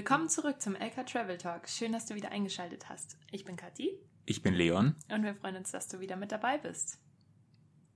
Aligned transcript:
Willkommen 0.00 0.30
zurück 0.30 0.62
zum 0.62 0.76
LK 0.76 1.04
Travel 1.04 1.36
Talk. 1.36 1.68
Schön, 1.68 1.92
dass 1.92 2.06
du 2.06 2.14
wieder 2.14 2.30
eingeschaltet 2.30 2.88
hast. 2.88 3.18
Ich 3.30 3.44
bin 3.44 3.56
Kathi. 3.56 3.98
Ich 4.24 4.40
bin 4.40 4.54
Leon. 4.54 4.94
Und 5.12 5.24
wir 5.24 5.34
freuen 5.34 5.56
uns, 5.56 5.72
dass 5.72 5.88
du 5.88 6.00
wieder 6.00 6.16
mit 6.16 6.32
dabei 6.32 6.56
bist. 6.56 6.98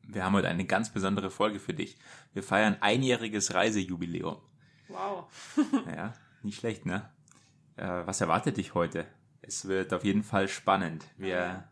Wir 0.07 0.23
haben 0.23 0.35
heute 0.35 0.49
eine 0.49 0.67
ganz 0.67 0.91
besondere 0.91 1.31
Folge 1.31 1.61
für 1.61 1.73
dich. 1.73 1.97
Wir 2.35 2.43
feiern 2.43 2.77
einjähriges 2.81 3.55
Reisejubiläum. 3.55 4.37
Wow. 4.89 5.57
ja, 5.97 6.13
nicht 6.43 6.59
schlecht, 6.59 6.85
ne? 6.85 7.09
Äh, 7.77 7.87
was 8.05 8.21
erwartet 8.21 8.59
dich 8.59 8.75
heute? 8.75 9.07
Es 9.41 9.67
wird 9.67 9.95
auf 9.95 10.05
jeden 10.05 10.25
Fall 10.25 10.49
spannend. 10.49 11.07
Wir, 11.17 11.71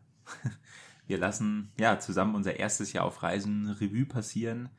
wir 1.07 1.19
lassen 1.19 1.73
ja 1.79 1.99
zusammen 1.99 2.37
unser 2.37 2.57
erstes 2.57 2.95
Jahr 2.95 3.05
auf 3.05 3.23
Reisen 3.23 3.69
Revue 3.69 4.07
passieren. 4.07 4.71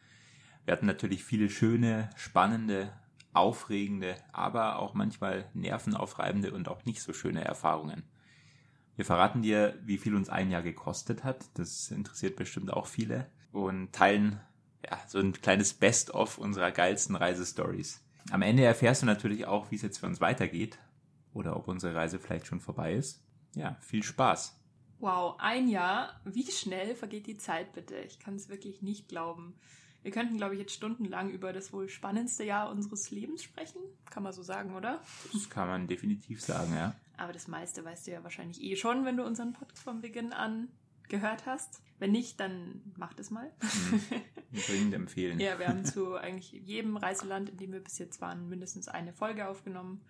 Wir 0.66 0.72
hatten 0.72 0.88
natürlich 0.88 1.24
viele 1.24 1.52
schöne, 1.52 2.10
spannende, 2.16 2.91
aufregende, 3.34 4.16
aber 4.32 4.80
auch 4.80 4.94
manchmal 4.94 5.50
nervenaufreibende 5.54 6.54
und 6.54 6.68
auch 6.68 6.86
nicht 6.86 7.02
so 7.02 7.14
schöne 7.14 7.44
Erfahrungen. 7.44 8.04
Wir 8.96 9.05
verraten 9.05 9.41
dir, 9.41 9.78
wie 9.84 9.98
viel 9.98 10.16
uns 10.16 10.30
ein 10.30 10.52
Jahr 10.52 10.62
gekostet 10.62 11.24
hat. 11.24 11.46
Das 11.55 11.90
interessiert 11.90 12.36
bestimmt 12.36 12.72
auch 12.72 12.86
viele. 12.86 13.27
Und 13.52 13.91
teilen 13.91 14.40
ja, 14.88 15.00
so 15.08 15.20
ein 15.20 15.34
kleines 15.34 15.74
Best-of 15.74 16.38
unserer 16.38 16.72
geilsten 16.72 17.16
Reisestories. 17.16 18.04
Am 18.32 18.41
Ende 18.41 18.64
erfährst 18.64 19.02
du 19.02 19.05
natürlich 19.05 19.46
auch, 19.46 19.72
wie 19.72 19.76
es 19.76 19.82
jetzt 19.82 19.98
für 19.98 20.05
uns 20.05 20.22
weitergeht 20.22 20.77
oder 21.34 21.55
ob 21.55 21.68
unsere 21.68 21.96
Reise 21.96 22.20
vielleicht 22.20 22.48
schon 22.48 22.62
vorbei 22.62 22.94
ist. 22.94 23.24
Ja, 23.55 23.77
viel 23.82 24.04
Spaß. 24.04 24.60
Wow, 25.00 25.36
ein 25.40 25.68
Jahr. 25.68 26.22
Wie 26.24 26.50
schnell 26.50 26.96
vergeht 26.96 27.27
die 27.27 27.38
Zeit 27.38 27.74
bitte? 27.74 27.96
Ich 27.98 28.20
kann 28.20 28.35
es 28.35 28.50
wirklich 28.50 28.82
nicht 28.82 29.10
glauben. 29.10 29.55
Wir 30.04 30.12
könnten, 30.12 30.37
glaube 30.37 30.55
ich, 30.55 30.59
jetzt 30.59 30.73
stundenlang 30.73 31.29
über 31.29 31.54
das 31.54 31.71
wohl 31.73 31.90
spannendste 31.90 32.43
Jahr 32.43 32.70
unseres 32.70 33.09
Lebens 33.09 33.41
sprechen. 33.41 33.82
Kann 34.10 34.23
man 34.23 34.34
so 34.34 34.43
sagen, 34.43 34.76
oder? 34.76 35.01
Das 35.32 35.49
kann 35.49 35.68
man 35.68 35.87
definitiv 35.87 36.41
sagen, 36.41 36.73
ja. 36.76 36.93
Aber 37.18 37.32
das 37.32 37.48
meiste 37.48 37.84
weißt 37.84 38.07
du 38.07 38.12
ja 38.12 38.23
wahrscheinlich 38.23 38.62
eh 38.62 38.76
schon, 38.76 39.05
wenn 39.05 39.18
du 39.18 39.26
unseren 39.26 39.54
Podcast 39.54 39.84
von 39.84 40.01
Beginn 40.01 40.34
an 40.34 40.68
gehört 41.07 41.45
hast. 41.45 41.82
Wenn 41.99 42.12
nicht, 42.12 42.40
dann 42.40 42.82
mach 42.98 43.13
das 43.13 43.32
mal. 43.32 43.51
Mhm. 43.62 44.62
Dringend 44.68 44.93
empfehlen. 44.93 45.40
ja, 45.40 45.57
wir 45.57 45.68
haben 45.68 45.85
zu 45.85 46.15
eigentlich 46.15 46.51
jedem 46.51 46.98
Reiseland, 46.98 47.49
in 47.49 47.57
dem 47.57 47.71
wir 47.71 47.82
bis 47.82 47.98
jetzt 47.98 48.20
waren, 48.20 48.49
mindestens 48.49 48.88
eine 48.90 49.13
Folge 49.13 49.48
aufgenommen. 49.48 50.01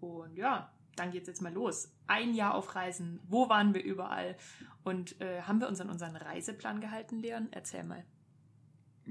Und 0.00 0.36
ja, 0.36 0.72
dann 0.96 1.12
geht's 1.12 1.28
jetzt 1.28 1.42
mal 1.42 1.52
los. 1.52 1.92
Ein 2.08 2.34
Jahr 2.34 2.54
auf 2.54 2.74
Reisen. 2.74 3.20
Wo 3.28 3.48
waren 3.48 3.72
wir 3.72 3.84
überall? 3.84 4.36
Und 4.82 5.20
äh, 5.20 5.42
haben 5.42 5.60
wir 5.60 5.68
uns 5.68 5.80
an 5.80 5.90
unseren 5.90 6.16
Reiseplan 6.16 6.80
gehalten, 6.80 7.20
Leon? 7.20 7.48
Erzähl 7.52 7.84
mal. 7.84 8.04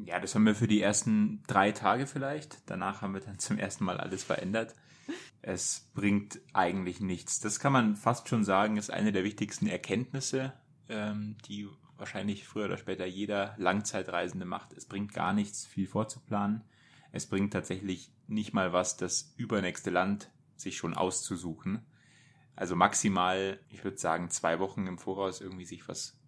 Ja, 0.06 0.20
das 0.20 0.36
haben 0.36 0.45
wir 0.45 0.56
für 0.56 0.67
die 0.67 0.81
ersten 0.81 1.42
drei 1.48 1.72
Tage 1.72 2.08
vielleicht. 2.08 2.70
Danach 2.70 3.02
haben 3.02 3.14
wir 3.14 3.22
dann 3.22 3.40
zum 3.40 3.58
ersten 3.58 3.84
Mal 3.84 3.98
alles 3.98 4.23
verändert. 4.23 4.76
Es 5.42 5.90
bringt 5.94 6.40
eigentlich 6.53 7.00
nichts. 7.00 7.40
Das 7.40 7.59
kann 7.59 7.73
man 7.73 7.95
fast 7.95 8.28
schon 8.30 8.44
sagen, 8.44 8.78
ist 8.78 8.92
eine 8.92 9.12
der 9.12 9.23
wichtigsten 9.23 9.68
Erkenntnisse, 9.68 10.53
ähm, 10.90 11.38
die 11.48 11.68
wahrscheinlich 11.98 12.48
früher 12.48 12.66
oder 12.66 12.78
später 12.78 13.06
jeder 13.06 13.56
Langzeitreisende 13.58 14.45
macht. 14.45 14.73
Es 14.73 14.86
bringt 14.86 15.14
gar 15.14 15.34
nichts, 15.34 15.66
viel 15.66 15.88
vorzuplanen. 15.88 16.64
Es 17.12 17.25
bringt 17.25 17.53
tatsächlich 17.53 18.12
nicht 18.28 18.53
mal 18.53 18.73
was, 18.73 18.98
das 18.98 19.34
übernächste 19.38 19.90
Land 19.90 20.30
sich 20.56 20.78
schon 20.78 20.94
auszusuchen. 20.94 21.86
Also 22.56 22.75
maximal, 22.75 23.59
ich 23.70 23.84
würde 23.84 23.98
sagen, 23.98 24.30
zwei 24.30 24.59
Wochen 24.59 24.86
im 24.88 24.98
Voraus 24.98 25.42
irgendwie 25.42 25.66
sich 25.66 25.88
was 25.88 26.20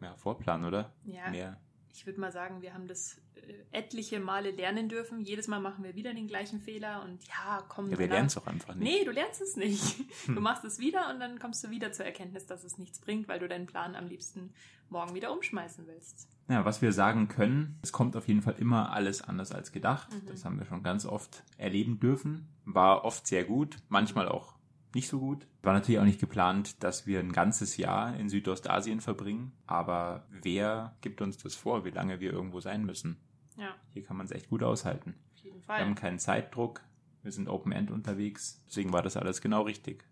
ja, 0.00 0.16
vorplanen, 0.16 0.66
oder? 0.66 0.92
Ja. 1.04 1.30
Mehr. 1.30 1.60
Ich 1.92 2.06
würde 2.06 2.20
mal 2.20 2.32
sagen, 2.32 2.62
wir 2.62 2.74
haben 2.74 2.86
das 2.86 3.20
äh, 3.34 3.52
etliche 3.70 4.20
Male 4.20 4.50
lernen 4.50 4.88
dürfen. 4.88 5.20
Jedes 5.20 5.46
Mal 5.46 5.60
machen 5.60 5.84
wir 5.84 5.94
wieder 5.94 6.14
den 6.14 6.26
gleichen 6.26 6.60
Fehler 6.60 7.02
und 7.04 7.22
ja, 7.28 7.62
komm. 7.68 7.90
Ja, 7.90 7.98
wir 7.98 8.08
lernen 8.08 8.26
es 8.26 8.36
auch 8.36 8.46
einfach 8.46 8.74
nicht. 8.74 8.90
Nee, 8.90 9.04
du 9.04 9.10
lernst 9.10 9.40
es 9.40 9.56
nicht. 9.56 9.96
Du 10.26 10.40
machst 10.40 10.64
es 10.64 10.78
wieder 10.78 11.10
und 11.10 11.20
dann 11.20 11.38
kommst 11.38 11.64
du 11.64 11.70
wieder 11.70 11.92
zur 11.92 12.06
Erkenntnis, 12.06 12.46
dass 12.46 12.64
es 12.64 12.78
nichts 12.78 12.98
bringt, 13.00 13.28
weil 13.28 13.38
du 13.38 13.48
deinen 13.48 13.66
Plan 13.66 13.94
am 13.94 14.06
liebsten 14.06 14.52
morgen 14.88 15.14
wieder 15.14 15.32
umschmeißen 15.32 15.86
willst. 15.86 16.28
Ja, 16.48 16.64
was 16.64 16.82
wir 16.82 16.92
sagen 16.92 17.28
können, 17.28 17.78
es 17.82 17.92
kommt 17.92 18.16
auf 18.16 18.28
jeden 18.28 18.42
Fall 18.42 18.56
immer 18.58 18.92
alles 18.92 19.22
anders 19.22 19.52
als 19.52 19.72
gedacht. 19.72 20.12
Mhm. 20.12 20.26
Das 20.26 20.44
haben 20.44 20.58
wir 20.58 20.66
schon 20.66 20.82
ganz 20.82 21.06
oft 21.06 21.42
erleben 21.56 21.98
dürfen. 21.98 22.48
War 22.64 23.04
oft 23.04 23.26
sehr 23.26 23.44
gut, 23.44 23.78
manchmal 23.88 24.28
auch 24.28 24.51
nicht 24.94 25.08
so 25.08 25.18
gut. 25.20 25.46
War 25.62 25.72
natürlich 25.72 25.98
auch 26.00 26.04
nicht 26.04 26.20
geplant, 26.20 26.82
dass 26.82 27.06
wir 27.06 27.20
ein 27.20 27.32
ganzes 27.32 27.76
Jahr 27.76 28.16
in 28.16 28.28
Südostasien 28.28 29.00
verbringen. 29.00 29.52
Aber 29.66 30.26
wer 30.30 30.96
gibt 31.00 31.20
uns 31.20 31.36
das 31.38 31.54
vor, 31.54 31.84
wie 31.84 31.90
lange 31.90 32.20
wir 32.20 32.32
irgendwo 32.32 32.60
sein 32.60 32.84
müssen? 32.84 33.16
Ja, 33.56 33.74
Hier 33.92 34.02
kann 34.02 34.16
man 34.16 34.26
es 34.26 34.32
echt 34.32 34.48
gut 34.48 34.62
aushalten. 34.62 35.14
auf 35.34 35.44
jeden 35.44 35.60
Wir 35.66 35.74
haben 35.74 35.94
Fall. 35.94 36.02
keinen 36.02 36.18
Zeitdruck. 36.18 36.82
Wir 37.22 37.32
sind 37.32 37.48
Open 37.48 37.72
End 37.72 37.90
unterwegs. 37.90 38.62
Deswegen 38.66 38.92
war 38.92 39.02
das 39.02 39.16
alles 39.16 39.40
genau 39.40 39.62
richtig. 39.62 40.04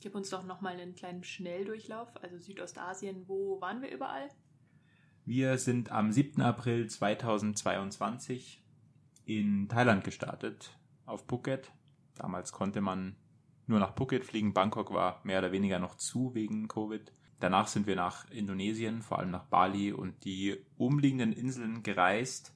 Gib 0.00 0.14
uns 0.14 0.30
doch 0.30 0.44
nochmal 0.44 0.74
einen 0.78 0.94
kleinen 0.94 1.24
Schnelldurchlauf. 1.24 2.08
Also 2.22 2.38
Südostasien, 2.38 3.24
wo 3.28 3.60
waren 3.60 3.82
wir 3.82 3.90
überall? 3.92 4.28
Wir 5.24 5.56
sind 5.58 5.90
am 5.92 6.10
7. 6.12 6.42
April 6.42 6.88
2022 6.88 8.62
in 9.24 9.68
Thailand 9.68 10.02
gestartet, 10.04 10.76
auf 11.06 11.24
Phuket. 11.28 11.70
Damals 12.16 12.52
konnte 12.52 12.80
man 12.80 13.16
nur 13.72 13.80
nach 13.80 13.96
Phuket 13.96 14.24
fliegen. 14.24 14.54
Bangkok 14.54 14.92
war 14.92 15.20
mehr 15.24 15.40
oder 15.40 15.52
weniger 15.52 15.78
noch 15.78 15.96
zu 15.96 16.34
wegen 16.34 16.68
Covid. 16.68 17.12
Danach 17.40 17.66
sind 17.66 17.88
wir 17.88 17.96
nach 17.96 18.30
Indonesien, 18.30 19.02
vor 19.02 19.18
allem 19.18 19.32
nach 19.32 19.44
Bali 19.44 19.92
und 19.92 20.24
die 20.24 20.56
umliegenden 20.76 21.32
Inseln 21.32 21.82
gereist. 21.82 22.54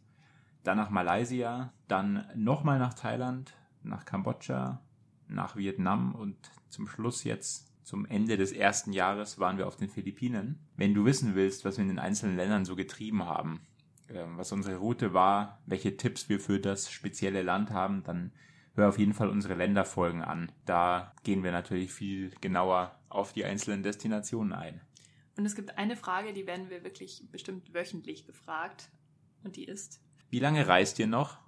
Dann 0.63 0.77
nach 0.77 0.91
Malaysia, 0.91 1.73
dann 1.89 2.27
nochmal 2.37 2.79
nach 2.79 2.95
Thailand, 2.95 3.55
nach 3.83 4.05
Kambodscha, 4.05 4.81
nach 5.29 5.57
Vietnam 5.57 6.15
und 6.15 6.37
zum 6.69 6.87
Schluss 6.87 7.25
jetzt 7.25 7.73
zum 7.85 8.05
Ende 8.05 8.37
des 8.37 8.53
ersten 8.53 8.93
Jahres 8.93 9.39
waren 9.39 9.59
wir 9.59 9.67
auf 9.67 9.77
den 9.77 9.89
Philippinen. 9.89 10.59
Wenn 10.77 10.95
du 10.95 11.05
wissen 11.05 11.35
willst, 11.35 11.65
was 11.65 11.77
wir 11.77 11.83
in 11.83 11.89
den 11.89 11.99
einzelnen 11.99 12.37
Ländern 12.37 12.65
so 12.65 12.75
getrieben 12.75 13.25
haben, 13.25 13.61
ähm, 14.09 14.37
was 14.37 14.53
unsere 14.53 14.77
Route 14.77 15.15
war, 15.15 15.61
welche 15.67 15.97
Tipps 15.97 16.29
wir 16.29 16.41
für 16.41 16.59
das 16.59 16.91
spezielle 16.91 17.43
Land 17.43 17.71
haben, 17.71 18.03
dann 18.03 18.33
hör 18.77 18.89
auf 18.89 18.99
jeden 18.99 19.15
Fall 19.15 19.29
unsere 19.29 19.55
Länderfolgen 19.55 20.23
an. 20.23 20.53
Da 20.65 21.15
gehen 21.23 21.43
wir 21.43 21.53
natürlich 21.53 21.93
viel 21.93 22.31
genauer 22.41 22.99
auf 23.09 23.33
die 23.33 23.45
einzelnen 23.45 23.83
Destinationen 23.83 24.53
ein. 24.53 24.81
Und 25.37 25.45
es 25.45 25.55
gibt 25.55 25.77
eine 25.79 25.97
Frage, 25.97 26.33
die 26.33 26.47
werden 26.47 26.71
wir 26.71 26.85
wirklich 26.85 27.23
bestimmt 27.31 27.75
wöchentlich 27.75 28.27
gefragt. 28.27 28.91
Und 29.45 29.57
die 29.57 29.65
ist, 29.65 30.01
Wie 30.31 30.39
lange 30.39 30.67
reist 30.67 30.99
ihr 30.99 31.07
noch? 31.07 31.39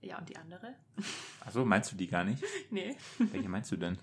ja, 0.00 0.18
und 0.18 0.28
die 0.28 0.36
andere? 0.36 0.74
Achso, 1.40 1.64
meinst 1.64 1.90
du 1.92 1.96
die 1.96 2.06
gar 2.06 2.24
nicht? 2.24 2.42
Nee. 2.70 2.96
Welche 3.18 3.48
meinst 3.48 3.72
du 3.72 3.76
denn? 3.76 3.98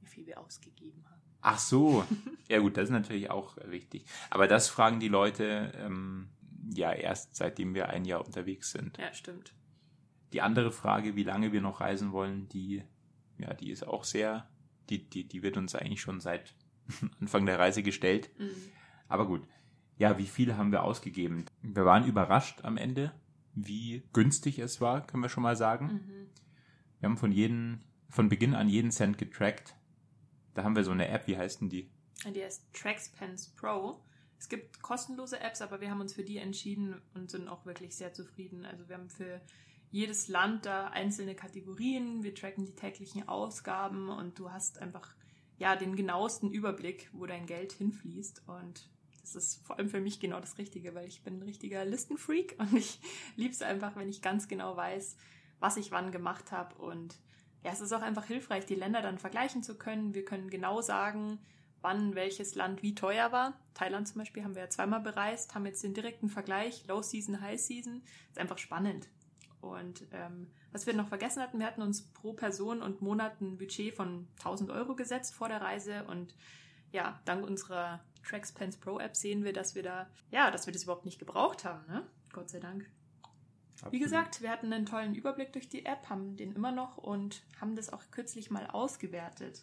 Wie 0.00 0.06
viel 0.06 0.26
wir 0.26 0.38
ausgegeben 0.38 1.04
haben. 1.08 1.22
Ach 1.40 1.58
so. 1.58 2.04
Ja 2.48 2.58
gut, 2.58 2.76
das 2.76 2.84
ist 2.84 2.90
natürlich 2.90 3.30
auch 3.30 3.56
wichtig. 3.66 4.04
Aber 4.30 4.46
das 4.48 4.68
fragen 4.68 5.00
die 5.00 5.08
Leute 5.08 5.72
ähm, 5.76 6.28
ja 6.74 6.92
erst 6.92 7.36
seitdem 7.36 7.74
wir 7.74 7.88
ein 7.88 8.04
Jahr 8.04 8.24
unterwegs 8.24 8.70
sind. 8.70 8.98
Ja, 8.98 9.12
stimmt. 9.12 9.54
Die 10.34 10.42
andere 10.42 10.72
Frage, 10.72 11.14
wie 11.14 11.22
lange 11.22 11.52
wir 11.52 11.60
noch 11.60 11.80
reisen 11.80 12.10
wollen, 12.10 12.48
die, 12.48 12.82
ja, 13.38 13.54
die 13.54 13.70
ist 13.70 13.86
auch 13.86 14.02
sehr, 14.02 14.48
die, 14.90 15.08
die, 15.08 15.28
die 15.28 15.44
wird 15.44 15.56
uns 15.56 15.76
eigentlich 15.76 16.00
schon 16.00 16.20
seit 16.20 16.56
Anfang 17.20 17.46
der 17.46 17.60
Reise 17.60 17.84
gestellt. 17.84 18.30
Mhm. 18.36 18.50
Aber 19.06 19.28
gut. 19.28 19.46
Ja, 19.96 20.18
wie 20.18 20.26
viel 20.26 20.56
haben 20.56 20.72
wir 20.72 20.82
ausgegeben? 20.82 21.44
Wir 21.62 21.84
waren 21.84 22.04
überrascht 22.04 22.64
am 22.64 22.76
Ende, 22.78 23.12
wie 23.54 24.02
günstig 24.12 24.58
es 24.58 24.80
war, 24.80 25.06
können 25.06 25.22
wir 25.22 25.28
schon 25.28 25.44
mal 25.44 25.54
sagen. 25.54 25.86
Mhm. 25.86 26.26
Wir 26.98 27.08
haben 27.08 27.16
von 27.16 27.30
jedem, 27.30 27.78
von 28.08 28.28
Beginn 28.28 28.56
an 28.56 28.68
jeden 28.68 28.90
Cent 28.90 29.18
getrackt. 29.18 29.76
Da 30.54 30.64
haben 30.64 30.74
wir 30.74 30.82
so 30.82 30.90
eine 30.90 31.06
App, 31.06 31.28
wie 31.28 31.38
heißt 31.38 31.60
denn 31.60 31.68
die? 31.68 31.92
Die 32.34 32.42
heißt 32.42 32.74
Traxpens 32.74 33.50
Pro. 33.50 34.02
Es 34.36 34.48
gibt 34.48 34.82
kostenlose 34.82 35.38
Apps, 35.38 35.62
aber 35.62 35.80
wir 35.80 35.92
haben 35.92 36.00
uns 36.00 36.12
für 36.12 36.24
die 36.24 36.38
entschieden 36.38 37.00
und 37.14 37.30
sind 37.30 37.46
auch 37.46 37.64
wirklich 37.66 37.94
sehr 37.94 38.12
zufrieden. 38.12 38.64
Also 38.64 38.88
wir 38.88 38.96
haben 38.96 39.08
für 39.08 39.40
jedes 39.94 40.26
Land 40.26 40.66
da 40.66 40.88
einzelne 40.88 41.36
Kategorien, 41.36 42.24
wir 42.24 42.34
tracken 42.34 42.64
die 42.64 42.74
täglichen 42.74 43.28
Ausgaben 43.28 44.08
und 44.08 44.36
du 44.40 44.50
hast 44.50 44.78
einfach 44.78 45.14
ja 45.56 45.76
den 45.76 45.94
genauesten 45.94 46.50
Überblick, 46.50 47.08
wo 47.12 47.26
dein 47.26 47.46
Geld 47.46 47.72
hinfließt 47.74 48.42
und 48.48 48.90
das 49.20 49.36
ist 49.36 49.64
vor 49.64 49.78
allem 49.78 49.88
für 49.88 50.00
mich 50.00 50.18
genau 50.18 50.40
das 50.40 50.58
Richtige, 50.58 50.96
weil 50.96 51.06
ich 51.06 51.22
bin 51.22 51.38
ein 51.38 51.42
richtiger 51.42 51.84
Listenfreak 51.84 52.56
und 52.58 52.74
ich 52.74 52.98
liebe 53.36 53.54
es 53.54 53.62
einfach, 53.62 53.94
wenn 53.94 54.08
ich 54.08 54.20
ganz 54.20 54.48
genau 54.48 54.76
weiß, 54.76 55.16
was 55.60 55.76
ich 55.76 55.92
wann 55.92 56.10
gemacht 56.10 56.50
habe 56.50 56.74
und 56.82 57.14
ja, 57.62 57.70
es 57.70 57.80
ist 57.80 57.92
auch 57.92 58.02
einfach 58.02 58.24
hilfreich, 58.24 58.66
die 58.66 58.74
Länder 58.74 59.00
dann 59.00 59.18
vergleichen 59.18 59.62
zu 59.62 59.78
können. 59.78 60.12
Wir 60.12 60.24
können 60.24 60.50
genau 60.50 60.82
sagen, 60.82 61.38
wann 61.82 62.16
welches 62.16 62.56
Land 62.56 62.82
wie 62.82 62.96
teuer 62.96 63.30
war. 63.30 63.56
Thailand 63.74 64.08
zum 64.08 64.18
Beispiel 64.18 64.42
haben 64.42 64.56
wir 64.56 64.62
ja 64.62 64.70
zweimal 64.70 65.00
bereist, 65.00 65.54
haben 65.54 65.66
jetzt 65.66 65.84
den 65.84 65.94
direkten 65.94 66.28
Vergleich, 66.28 66.84
Low 66.88 67.00
Season, 67.00 67.40
High 67.40 67.60
Season. 67.60 68.02
Ist 68.28 68.40
einfach 68.40 68.58
spannend. 68.58 69.08
Und 69.64 70.06
ähm, 70.12 70.50
was 70.72 70.86
wir 70.86 70.94
noch 70.94 71.08
vergessen 71.08 71.42
hatten, 71.42 71.58
wir 71.58 71.66
hatten 71.66 71.82
uns 71.82 72.02
pro 72.12 72.32
Person 72.32 72.82
und 72.82 73.02
Monat 73.02 73.40
ein 73.40 73.58
Budget 73.58 73.94
von 73.94 74.28
1000 74.38 74.70
Euro 74.70 74.94
gesetzt 74.94 75.34
vor 75.34 75.48
der 75.48 75.60
Reise 75.60 76.04
und 76.04 76.34
ja, 76.92 77.20
dank 77.24 77.44
unserer 77.44 78.00
Traxpens 78.22 78.76
Pro 78.76 79.00
App 79.00 79.16
sehen 79.16 79.44
wir, 79.44 79.52
dass 79.52 79.74
wir 79.74 79.82
da, 79.82 80.08
ja, 80.30 80.50
dass 80.50 80.66
wir 80.66 80.72
das 80.72 80.84
überhaupt 80.84 81.04
nicht 81.04 81.18
gebraucht 81.18 81.64
haben, 81.64 81.84
ne? 81.88 82.06
Gott 82.32 82.48
sei 82.48 82.60
Dank. 82.60 82.88
Wie 83.90 83.98
gesagt, 83.98 84.40
wir 84.40 84.50
hatten 84.50 84.72
einen 84.72 84.86
tollen 84.86 85.14
Überblick 85.14 85.52
durch 85.52 85.68
die 85.68 85.84
App, 85.84 86.08
haben 86.08 86.36
den 86.36 86.52
immer 86.52 86.72
noch 86.72 86.96
und 86.96 87.42
haben 87.60 87.76
das 87.76 87.92
auch 87.92 88.02
kürzlich 88.12 88.50
mal 88.50 88.66
ausgewertet. 88.68 89.62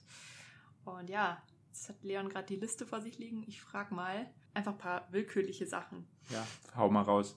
Und 0.86 1.10
ja, 1.10 1.42
jetzt 1.68 1.90
hat 1.90 2.04
Leon 2.04 2.30
gerade 2.30 2.46
die 2.46 2.58
Liste 2.58 2.86
vor 2.86 3.02
sich 3.02 3.18
liegen. 3.18 3.44
Ich 3.48 3.62
frage 3.62 3.96
mal 3.96 4.30
einfach 4.54 4.74
ein 4.74 4.78
paar 4.78 5.08
willkürliche 5.12 5.66
Sachen. 5.66 6.08
Ja, 6.30 6.46
hau 6.76 6.90
mal 6.90 7.04
raus. 7.04 7.36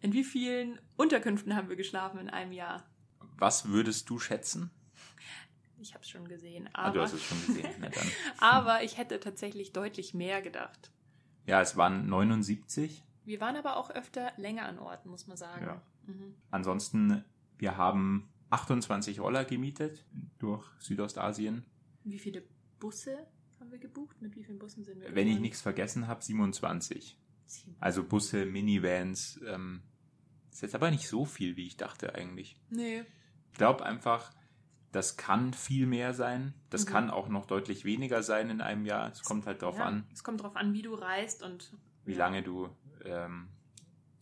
In 0.00 0.12
wie 0.12 0.24
vielen 0.24 0.80
Unterkünften 0.96 1.54
haben 1.54 1.68
wir 1.68 1.76
geschlafen 1.76 2.18
in 2.18 2.30
einem 2.30 2.52
Jahr? 2.52 2.84
Was 3.38 3.68
würdest 3.68 4.08
du 4.10 4.18
schätzen? 4.18 4.70
Ich 5.80 5.94
habe 5.94 6.02
es 6.02 6.10
schon 6.10 6.28
gesehen, 6.28 6.68
Ah, 6.74 6.84
aber, 6.84 6.94
du 6.94 7.00
hast 7.02 7.14
es 7.14 7.22
schon 7.22 7.38
gesehen. 7.46 7.70
Na 7.80 7.88
aber 8.38 8.82
ich 8.82 8.98
hätte 8.98 9.18
tatsächlich 9.18 9.72
deutlich 9.72 10.12
mehr 10.14 10.42
gedacht. 10.42 10.90
Ja, 11.46 11.60
es 11.62 11.76
waren 11.76 12.06
79. 12.06 13.02
Wir 13.24 13.40
waren 13.40 13.56
aber 13.56 13.76
auch 13.76 13.90
öfter 13.90 14.32
länger 14.36 14.66
an 14.66 14.78
Orten, 14.78 15.08
muss 15.08 15.26
man 15.26 15.36
sagen. 15.36 15.64
Ja. 15.64 15.82
Mhm. 16.06 16.34
Ansonsten, 16.50 17.24
wir 17.58 17.76
haben 17.76 18.28
28 18.50 19.20
Roller 19.20 19.44
gemietet 19.44 20.04
durch 20.38 20.66
Südostasien. 20.78 21.64
Wie 22.04 22.18
viele 22.18 22.42
Busse 22.78 23.26
haben 23.58 23.70
wir 23.70 23.78
gebucht? 23.78 24.20
Mit 24.20 24.36
wie 24.36 24.44
vielen 24.44 24.58
Bussen 24.58 24.84
sind 24.84 25.00
wir? 25.00 25.14
Wenn 25.14 25.26
ich 25.26 25.32
gefahren? 25.34 25.42
nichts 25.42 25.60
vergessen 25.60 26.08
habe, 26.08 26.22
27. 26.22 27.16
Also 27.80 28.04
Busse, 28.04 28.46
Minivans. 28.46 29.40
Ähm, 29.46 29.82
ist 30.52 30.62
jetzt 30.62 30.74
aber 30.74 30.90
nicht 30.90 31.08
so 31.08 31.24
viel, 31.24 31.56
wie 31.56 31.66
ich 31.66 31.76
dachte 31.76 32.14
eigentlich. 32.14 32.56
Nee. 32.70 33.04
Ich 33.52 33.58
glaube 33.58 33.84
einfach, 33.84 34.32
das 34.92 35.16
kann 35.16 35.52
viel 35.54 35.86
mehr 35.86 36.12
sein. 36.14 36.54
Das 36.70 36.84
Mhm. 36.86 36.90
kann 36.90 37.10
auch 37.10 37.28
noch 37.28 37.46
deutlich 37.46 37.84
weniger 37.84 38.22
sein 38.22 38.50
in 38.50 38.60
einem 38.60 38.84
Jahr. 38.84 39.10
Es 39.12 39.22
kommt 39.22 39.46
halt 39.46 39.62
drauf 39.62 39.78
ja, 39.78 39.84
an, 39.84 40.06
Es 40.12 40.24
kommt 40.24 40.42
drauf 40.42 40.56
an, 40.56 40.72
wie 40.72 40.82
du 40.82 40.94
reist 40.94 41.42
und 41.42 41.72
wie 42.04 42.14
lange 42.14 42.42
du 42.42 42.68
ähm, 43.04 43.48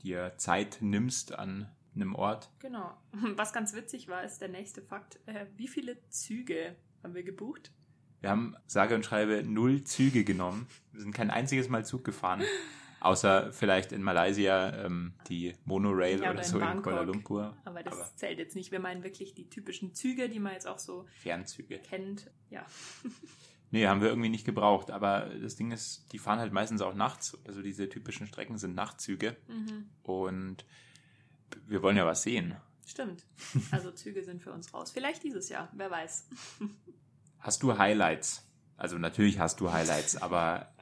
dir 0.02 0.34
Zeit 0.36 0.78
nimmst 0.80 1.34
an 1.34 1.70
einem 1.94 2.14
Ort. 2.14 2.50
Genau. 2.60 2.96
Was 3.36 3.52
ganz 3.52 3.74
witzig 3.74 4.08
war, 4.08 4.22
ist 4.22 4.38
der 4.40 4.48
nächste 4.48 4.82
Fakt. 4.82 5.18
Äh, 5.26 5.46
wie 5.56 5.68
viele 5.68 5.96
Züge 6.10 6.76
haben 7.02 7.14
wir 7.14 7.22
gebucht? 7.24 7.72
Wir 8.20 8.30
haben 8.30 8.56
sage 8.66 8.94
und 8.94 9.04
schreibe 9.04 9.42
null 9.44 9.84
Züge 9.84 10.24
genommen. 10.24 10.66
Wir 10.92 11.00
sind 11.00 11.12
kein 11.14 11.30
einziges 11.30 11.68
Mal 11.68 11.84
Zug 11.84 12.04
gefahren. 12.04 12.42
Außer 13.00 13.52
vielleicht 13.52 13.92
in 13.92 14.02
Malaysia 14.02 14.84
ähm, 14.84 15.14
die 15.28 15.54
Monorail 15.64 16.16
Ja, 16.20 16.22
oder 16.22 16.30
oder 16.30 16.38
in 16.42 16.44
so 16.48 16.58
in 16.58 16.64
Bangkok. 16.64 16.82
Kuala 16.84 17.02
Lumpur. 17.02 17.56
Aber 17.64 17.82
das 17.82 17.94
Aber 17.94 18.10
zählt 18.16 18.38
jetzt 18.38 18.56
nicht. 18.56 18.72
Wir 18.72 18.80
meinen 18.80 19.04
wirklich 19.04 19.34
die 19.34 19.48
typischen 19.48 19.94
Züge, 19.94 20.28
die 20.28 20.40
man 20.40 20.52
jetzt 20.52 20.66
auch 20.66 20.78
so 20.78 21.06
Fernzüge. 21.22 21.78
kennt. 21.78 22.30
Ja. 22.50 22.64
Nee, 23.70 23.86
haben 23.86 24.00
wir 24.00 24.08
irgendwie 24.08 24.30
nicht 24.30 24.46
gebraucht. 24.46 24.90
Aber 24.90 25.26
das 25.42 25.54
Ding 25.56 25.72
ist, 25.72 26.06
die 26.12 26.18
fahren 26.18 26.38
halt 26.38 26.54
meistens 26.54 26.80
auch 26.80 26.94
nachts. 26.94 27.36
Also 27.46 27.60
diese 27.60 27.86
typischen 27.90 28.26
Strecken 28.26 28.56
sind 28.56 28.74
Nachtzüge. 28.74 29.36
Mhm. 29.46 29.90
Und 30.04 30.64
wir 31.66 31.82
wollen 31.82 31.98
ja 31.98 32.06
was 32.06 32.22
sehen. 32.22 32.56
Stimmt. 32.86 33.26
Also 33.70 33.90
Züge 33.90 34.24
sind 34.24 34.42
für 34.42 34.52
uns 34.52 34.72
raus. 34.72 34.90
Vielleicht 34.90 35.22
dieses 35.22 35.50
Jahr, 35.50 35.68
wer 35.74 35.90
weiß. 35.90 36.28
Hast 37.40 37.62
du 37.62 37.76
Highlights? 37.76 38.48
Also 38.78 38.96
natürlich 38.96 39.38
hast 39.38 39.60
du 39.60 39.70
Highlights, 39.70 40.16
aber 40.16 40.72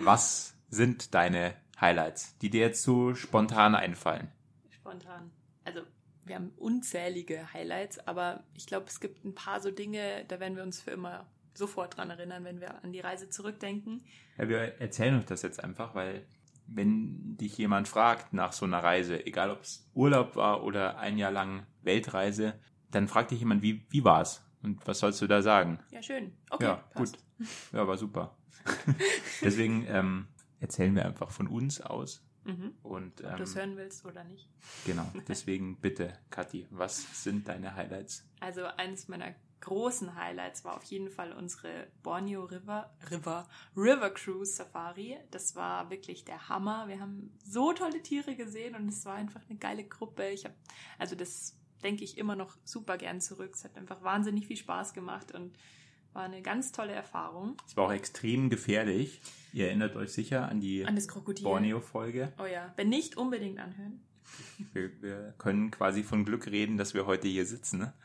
was 0.00 0.51
sind 0.72 1.14
deine 1.14 1.54
Highlights, 1.80 2.38
die 2.38 2.50
dir 2.50 2.62
jetzt 2.62 2.82
so 2.82 3.14
spontan 3.14 3.74
einfallen? 3.74 4.32
Spontan. 4.70 5.30
Also 5.64 5.82
wir 6.24 6.36
haben 6.36 6.50
unzählige 6.56 7.52
Highlights, 7.52 7.98
aber 8.08 8.42
ich 8.54 8.66
glaube, 8.66 8.86
es 8.88 8.98
gibt 8.98 9.24
ein 9.24 9.34
paar 9.34 9.60
so 9.60 9.70
Dinge, 9.70 10.24
da 10.28 10.40
werden 10.40 10.56
wir 10.56 10.62
uns 10.62 10.80
für 10.80 10.92
immer 10.92 11.26
sofort 11.54 11.96
dran 11.96 12.08
erinnern, 12.08 12.44
wenn 12.44 12.60
wir 12.60 12.82
an 12.82 12.92
die 12.92 13.00
Reise 13.00 13.28
zurückdenken. 13.28 14.04
Ja, 14.38 14.48
wir 14.48 14.80
erzählen 14.80 15.18
euch 15.18 15.26
das 15.26 15.42
jetzt 15.42 15.62
einfach, 15.62 15.94
weil 15.94 16.24
wenn 16.66 17.36
dich 17.36 17.58
jemand 17.58 17.86
fragt 17.86 18.32
nach 18.32 18.52
so 18.52 18.64
einer 18.64 18.82
Reise, 18.82 19.26
egal 19.26 19.50
ob 19.50 19.60
es 19.60 19.86
Urlaub 19.92 20.36
war 20.36 20.64
oder 20.64 20.98
ein 20.98 21.18
Jahr 21.18 21.32
lang 21.32 21.66
Weltreise, 21.82 22.54
dann 22.90 23.08
fragt 23.08 23.30
dich 23.30 23.40
jemand, 23.40 23.62
wie, 23.62 23.84
wie 23.90 24.04
war's? 24.04 24.42
Und 24.62 24.86
was 24.86 25.00
sollst 25.00 25.20
du 25.20 25.26
da 25.26 25.42
sagen? 25.42 25.80
Ja, 25.90 26.02
schön. 26.02 26.32
Okay, 26.48 26.64
ja, 26.64 26.74
passt. 26.94 27.18
gut. 27.18 27.48
Ja, 27.72 27.86
war 27.86 27.98
super. 27.98 28.36
Deswegen 29.42 29.86
ähm, 29.88 30.28
erzählen 30.62 30.94
wir 30.94 31.04
einfach 31.04 31.30
von 31.30 31.48
uns 31.48 31.80
aus. 31.80 32.24
Mhm. 32.44 32.74
Und 32.82 33.24
Ob 33.24 33.36
du 33.36 33.42
es 33.42 33.54
ähm, 33.54 33.60
hören 33.60 33.76
willst 33.76 34.04
oder 34.04 34.24
nicht. 34.24 34.48
genau, 34.84 35.10
deswegen 35.28 35.76
bitte, 35.80 36.12
Kathi, 36.30 36.66
was 36.70 37.22
sind 37.22 37.48
deine 37.48 37.74
Highlights? 37.74 38.26
Also 38.40 38.64
eines 38.64 39.08
meiner 39.08 39.34
großen 39.60 40.16
Highlights 40.16 40.64
war 40.64 40.74
auf 40.74 40.82
jeden 40.84 41.08
Fall 41.08 41.32
unsere 41.32 41.86
Borneo 42.02 42.44
River, 42.44 42.92
River, 43.10 43.48
River 43.76 44.10
Cruise 44.10 44.54
Safari. 44.54 45.18
Das 45.30 45.54
war 45.54 45.88
wirklich 45.90 46.24
der 46.24 46.48
Hammer. 46.48 46.88
Wir 46.88 46.98
haben 46.98 47.38
so 47.44 47.72
tolle 47.72 48.02
Tiere 48.02 48.34
gesehen 48.34 48.74
und 48.74 48.88
es 48.88 49.04
war 49.04 49.14
einfach 49.14 49.40
eine 49.48 49.58
geile 49.58 49.84
Gruppe. 49.84 50.28
Ich 50.30 50.44
habe, 50.44 50.54
also 50.98 51.14
das 51.14 51.56
denke 51.84 52.02
ich 52.02 52.18
immer 52.18 52.34
noch 52.34 52.56
super 52.64 52.98
gern 52.98 53.20
zurück. 53.20 53.52
Es 53.54 53.62
hat 53.62 53.76
einfach 53.76 54.02
wahnsinnig 54.02 54.48
viel 54.48 54.56
Spaß 54.56 54.94
gemacht 54.94 55.32
und 55.32 55.56
war 56.12 56.24
eine 56.24 56.42
ganz 56.42 56.72
tolle 56.72 56.92
Erfahrung. 56.92 57.56
Es 57.66 57.76
war 57.76 57.86
auch 57.86 57.92
extrem 57.92 58.50
gefährlich. 58.50 59.20
Ihr 59.52 59.66
erinnert 59.66 59.96
euch 59.96 60.12
sicher 60.12 60.48
an 60.48 60.60
die 60.60 60.84
An. 60.84 60.98
Borneo-Folge. 61.42 62.32
Oh 62.38 62.46
ja, 62.46 62.72
wenn 62.76 62.88
nicht, 62.88 63.16
unbedingt 63.16 63.58
anhören. 63.58 64.00
Wir, 64.72 64.90
wir 65.02 65.34
können 65.38 65.70
quasi 65.70 66.02
von 66.02 66.24
Glück 66.24 66.46
reden, 66.46 66.78
dass 66.78 66.94
wir 66.94 67.06
heute 67.06 67.28
hier 67.28 67.46
sitzen. 67.46 67.78
Ne? 67.80 67.92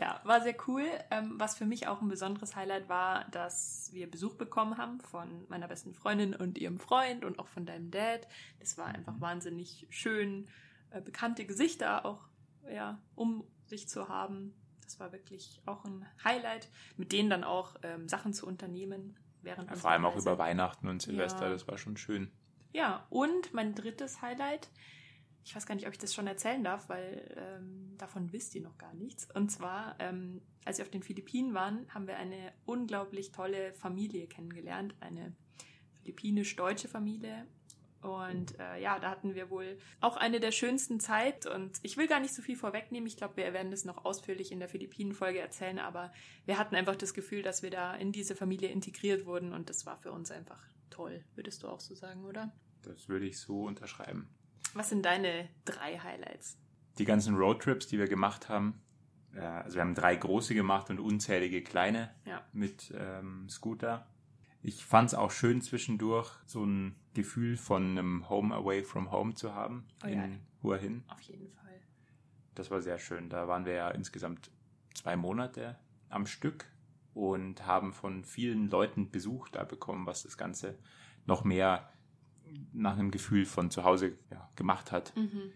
Ja, 0.00 0.20
war 0.24 0.40
sehr 0.42 0.54
cool. 0.66 0.84
Ähm, 1.10 1.34
was 1.36 1.56
für 1.56 1.64
mich 1.64 1.86
auch 1.86 2.02
ein 2.02 2.08
besonderes 2.08 2.56
Highlight 2.56 2.88
war, 2.88 3.24
dass 3.30 3.90
wir 3.92 4.10
Besuch 4.10 4.34
bekommen 4.34 4.76
haben 4.78 5.00
von 5.00 5.44
meiner 5.48 5.68
besten 5.68 5.94
Freundin 5.94 6.34
und 6.34 6.58
ihrem 6.58 6.78
Freund 6.78 7.24
und 7.24 7.38
auch 7.38 7.48
von 7.48 7.66
deinem 7.66 7.90
Dad. 7.90 8.26
Das 8.60 8.78
war 8.78 8.86
einfach 8.86 9.20
wahnsinnig 9.20 9.86
schön, 9.90 10.48
äh, 10.90 11.00
bekannte 11.00 11.44
Gesichter 11.46 12.04
auch 12.04 12.28
ja, 12.72 13.00
um 13.14 13.44
sich 13.66 13.88
zu 13.88 14.08
haben. 14.08 14.54
Das 14.92 15.00
war 15.00 15.12
wirklich 15.12 15.62
auch 15.64 15.84
ein 15.86 16.04
Highlight, 16.22 16.68
mit 16.98 17.12
denen 17.12 17.30
dann 17.30 17.44
auch 17.44 17.76
ähm, 17.82 18.08
Sachen 18.08 18.34
zu 18.34 18.46
unternehmen. 18.46 19.16
Während 19.40 19.68
Vor 19.68 19.74
unserer 19.76 19.90
allem 19.92 20.04
auch 20.04 20.14
Reise. 20.14 20.28
über 20.28 20.38
Weihnachten 20.38 20.86
und 20.86 21.00
Silvester, 21.00 21.46
Ja. 21.46 21.50
das 21.50 21.66
war 21.66 21.78
schon 21.78 21.96
schön. 21.96 22.30
Ja, 22.74 23.06
und 23.08 23.54
mein 23.54 23.74
drittes 23.74 24.20
Highlight, 24.20 24.70
ich 25.44 25.56
weiß 25.56 25.64
gar 25.66 25.74
nicht, 25.74 25.86
ob 25.86 25.92
ich 25.92 25.98
das 25.98 26.12
schon 26.14 26.26
erzählen 26.26 26.62
darf, 26.62 26.88
weil 26.90 27.34
ähm, 27.36 27.94
davon 27.96 28.32
wisst 28.32 28.54
ihr 28.54 28.60
noch 28.62 28.76
gar 28.78 28.92
nichts. 28.92 29.26
Und 29.34 29.48
zwar, 29.50 29.96
ähm, 29.98 30.42
als 30.66 30.76
wir 30.78 30.84
auf 30.84 30.90
den 30.90 31.02
Philippinen 31.02 31.54
waren, 31.54 31.86
haben 31.92 32.06
wir 32.06 32.16
eine 32.18 32.52
unglaublich 32.66 33.32
tolle 33.32 33.72
Familie 33.74 34.26
kennengelernt, 34.28 34.94
eine 35.00 35.34
philippinisch-deutsche 36.02 36.88
Familie. 36.88 37.46
Und 38.02 38.58
äh, 38.58 38.80
ja, 38.82 38.98
da 38.98 39.10
hatten 39.10 39.34
wir 39.34 39.48
wohl 39.48 39.78
auch 40.00 40.16
eine 40.16 40.40
der 40.40 40.50
schönsten 40.52 41.00
Zeit. 41.00 41.46
Und 41.46 41.78
ich 41.82 41.96
will 41.96 42.08
gar 42.08 42.20
nicht 42.20 42.34
so 42.34 42.42
viel 42.42 42.56
vorwegnehmen. 42.56 43.06
Ich 43.06 43.16
glaube, 43.16 43.36
wir 43.36 43.52
werden 43.52 43.70
das 43.70 43.84
noch 43.84 44.04
ausführlich 44.04 44.52
in 44.52 44.58
der 44.58 44.68
Philippinen-Folge 44.68 45.38
erzählen. 45.38 45.78
Aber 45.78 46.12
wir 46.44 46.58
hatten 46.58 46.74
einfach 46.74 46.96
das 46.96 47.14
Gefühl, 47.14 47.42
dass 47.42 47.62
wir 47.62 47.70
da 47.70 47.94
in 47.94 48.12
diese 48.12 48.34
Familie 48.34 48.68
integriert 48.70 49.24
wurden. 49.24 49.52
Und 49.52 49.70
das 49.70 49.86
war 49.86 49.96
für 49.98 50.12
uns 50.12 50.30
einfach 50.30 50.60
toll. 50.90 51.24
Würdest 51.34 51.62
du 51.62 51.68
auch 51.68 51.80
so 51.80 51.94
sagen, 51.94 52.24
oder? 52.24 52.52
Das 52.82 53.08
würde 53.08 53.26
ich 53.26 53.38
so 53.38 53.64
unterschreiben. 53.64 54.28
Was 54.74 54.88
sind 54.88 55.04
deine 55.04 55.48
drei 55.64 55.98
Highlights? 55.98 56.58
Die 56.98 57.04
ganzen 57.04 57.36
Roadtrips, 57.36 57.86
die 57.86 57.98
wir 57.98 58.08
gemacht 58.08 58.48
haben, 58.48 58.82
äh, 59.34 59.40
also 59.40 59.76
wir 59.76 59.82
haben 59.82 59.94
drei 59.94 60.16
große 60.16 60.54
gemacht 60.54 60.90
und 60.90 60.98
unzählige 60.98 61.62
kleine 61.62 62.14
Ja. 62.24 62.44
mit 62.52 62.92
ähm, 62.96 63.48
Scooter. 63.48 64.06
Ich 64.62 64.84
fand 64.84 65.08
es 65.08 65.14
auch 65.14 65.32
schön 65.32 65.60
zwischendurch, 65.60 66.30
so 66.46 66.64
ein 66.64 66.94
Gefühl 67.14 67.56
von 67.56 67.90
einem 67.90 68.28
Home 68.28 68.54
Away 68.54 68.84
from 68.84 69.10
Home 69.10 69.34
zu 69.34 69.54
haben 69.54 69.84
Oh 70.04 70.06
ja. 70.06 70.24
in 70.24 70.40
Hua 70.62 70.76
Hin. 70.76 71.02
Auf 71.08 71.20
jeden 71.22 71.48
Fall. 71.48 71.80
Das 72.54 72.70
war 72.70 72.80
sehr 72.80 72.98
schön. 72.98 73.28
Da 73.28 73.48
waren 73.48 73.64
wir 73.64 73.72
ja 73.72 73.90
insgesamt 73.90 74.50
zwei 74.94 75.16
Monate 75.16 75.76
am 76.10 76.26
Stück 76.26 76.66
und 77.14 77.66
haben 77.66 77.92
von 77.92 78.24
vielen 78.24 78.70
Leuten 78.70 79.10
Besuch 79.10 79.48
da 79.48 79.64
bekommen, 79.64 80.06
was 80.06 80.22
das 80.22 80.36
Ganze 80.36 80.78
noch 81.26 81.44
mehr 81.44 81.90
nach 82.72 82.92
einem 82.92 83.10
Gefühl 83.10 83.46
von 83.46 83.70
zu 83.70 83.84
Hause 83.84 84.16
ja, 84.30 84.48
gemacht 84.56 84.92
hat. 84.92 85.14
Mhm. 85.16 85.52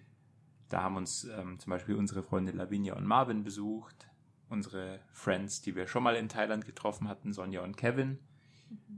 Da 0.69 0.83
haben 0.83 0.97
uns 0.97 1.25
ähm, 1.25 1.59
zum 1.61 1.71
Beispiel 1.71 1.95
unsere 1.95 2.23
Freunde 2.23 2.53
Lavinia 2.53 2.95
und 2.95 3.07
Marvin 3.07 3.45
besucht, 3.45 4.09
unsere 4.49 5.01
Friends, 5.13 5.61
die 5.61 5.77
wir 5.77 5.87
schon 5.87 6.03
mal 6.03 6.17
in 6.17 6.29
Thailand 6.29 6.65
getroffen 6.65 7.09
hatten, 7.09 7.33
Sonja 7.33 7.63
und 7.63 7.77
Kevin, 7.77 8.19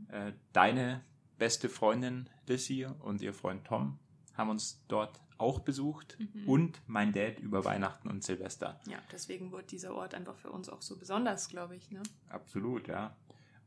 äh, 0.08 0.32
deine 0.52 1.04
beste 1.38 1.68
Freundin 1.68 2.28
Lissy 2.46 2.86
und 2.86 3.20
ihr 3.22 3.32
Freund 3.34 3.64
Tom 3.64 3.98
haben 4.34 4.50
uns 4.50 4.82
dort 4.88 5.20
auch 5.36 5.60
besucht 5.60 6.16
Mhm. 6.18 6.48
und 6.48 6.82
mein 6.88 7.12
Dad 7.12 7.38
über 7.38 7.64
Weihnachten 7.64 8.08
und 8.08 8.24
Silvester. 8.24 8.80
Ja, 8.88 8.98
deswegen 9.12 9.52
wurde 9.52 9.66
dieser 9.66 9.94
Ort 9.94 10.14
einfach 10.14 10.36
für 10.36 10.50
uns 10.50 10.68
auch 10.68 10.82
so 10.82 10.96
besonders, 10.98 11.48
glaube 11.48 11.76
ich. 11.76 11.90
Ne? 11.92 12.02
Absolut, 12.28 12.88
ja. 12.88 13.16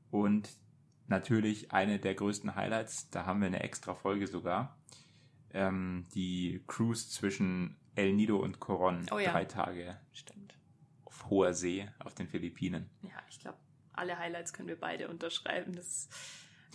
Und 0.10 0.50
natürlich 1.08 1.72
eine 1.72 1.98
der 2.00 2.15
größten 2.15 2.55
Highlights, 2.55 3.10
da 3.10 3.25
haben 3.25 3.39
wir 3.39 3.48
eine 3.48 3.62
extra 3.62 3.96
Folge 3.96 4.27
sogar, 4.27 4.77
ähm, 5.53 6.05
die 6.13 6.62
Cruise 6.67 7.10
zwischen 7.10 7.77
El 7.96 8.13
Nido 8.13 8.38
und 8.38 8.60
Coron, 8.60 9.05
Oh 9.12 9.20
ja. 9.20 9.31
drei 9.31 9.46
Tage 9.46 9.98
Stimmt. 10.13 10.55
auf 11.05 11.29
hoher 11.29 11.53
See 11.53 11.88
auf 12.00 12.13
den 12.15 12.27
Philippinen. 12.27 12.89
Ja, 13.01 13.12
ich 13.29 13.39
glaube, 13.39 13.58
alle 13.93 14.17
Highlights 14.17 14.53
können 14.53 14.67
wir 14.67 14.79
beide 14.79 15.07
unterschreiben. 15.07 15.74
Das, 15.75 16.10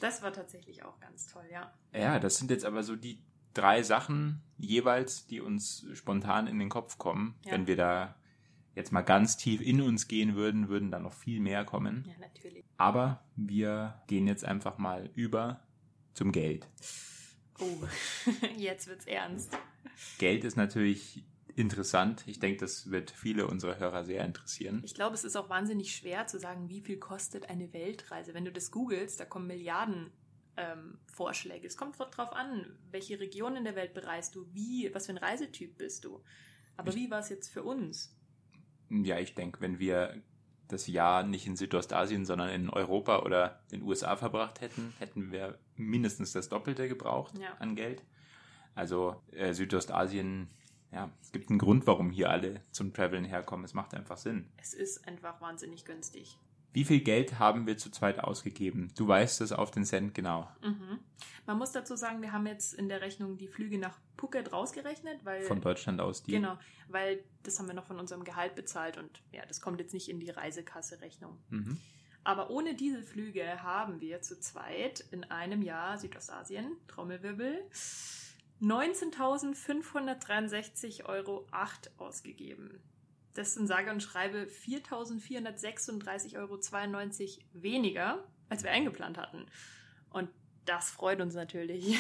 das 0.01 0.23
war 0.23 0.33
tatsächlich 0.33 0.85
auch 0.85 0.99
ganz 1.01 1.27
toll, 1.27 1.45
ja. 1.51 1.73
Ja, 1.93 2.19
das 2.19 2.37
sind 2.37 2.51
jetzt 2.51 2.65
aber 2.65 2.83
so 2.83 2.97
die 2.97 3.23
drei 3.55 3.83
Sachen 3.83 4.43
jeweils, 4.59 5.27
die 5.27 5.41
uns 5.41 5.87
spontan 5.95 6.47
in 6.47 6.59
den 6.59 6.69
Kopf 6.69 6.99
kommen. 6.99 7.35
Ja. 7.45 7.53
Wenn 7.53 7.67
wir 7.67 7.77
da 7.77 8.17
jetzt 8.75 8.93
mal 8.93 9.03
ganz 9.03 9.37
tief 9.37 9.61
in 9.61 9.81
uns 9.81 10.07
gehen 10.07 10.37
würden, 10.37 10.69
würden 10.69 10.91
da 10.91 10.99
noch 10.99 11.15
viel 11.15 11.41
mehr 11.41 11.65
kommen. 11.65 12.05
Ja, 12.07 12.15
natürlich. 12.21 12.65
Aber 12.77 13.25
wir 13.35 14.03
gehen 14.07 14.27
jetzt 14.27 14.45
einfach 14.45 14.79
mal 14.79 15.11
über 15.15 15.61
zum 16.13 16.31
Geld. 16.31 16.69
Oh, 17.59 17.87
jetzt 18.57 18.87
wird's 18.87 19.07
ernst. 19.07 19.57
Geld 20.19 20.45
ist 20.45 20.57
natürlich 20.57 21.25
interessant. 21.57 22.23
Ich 22.27 22.39
denke, 22.39 22.59
das 22.61 22.91
wird 22.91 23.11
viele 23.11 23.47
unserer 23.47 23.79
Hörer 23.79 24.05
sehr 24.05 24.25
interessieren. 24.25 24.83
Ich 24.85 24.95
glaube, 24.95 25.15
es 25.15 25.25
ist 25.25 25.37
auch 25.37 25.49
wahnsinnig 25.49 25.95
schwer 25.97 26.27
zu 26.27 26.39
sagen, 26.39 26.69
wie 26.69 26.81
viel 26.81 26.99
kostet 26.99 27.49
eine 27.51 27.73
Weltreise. 27.73 28.35
Wenn 28.35 28.45
du 28.45 28.53
das 28.53 28.71
googelst, 28.71 29.19
da 29.19 29.25
kommen 29.25 29.47
Milliarden 29.47 30.11
ähm, 30.57 30.99
Vorschläge. 31.07 31.67
Es 31.67 31.77
kommt 31.77 31.99
drauf 31.99 32.33
an, 32.33 32.79
welche 32.91 33.19
Region 33.21 33.57
in 33.57 33.65
der 33.65 33.75
Welt 33.77 33.95
bereist 33.95 34.35
du, 34.35 34.47
wie, 34.53 34.91
was 34.95 35.07
für 35.07 35.13
ein 35.13 35.19
Reisetyp 35.19 35.77
bist 35.79 36.05
du. 36.05 36.23
Aber 36.77 36.95
wie 36.95 37.11
war 37.11 37.21
es 37.21 37.31
jetzt 37.31 37.49
für 37.49 37.63
uns? 37.63 38.15
Ja, 38.91 39.19
ich 39.19 39.35
denke, 39.35 39.61
wenn 39.61 39.79
wir 39.79 40.23
das 40.69 40.87
Jahr 40.87 41.23
nicht 41.23 41.47
in 41.47 41.57
Südostasien, 41.57 42.25
sondern 42.27 42.51
in 42.51 42.69
Europa 42.71 43.21
oder 43.21 43.63
den 43.71 43.83
USA 43.83 44.17
verbracht 44.17 44.61
hätten, 44.61 44.93
hätten 44.99 45.31
wir 45.33 45.59
mindestens 45.77 46.33
das 46.33 46.49
Doppelte 46.49 46.89
gebraucht 46.89 47.39
Ja. 47.39 47.55
an 47.59 47.77
Geld. 47.77 48.03
Also 48.75 49.23
äh, 49.33 49.55
Südostasien, 49.55 50.49
ja, 50.93 51.11
es 51.21 51.33
gibt 51.33 51.51
einen 51.51 51.59
Grund, 51.59 51.87
warum 51.87 52.11
hier 52.11 52.31
alle 52.31 52.61
zum 52.71 52.93
Traveln 52.93 53.25
herkommen. 53.25 53.65
Es 53.65 53.75
macht 53.75 53.95
einfach 53.95 54.17
Sinn. 54.17 54.49
Es 54.57 54.75
ist 54.75 55.07
einfach 55.07 55.41
wahnsinnig 55.41 55.85
günstig. 55.85 56.39
Wie 56.73 56.85
viel 56.85 57.01
Geld 57.01 57.39
haben 57.39 57.67
wir 57.67 57.79
zu 57.79 57.91
zweit 57.91 58.19
ausgegeben? 58.21 58.93
Du 58.97 59.09
weißt 59.09 59.41
es 59.41 59.51
auf 59.51 59.71
den 59.71 59.85
Cent 59.87 60.15
genau. 60.15 60.47
Mhm. 60.63 60.99
Man 61.47 61.57
muss 61.57 61.73
dazu 61.73 61.97
sagen, 61.97 62.21
wir 62.21 62.33
haben 62.33 62.47
jetzt 62.47 62.75
in 62.75 62.89
der 62.91 63.01
Rechnung 63.01 63.39
die 63.39 63.49
Flüge 63.49 63.79
nach 63.79 63.97
Phuket 64.19 64.53
rausgerechnet, 64.53 65.25
weil 65.25 65.43
Von 65.43 65.63
Deutschland 65.63 66.01
aus 66.03 66.23
die. 66.23 66.33
genau, 66.33 66.59
weil 66.89 67.25
das 67.45 67.59
haben 67.59 67.67
wir 67.67 67.75
noch 67.75 67.87
von 67.87 67.99
unserem 67.99 68.25
Gehalt 68.25 68.55
bezahlt 68.57 68.99
und 68.99 69.23
ja, 69.33 69.47
das 69.47 69.61
kommt 69.63 69.81
jetzt 69.81 69.95
nicht 69.95 70.11
in 70.11 70.21
die 70.21 70.29
Reisekasse-Rechnung. 70.29 71.39
Mhm. 71.49 71.79
Aber 72.25 72.51
ohne 72.51 72.75
diese 72.75 73.03
Flüge 73.03 73.63
haben 73.63 74.01
wir 74.01 74.21
zu 74.21 74.39
zweit 74.39 75.01
in 75.13 75.25
einem 75.25 75.63
Jahr 75.63 75.97
Südostasien, 75.97 76.77
Trommelwirbel, 76.89 77.63
19.563,08 78.61 81.07
Euro 81.07 81.47
ausgegeben. 81.99 82.81
Das 83.35 83.55
sind 83.55 83.67
sage 83.67 83.91
und 83.91 84.03
schreibe 84.03 84.47
4.436,92 84.47 86.39
Euro 86.39 86.61
weniger, 87.53 88.25
als 88.49 88.63
wir 88.63 88.71
eingeplant 88.71 89.19
hatten. 89.19 89.45
Und 90.11 90.31
das 90.65 90.91
freut 90.91 91.21
uns 91.21 91.35
natürlich. 91.35 91.99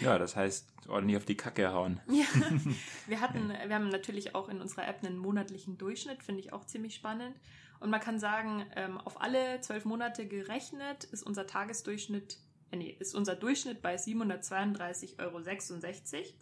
Ja, 0.00 0.18
das 0.18 0.34
heißt, 0.34 0.72
ordentlich 0.88 1.16
auf 1.16 1.24
die 1.24 1.36
Kacke 1.36 1.72
hauen. 1.72 2.00
Ja, 2.08 2.26
wir 3.06 3.20
hatten, 3.20 3.48
wir 3.48 3.74
haben 3.74 3.88
natürlich 3.88 4.34
auch 4.34 4.48
in 4.48 4.60
unserer 4.60 4.88
App 4.88 5.04
einen 5.04 5.16
monatlichen 5.16 5.78
Durchschnitt, 5.78 6.22
finde 6.22 6.40
ich 6.40 6.52
auch 6.52 6.66
ziemlich 6.66 6.94
spannend. 6.94 7.36
Und 7.78 7.90
man 7.90 8.00
kann 8.00 8.18
sagen, 8.18 8.66
ähm, 8.76 8.98
auf 8.98 9.20
alle 9.20 9.60
zwölf 9.60 9.84
Monate 9.84 10.26
gerechnet 10.26 11.04
ist 11.04 11.22
unser 11.22 11.46
Tagesdurchschnitt, 11.46 12.38
nee, 12.76 12.96
ist 12.98 13.14
unser 13.14 13.34
Durchschnitt 13.36 13.82
bei 13.82 13.96
732,66 13.96 15.18
Euro 15.18 15.40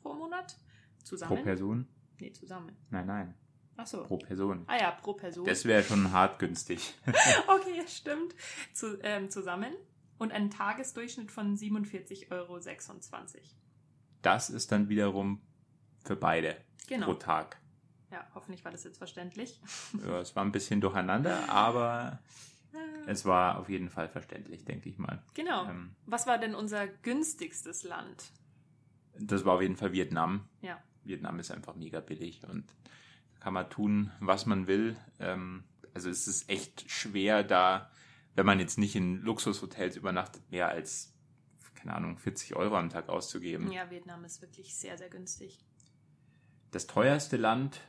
pro 0.03 0.15
Monat. 0.15 0.57
Zusammen? 1.05 1.37
Pro 1.37 1.43
Person? 1.43 1.87
Nee, 2.19 2.33
zusammen. 2.33 2.77
Nein, 2.91 3.07
nein, 3.07 3.35
Ach 3.77 3.87
so. 3.87 4.03
pro 4.05 4.19
Person. 4.19 4.65
Ah 4.67 4.77
ja, 4.79 4.91
pro 4.91 5.15
Person. 5.15 5.45
Das 5.47 5.65
wäre 5.65 5.83
schon 5.83 6.13
hart 6.13 6.39
günstig. 6.39 6.95
okay, 7.49 7.83
stimmt. 7.89 8.35
Zu, 8.75 8.99
ähm, 9.03 9.31
zusammen. 9.31 9.75
Und 10.19 10.33
einen 10.33 10.51
Tagesdurchschnitt 10.51 11.31
von 11.31 11.57
47,26 11.57 12.31
Euro. 12.31 12.61
Das 14.21 14.51
ist 14.51 14.71
dann 14.71 14.91
wiederum 14.91 15.41
für 16.05 16.17
beide 16.17 16.57
Genau. 16.89 17.07
pro 17.07 17.15
Tag. 17.15 17.59
Ja, 18.11 18.27
hoffentlich 18.35 18.65
war 18.65 18.73
das 18.73 18.85
jetzt 18.85 18.99
verständlich. 18.99 19.61
Ja, 20.05 20.21
es 20.21 20.35
war 20.37 20.45
ein 20.45 20.53
bisschen 20.53 20.81
durcheinander, 20.81 21.49
aber 21.49 22.19
es 23.07 23.25
war 23.25 23.59
auf 23.59 23.69
jeden 23.69 23.89
Fall 23.89 24.09
verständlich, 24.09 24.65
denke 24.65 24.89
ich 24.89 24.99
mal. 24.99 25.23
Genau. 25.35 25.67
Ähm, 25.69 25.95
Was 26.07 26.27
war 26.27 26.39
denn 26.39 26.55
unser 26.55 26.87
günstigstes 26.87 27.83
Land? 27.83 28.33
das 29.19 29.45
war 29.45 29.55
auf 29.55 29.63
jeden 29.63 29.77
Fall 29.77 29.93
Vietnam. 29.93 30.49
Ja. 30.63 30.83
Vietnam 31.05 31.39
ist 31.39 31.51
einfach 31.51 31.75
mega 31.75 32.01
billig 32.01 32.43
und 32.49 32.75
da 33.35 33.41
kann 33.41 33.55
man 33.55 33.69
tun, 33.71 34.11
was 34.21 34.47
man 34.47 34.67
will. 34.67 34.97
Ähm, 35.19 35.65
also 35.95 36.09
es 36.11 36.27
ist 36.27 36.49
echt 36.49 36.91
schwer 36.91 37.43
da, 37.43 37.91
wenn 38.35 38.47
man 38.47 38.61
jetzt 38.61 38.79
nicht 38.79 38.97
in 38.97 39.21
Luxushotels 39.23 39.97
übernachtet, 39.97 40.49
mehr 40.51 40.69
als, 40.69 41.13
keine 41.75 41.95
Ahnung, 41.95 42.19
40 42.19 42.57
Euro 42.57 42.77
am 42.77 42.89
Tag 42.89 43.09
auszugeben. 43.09 43.71
Ja, 43.73 43.91
Vietnam 43.91 44.25
ist 44.25 44.41
wirklich 44.41 44.75
sehr, 44.77 44.97
sehr 44.97 45.11
günstig. 45.11 45.59
Das 46.71 46.87
teuerste 46.87 47.37
Land 47.37 47.81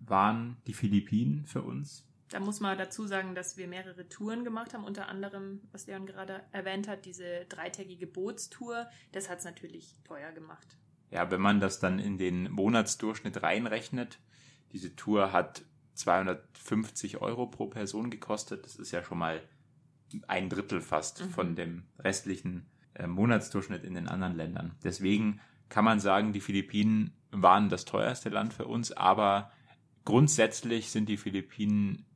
waren 0.00 0.56
die 0.66 0.72
Philippinen 0.72 1.44
für 1.46 1.62
uns. 1.62 2.04
Da 2.30 2.40
muss 2.40 2.60
man 2.60 2.76
dazu 2.76 3.06
sagen, 3.06 3.34
dass 3.34 3.56
wir 3.56 3.68
mehrere 3.68 4.08
Touren 4.08 4.42
gemacht 4.44 4.74
haben, 4.74 4.84
unter 4.84 5.08
anderem, 5.08 5.60
was 5.70 5.86
Leon 5.86 6.06
gerade 6.06 6.42
erwähnt 6.52 6.88
hat, 6.88 7.04
diese 7.04 7.44
dreitägige 7.48 8.06
Bootstour. 8.06 8.88
Das 9.12 9.28
hat 9.30 9.38
es 9.38 9.44
natürlich 9.44 9.94
teuer 10.04 10.32
gemacht. 10.32 10.76
Ja, 11.10 11.30
wenn 11.30 11.40
man 11.40 11.60
das 11.60 11.78
dann 11.78 12.00
in 12.00 12.18
den 12.18 12.50
Monatsdurchschnitt 12.50 13.42
reinrechnet, 13.42 14.18
diese 14.72 14.96
Tour 14.96 15.32
hat 15.32 15.64
250 15.94 17.18
Euro 17.22 17.46
pro 17.46 17.66
Person 17.66 18.10
gekostet. 18.10 18.64
Das 18.64 18.76
ist 18.76 18.90
ja 18.90 19.02
schon 19.04 19.18
mal 19.18 19.40
ein 20.26 20.48
Drittel 20.48 20.80
fast 20.80 21.20
Mhm. 21.24 21.30
von 21.30 21.54
dem 21.56 21.84
restlichen 21.98 22.66
äh, 22.94 23.06
Monatsdurchschnitt 23.06 23.84
in 23.84 23.94
den 23.94 24.08
anderen 24.08 24.34
Ländern. 24.36 24.74
Deswegen 24.82 25.40
kann 25.68 25.84
man 25.84 26.00
sagen, 26.00 26.32
die 26.32 26.40
Philippinen 26.40 27.12
waren 27.30 27.68
das 27.68 27.84
teuerste 27.84 28.28
Land 28.30 28.54
für 28.54 28.66
uns, 28.66 28.92
aber 28.92 29.52
grundsätzlich 30.04 30.90
sind 30.90 31.08
die 31.08 31.16
Philippinen 31.16 32.06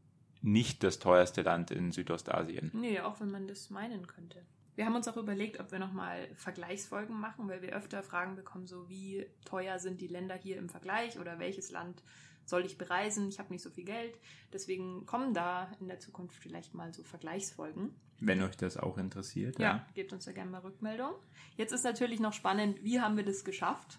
nicht 0.42 0.82
das 0.82 0.98
teuerste 0.98 1.42
Land 1.42 1.70
in 1.70 1.92
Südostasien. 1.92 2.70
Nee, 2.74 3.00
auch 3.00 3.20
wenn 3.20 3.30
man 3.30 3.46
das 3.46 3.70
meinen 3.70 4.06
könnte. 4.06 4.42
Wir 4.76 4.86
haben 4.86 4.94
uns 4.94 5.08
auch 5.08 5.16
überlegt, 5.16 5.60
ob 5.60 5.72
wir 5.72 5.78
nochmal 5.78 6.28
Vergleichsfolgen 6.36 7.18
machen, 7.18 7.48
weil 7.48 7.60
wir 7.60 7.74
öfter 7.76 8.02
Fragen 8.02 8.36
bekommen, 8.36 8.66
so 8.66 8.88
wie 8.88 9.26
teuer 9.44 9.78
sind 9.78 10.00
die 10.00 10.06
Länder 10.06 10.36
hier 10.36 10.56
im 10.56 10.68
Vergleich 10.70 11.18
oder 11.18 11.38
welches 11.38 11.70
Land 11.70 12.02
soll 12.46 12.64
ich 12.64 12.78
bereisen? 12.78 13.28
Ich 13.28 13.38
habe 13.38 13.52
nicht 13.52 13.62
so 13.62 13.70
viel 13.70 13.84
Geld. 13.84 14.18
Deswegen 14.52 15.04
kommen 15.06 15.34
da 15.34 15.70
in 15.80 15.88
der 15.88 16.00
Zukunft 16.00 16.36
vielleicht 16.36 16.74
mal 16.74 16.92
so 16.94 17.02
Vergleichsfolgen. 17.02 17.94
Wenn 18.20 18.42
euch 18.42 18.56
das 18.56 18.76
auch 18.76 18.98
interessiert. 18.98 19.58
Ja, 19.58 19.86
gebt 19.94 20.12
uns 20.12 20.24
da 20.24 20.32
gerne 20.32 20.50
mal 20.50 20.60
Rückmeldung. 20.60 21.12
Jetzt 21.56 21.72
ist 21.72 21.84
natürlich 21.84 22.20
noch 22.20 22.32
spannend, 22.32 22.82
wie 22.82 23.00
haben 23.00 23.16
wir 23.16 23.24
das 23.24 23.44
geschafft, 23.44 23.98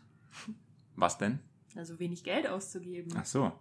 Was 0.95 1.17
denn? 1.17 1.39
also 1.75 1.99
wenig 1.99 2.23
Geld 2.23 2.47
auszugeben? 2.47 3.13
Ach 3.15 3.25
so. 3.25 3.51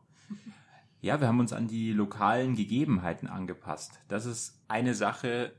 Ja, 1.00 1.20
wir 1.20 1.28
haben 1.28 1.40
uns 1.40 1.52
an 1.52 1.66
die 1.66 1.92
lokalen 1.92 2.54
Gegebenheiten 2.56 3.26
angepasst. 3.28 4.00
Das 4.08 4.26
ist 4.26 4.60
eine 4.68 4.94
Sache, 4.94 5.52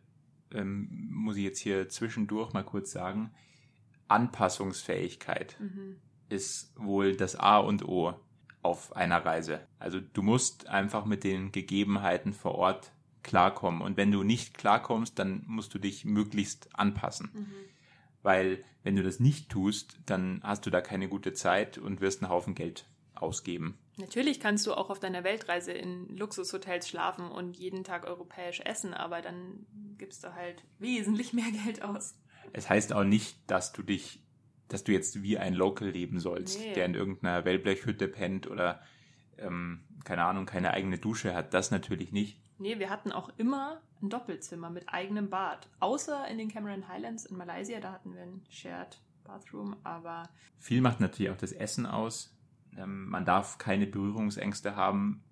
ähm, 0.54 1.10
muss 1.12 1.36
ich 1.38 1.44
jetzt 1.44 1.60
hier 1.60 1.90
zwischendurch 1.90 2.54
mal 2.54 2.64
kurz 2.64 2.92
sagen. 2.92 3.32
Anpassungsfähigkeit 4.08 5.56
Mhm. 5.60 5.98
ist 6.30 6.74
wohl 6.78 7.16
das 7.16 7.36
A 7.36 7.58
und 7.58 7.84
O 7.88 8.14
auf 8.62 8.96
einer 8.96 9.26
Reise. 9.26 9.62
Also 9.80 10.00
du 10.00 10.22
musst 10.22 10.68
einfach 10.68 11.06
mit 11.06 11.24
den 11.24 11.52
Gegebenheiten 11.52 12.34
vor 12.34 12.56
Ort 12.56 12.92
klarkommen. 13.24 13.82
Und 13.82 13.98
wenn 13.98 14.12
du 14.12 14.24
nicht 14.24 14.58
klarkommst, 14.58 15.18
dann 15.18 15.44
musst 15.48 15.74
du 15.74 15.80
dich 15.80 16.06
möglichst 16.06 16.70
anpassen. 16.78 17.32
Mhm. 17.34 17.48
Weil 18.24 18.64
wenn 18.84 18.96
du 18.96 19.04
das 19.04 19.20
nicht 19.20 19.50
tust, 19.50 20.00
dann 20.06 20.42
hast 20.44 20.66
du 20.66 20.70
da 20.70 20.82
keine 20.82 21.08
gute 21.08 21.34
Zeit 21.34 21.78
und 21.78 22.02
wirst 22.02 22.22
einen 22.22 22.32
Haufen 22.32 22.54
Geld 22.56 22.88
ausgeben. 23.16 23.78
Natürlich 23.98 24.40
kannst 24.40 24.66
du 24.66 24.74
auch 24.74 24.90
auf 24.90 25.00
deiner 25.00 25.24
Weltreise 25.24 25.72
in 25.74 26.16
Luxushotels 26.18 26.88
schlafen 26.88 27.30
und 27.30 27.56
jeden 27.58 27.84
Tag 27.84 28.06
europäisch 28.08 28.62
essen, 28.62 28.94
aber 28.94 29.22
dann 29.22 29.66
gibst 29.98 30.24
du 30.24 30.34
halt 30.34 30.64
wesentlich 30.80 31.34
mehr 31.34 31.52
Geld 31.66 31.82
aus. 31.84 32.16
Es 32.54 32.70
heißt 32.70 32.94
auch 32.94 33.04
nicht, 33.04 33.38
dass 33.48 33.74
du 33.74 33.84
dich, 33.84 34.22
dass 34.70 34.84
du 34.84 34.92
jetzt 34.92 35.22
wie 35.22 35.38
ein 35.38 35.54
Local 35.54 35.90
leben 35.90 36.20
sollst, 36.20 36.60
Nee. 36.60 36.74
der 36.74 36.86
in 36.86 36.96
irgendeiner 36.96 37.46
Wellblechhütte 37.46 38.08
pennt 38.08 38.50
oder 38.50 38.82
ähm, 39.38 39.84
keine 40.04 40.24
Ahnung, 40.24 40.46
keine 40.46 40.72
eigene 40.72 40.98
Dusche 40.98 41.34
hat. 41.36 41.54
Das 41.54 41.70
natürlich 41.72 42.12
nicht. 42.12 42.40
Nee, 42.58 42.80
wir 42.80 42.90
hatten 42.90 43.12
auch 43.12 43.30
immer 43.38 43.82
ein 44.02 44.10
Doppelzimmer 44.10 44.70
mit 44.70 44.90
eigenem 44.90 45.30
Bad. 45.30 45.68
Außer 45.80 46.28
in 46.28 46.38
den 46.38 46.48
Cameron 46.50 46.88
Highlands 46.88 47.26
in 47.26 47.38
Malaysia, 47.38 47.80
da 47.80 47.92
hatten 47.92 48.14
wir 48.16 48.22
ein 48.22 48.42
Shared 48.50 49.00
Bathroom, 49.24 49.76
aber 49.84 50.30
Viel 50.58 50.82
macht 50.82 51.00
natürlich 51.00 51.32
auch 51.32 51.38
das 51.38 51.52
Essen 51.52 51.86
aus. 51.86 52.36
Ähm, 52.78 53.10
man 53.10 53.26
darf 53.26 53.58
keine 53.58 53.88
Berührungsängste 53.88 54.76
haben 54.76 55.24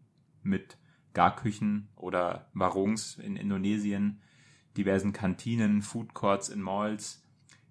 mit 0.43 0.77
Garküchen 1.13 1.89
oder 1.95 2.49
Warungs 2.53 3.17
in 3.17 3.35
Indonesien, 3.35 4.21
diversen 4.77 5.13
Kantinen, 5.13 5.81
Food 5.81 6.13
Courts 6.13 6.49
in 6.49 6.61
Malls, 6.61 7.23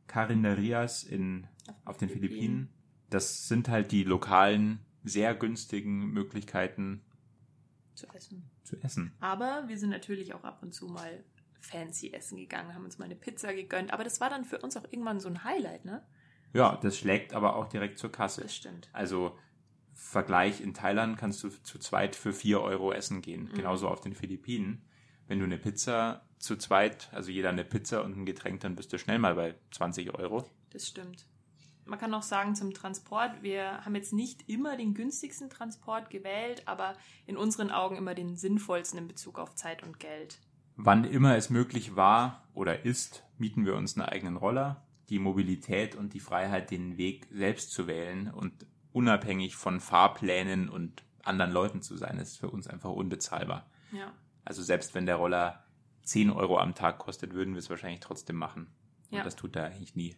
Carinderias 0.06 1.04
in, 1.04 1.46
auf 1.84 1.96
den 1.96 2.08
Philippinen. 2.08 2.70
Das 3.10 3.48
sind 3.48 3.68
halt 3.68 3.92
die 3.92 4.04
lokalen, 4.04 4.80
sehr 5.04 5.34
günstigen 5.34 6.10
Möglichkeiten 6.10 7.02
zu 7.94 8.06
essen. 8.08 8.50
zu 8.64 8.76
essen. 8.82 9.12
Aber 9.20 9.64
wir 9.66 9.78
sind 9.78 9.90
natürlich 9.90 10.34
auch 10.34 10.44
ab 10.44 10.62
und 10.62 10.74
zu 10.74 10.88
mal 10.88 11.24
fancy 11.60 12.12
essen 12.12 12.36
gegangen, 12.36 12.74
haben 12.74 12.84
uns 12.84 12.98
mal 12.98 13.06
eine 13.06 13.16
Pizza 13.16 13.54
gegönnt. 13.54 13.92
Aber 13.92 14.04
das 14.04 14.20
war 14.20 14.30
dann 14.30 14.44
für 14.44 14.58
uns 14.58 14.76
auch 14.76 14.84
irgendwann 14.84 15.20
so 15.20 15.28
ein 15.28 15.44
Highlight, 15.44 15.84
ne? 15.84 16.06
Ja, 16.52 16.76
das 16.76 16.96
schlägt 16.96 17.34
aber 17.34 17.56
auch 17.56 17.68
direkt 17.68 17.98
zur 17.98 18.10
Kasse. 18.10 18.42
Das 18.42 18.54
stimmt. 18.54 18.88
Also 18.92 19.38
Vergleich 20.00 20.60
in 20.60 20.74
Thailand 20.74 21.18
kannst 21.18 21.42
du 21.42 21.48
zu 21.48 21.78
zweit 21.80 22.14
für 22.14 22.32
4 22.32 22.60
Euro 22.62 22.92
essen 22.92 23.20
gehen. 23.20 23.48
Mhm. 23.50 23.54
Genauso 23.54 23.88
auf 23.88 24.00
den 24.00 24.14
Philippinen. 24.14 24.80
Wenn 25.26 25.40
du 25.40 25.44
eine 25.44 25.58
Pizza 25.58 26.24
zu 26.38 26.56
zweit, 26.56 27.10
also 27.12 27.32
jeder 27.32 27.48
eine 27.48 27.64
Pizza 27.64 28.04
und 28.04 28.16
ein 28.16 28.24
Getränk, 28.24 28.60
dann 28.60 28.76
bist 28.76 28.92
du 28.92 28.98
schnell 28.98 29.18
mal 29.18 29.34
bei 29.34 29.56
20 29.72 30.14
Euro. 30.14 30.48
Das 30.70 30.86
stimmt. 30.86 31.26
Man 31.84 31.98
kann 31.98 32.14
auch 32.14 32.22
sagen 32.22 32.54
zum 32.54 32.72
Transport, 32.72 33.42
wir 33.42 33.84
haben 33.84 33.96
jetzt 33.96 34.12
nicht 34.12 34.48
immer 34.48 34.76
den 34.76 34.94
günstigsten 34.94 35.50
Transport 35.50 36.10
gewählt, 36.10 36.62
aber 36.66 36.94
in 37.26 37.36
unseren 37.36 37.70
Augen 37.72 37.96
immer 37.96 38.14
den 38.14 38.36
sinnvollsten 38.36 39.00
in 39.00 39.08
Bezug 39.08 39.38
auf 39.38 39.56
Zeit 39.56 39.82
und 39.82 39.98
Geld. 39.98 40.38
Wann 40.76 41.02
immer 41.02 41.36
es 41.36 41.50
möglich 41.50 41.96
war 41.96 42.46
oder 42.54 42.84
ist, 42.84 43.24
mieten 43.36 43.66
wir 43.66 43.74
uns 43.74 43.96
einen 43.96 44.08
eigenen 44.08 44.36
Roller. 44.36 44.86
Die 45.08 45.18
Mobilität 45.18 45.96
und 45.96 46.14
die 46.14 46.20
Freiheit, 46.20 46.70
den 46.70 46.98
Weg 46.98 47.26
selbst 47.32 47.72
zu 47.72 47.88
wählen 47.88 48.30
und 48.30 48.64
unabhängig 48.98 49.54
von 49.54 49.78
Fahrplänen 49.78 50.68
und 50.68 51.04
anderen 51.22 51.52
Leuten 51.52 51.82
zu 51.82 51.96
sein, 51.96 52.18
ist 52.18 52.38
für 52.38 52.50
uns 52.50 52.66
einfach 52.66 52.90
unbezahlbar. 52.90 53.70
Ja. 53.92 54.12
Also 54.44 54.60
selbst 54.62 54.94
wenn 54.94 55.06
der 55.06 55.16
Roller 55.16 55.62
10 56.02 56.30
Euro 56.30 56.58
am 56.58 56.74
Tag 56.74 56.98
kostet, 56.98 57.32
würden 57.32 57.54
wir 57.54 57.60
es 57.60 57.70
wahrscheinlich 57.70 58.00
trotzdem 58.00 58.36
machen. 58.36 58.66
Und 59.10 59.18
Ja. 59.18 59.22
das 59.22 59.36
tut 59.36 59.54
er 59.54 59.66
eigentlich 59.66 59.94
nie. 59.94 60.16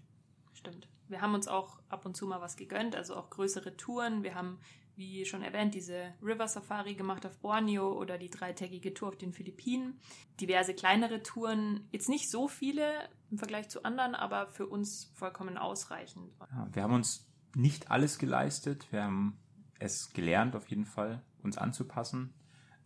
Stimmt. 0.55 0.89
Wir 1.09 1.21
haben 1.21 1.35
uns 1.35 1.47
auch 1.47 1.79
ab 1.89 2.07
und 2.07 2.17
zu 2.17 2.27
mal 2.27 2.41
was 2.41 2.57
gegönnt, 2.57 2.97
also 2.97 3.17
auch 3.17 3.29
größere 3.29 3.77
Touren. 3.77 4.23
Wir 4.23 4.35
haben, 4.35 4.61
wie 4.97 5.27
schon 5.27 5.43
erwähnt, 5.43 5.75
diese 5.75 6.15
River 6.23 6.47
Safari 6.49 6.95
gemacht 6.95 7.27
auf 7.27 7.39
Borneo 7.39 7.93
oder 7.93 8.17
die 8.17 8.31
dreitägige 8.31 8.95
Tour 8.95 9.09
auf 9.09 9.19
den 9.19 9.33
Philippinen. 9.33 9.99
Diverse 10.41 10.73
kleinere 10.73 11.23
Touren, 11.23 11.87
jetzt 11.91 12.09
nicht 12.09 12.31
so 12.31 12.49
viele 12.49 13.09
im 13.31 13.39
Vergleich 13.39 13.69
zu 13.69 13.83
anderen, 13.83 14.15
aber 14.15 14.47
für 14.49 14.67
uns 14.67 15.11
vollkommen 15.15 15.59
ausreichend. 15.59 16.33
Ja, 16.53 16.69
wir 16.73 16.83
haben 16.85 16.95
uns 16.95 17.30
nicht 17.55 17.91
alles 17.91 18.19
geleistet. 18.19 18.87
Wir 18.91 19.05
haben 19.05 19.39
es 19.79 20.13
gelernt, 20.13 20.55
auf 20.57 20.69
jeden 20.69 20.85
Fall, 20.87 21.23
uns 21.43 21.57
anzupassen 21.59 22.33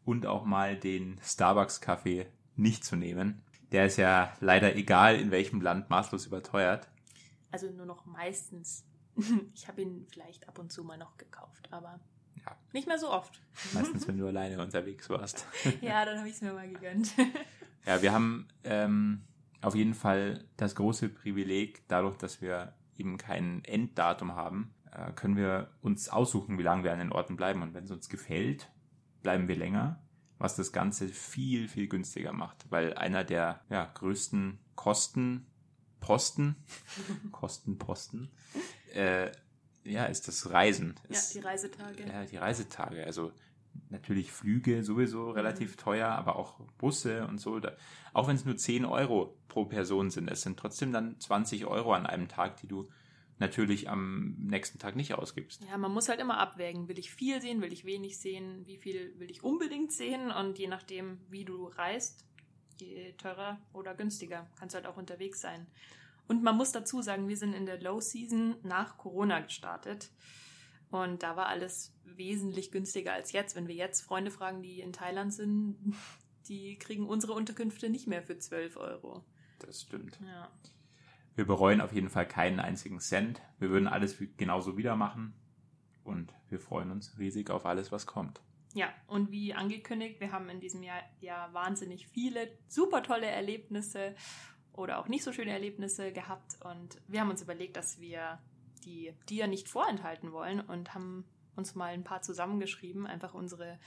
und 0.04 0.26
auch 0.26 0.44
mal 0.44 0.76
den 0.76 1.18
Starbucks-Kaffee 1.22 2.26
nicht 2.56 2.84
zu 2.84 2.96
nehmen. 2.96 3.42
Der 3.72 3.86
ist 3.86 3.96
ja 3.96 4.32
leider 4.40 4.76
egal, 4.76 5.16
in 5.16 5.30
welchem 5.30 5.60
Land 5.60 5.90
maßlos 5.90 6.26
überteuert. 6.26 6.88
Also 7.50 7.70
nur 7.70 7.86
noch 7.86 8.06
meistens. 8.06 8.84
Ich 9.54 9.68
habe 9.68 9.82
ihn 9.82 10.06
vielleicht 10.10 10.48
ab 10.48 10.58
und 10.58 10.72
zu 10.72 10.82
mal 10.84 10.98
noch 10.98 11.16
gekauft, 11.16 11.68
aber 11.72 12.00
Ja. 12.44 12.56
nicht 12.72 12.86
mehr 12.88 12.98
so 12.98 13.10
oft. 13.10 13.40
Meistens, 13.72 14.06
wenn 14.08 14.18
du 14.18 14.26
alleine 14.28 14.60
unterwegs 14.60 15.08
warst. 15.08 15.46
Ja, 15.80 16.04
dann 16.04 16.18
habe 16.18 16.28
ich 16.28 16.34
es 16.34 16.42
mir 16.42 16.52
mal 16.52 16.68
gegönnt. 16.68 17.12
Ja, 17.86 18.02
wir 18.02 18.12
haben 18.12 18.48
ähm, 18.64 19.22
auf 19.62 19.74
jeden 19.74 19.94
Fall 19.94 20.44
das 20.56 20.74
große 20.74 21.08
Privileg, 21.08 21.86
dadurch, 21.88 22.16
dass 22.16 22.40
wir 22.42 22.74
eben 22.96 23.18
kein 23.18 23.64
Enddatum 23.64 24.34
haben, 24.34 24.74
äh, 24.92 25.12
können 25.12 25.36
wir 25.36 25.70
uns 25.82 26.08
aussuchen, 26.08 26.58
wie 26.58 26.62
lange 26.62 26.84
wir 26.84 26.92
an 26.92 26.98
den 26.98 27.12
Orten 27.12 27.36
bleiben. 27.36 27.62
Und 27.62 27.74
wenn 27.74 27.84
es 27.84 27.90
uns 27.90 28.08
gefällt, 28.08 28.70
bleiben 29.22 29.48
wir 29.48 29.56
länger, 29.56 30.02
was 30.38 30.56
das 30.56 30.72
Ganze 30.72 31.08
viel, 31.08 31.68
viel 31.68 31.88
günstiger 31.88 32.32
macht, 32.32 32.70
weil 32.70 32.94
einer 32.94 33.24
der 33.24 33.60
ja, 33.70 33.84
größten 33.94 34.58
Kosten, 34.74 35.46
Posten, 36.00 36.56
Kostenposten, 37.32 38.30
äh, 38.92 39.30
ja, 39.84 40.04
ist 40.06 40.28
das 40.28 40.50
Reisen. 40.50 40.94
ja, 41.08 41.16
Ist- 41.18 41.34
die 41.34 41.40
Reisetage. 41.40 42.06
ja, 42.06 42.24
die 42.24 42.36
Reisetage. 42.36 43.04
Also 43.04 43.32
natürlich 43.90 44.32
Flüge 44.32 44.82
sowieso 44.82 45.30
relativ 45.30 45.76
teuer, 45.76 46.08
aber 46.08 46.36
auch 46.36 46.60
Busse 46.78 47.26
und 47.26 47.38
so. 47.38 47.60
Auch 48.12 48.28
wenn 48.28 48.36
es 48.36 48.44
nur 48.44 48.56
10 48.56 48.84
Euro 48.84 49.36
pro 49.48 49.64
Person 49.64 50.10
sind, 50.10 50.28
es 50.28 50.42
sind 50.42 50.58
trotzdem 50.58 50.92
dann 50.92 51.18
20 51.18 51.66
Euro 51.66 51.92
an 51.92 52.06
einem 52.06 52.28
Tag, 52.28 52.56
die 52.60 52.68
du 52.68 52.88
natürlich 53.38 53.88
am 53.88 54.36
nächsten 54.38 54.78
Tag 54.78 54.96
nicht 54.96 55.14
ausgibst. 55.14 55.64
Ja, 55.68 55.76
man 55.76 55.92
muss 55.92 56.08
halt 56.08 56.20
immer 56.20 56.38
abwägen. 56.38 56.88
Will 56.88 56.98
ich 56.98 57.12
viel 57.12 57.40
sehen, 57.40 57.60
will 57.60 57.72
ich 57.72 57.84
wenig 57.84 58.18
sehen, 58.18 58.66
wie 58.66 58.76
viel 58.76 59.18
will 59.18 59.30
ich 59.30 59.42
unbedingt 59.42 59.92
sehen 59.92 60.30
und 60.30 60.58
je 60.58 60.68
nachdem, 60.68 61.18
wie 61.28 61.44
du 61.44 61.66
reist, 61.66 62.24
je 62.78 63.12
teurer 63.12 63.58
oder 63.72 63.94
günstiger 63.94 64.48
kannst 64.58 64.74
du 64.74 64.76
halt 64.76 64.86
auch 64.86 64.96
unterwegs 64.96 65.40
sein. 65.40 65.66
Und 66.26 66.42
man 66.42 66.56
muss 66.56 66.72
dazu 66.72 67.02
sagen, 67.02 67.28
wir 67.28 67.36
sind 67.36 67.54
in 67.54 67.66
der 67.66 67.80
Low 67.80 68.00
Season 68.00 68.56
nach 68.62 68.96
Corona 68.96 69.40
gestartet 69.40 70.10
und 70.90 71.22
da 71.22 71.36
war 71.36 71.46
alles 71.46 71.94
wesentlich 72.04 72.70
günstiger 72.70 73.12
als 73.12 73.32
jetzt. 73.32 73.56
Wenn 73.56 73.68
wir 73.68 73.74
jetzt 73.74 74.02
Freunde 74.02 74.30
fragen, 74.30 74.62
die 74.62 74.80
in 74.80 74.92
Thailand 74.92 75.32
sind, 75.32 75.76
die 76.48 76.78
kriegen 76.78 77.06
unsere 77.06 77.32
Unterkünfte 77.32 77.88
nicht 77.88 78.06
mehr 78.06 78.22
für 78.22 78.38
12 78.38 78.76
Euro. 78.76 79.24
Das 79.58 79.82
stimmt. 79.82 80.18
Ja. 80.24 80.50
Wir 81.34 81.46
bereuen 81.46 81.80
auf 81.80 81.92
jeden 81.92 82.10
Fall 82.10 82.28
keinen 82.28 82.60
einzigen 82.60 83.00
Cent. 83.00 83.40
Wir 83.58 83.70
würden 83.70 83.88
alles 83.88 84.16
genauso 84.36 84.76
wieder 84.76 84.94
machen. 84.94 85.34
Und 86.04 86.32
wir 86.48 86.60
freuen 86.60 86.90
uns 86.90 87.18
riesig 87.18 87.50
auf 87.50 87.66
alles, 87.66 87.90
was 87.90 88.06
kommt. 88.06 88.40
Ja, 88.74 88.92
und 89.06 89.30
wie 89.30 89.54
angekündigt, 89.54 90.20
wir 90.20 90.32
haben 90.32 90.48
in 90.48 90.60
diesem 90.60 90.82
Jahr 90.82 91.00
ja 91.20 91.48
wahnsinnig 91.52 92.08
viele 92.08 92.48
super 92.66 93.02
tolle 93.02 93.26
Erlebnisse 93.26 94.14
oder 94.72 94.98
auch 94.98 95.08
nicht 95.08 95.22
so 95.22 95.32
schöne 95.32 95.52
Erlebnisse 95.52 96.12
gehabt. 96.12 96.56
Und 96.64 97.00
wir 97.06 97.20
haben 97.20 97.30
uns 97.30 97.42
überlegt, 97.42 97.76
dass 97.76 98.00
wir 98.00 98.38
die 98.84 99.12
dir 99.28 99.46
nicht 99.46 99.68
vorenthalten 99.68 100.32
wollen 100.32 100.60
und 100.60 100.94
haben 100.94 101.24
uns 101.56 101.74
mal 101.74 101.92
ein 101.92 102.04
paar 102.04 102.22
zusammengeschrieben, 102.22 103.06
einfach 103.06 103.34
unsere 103.34 103.78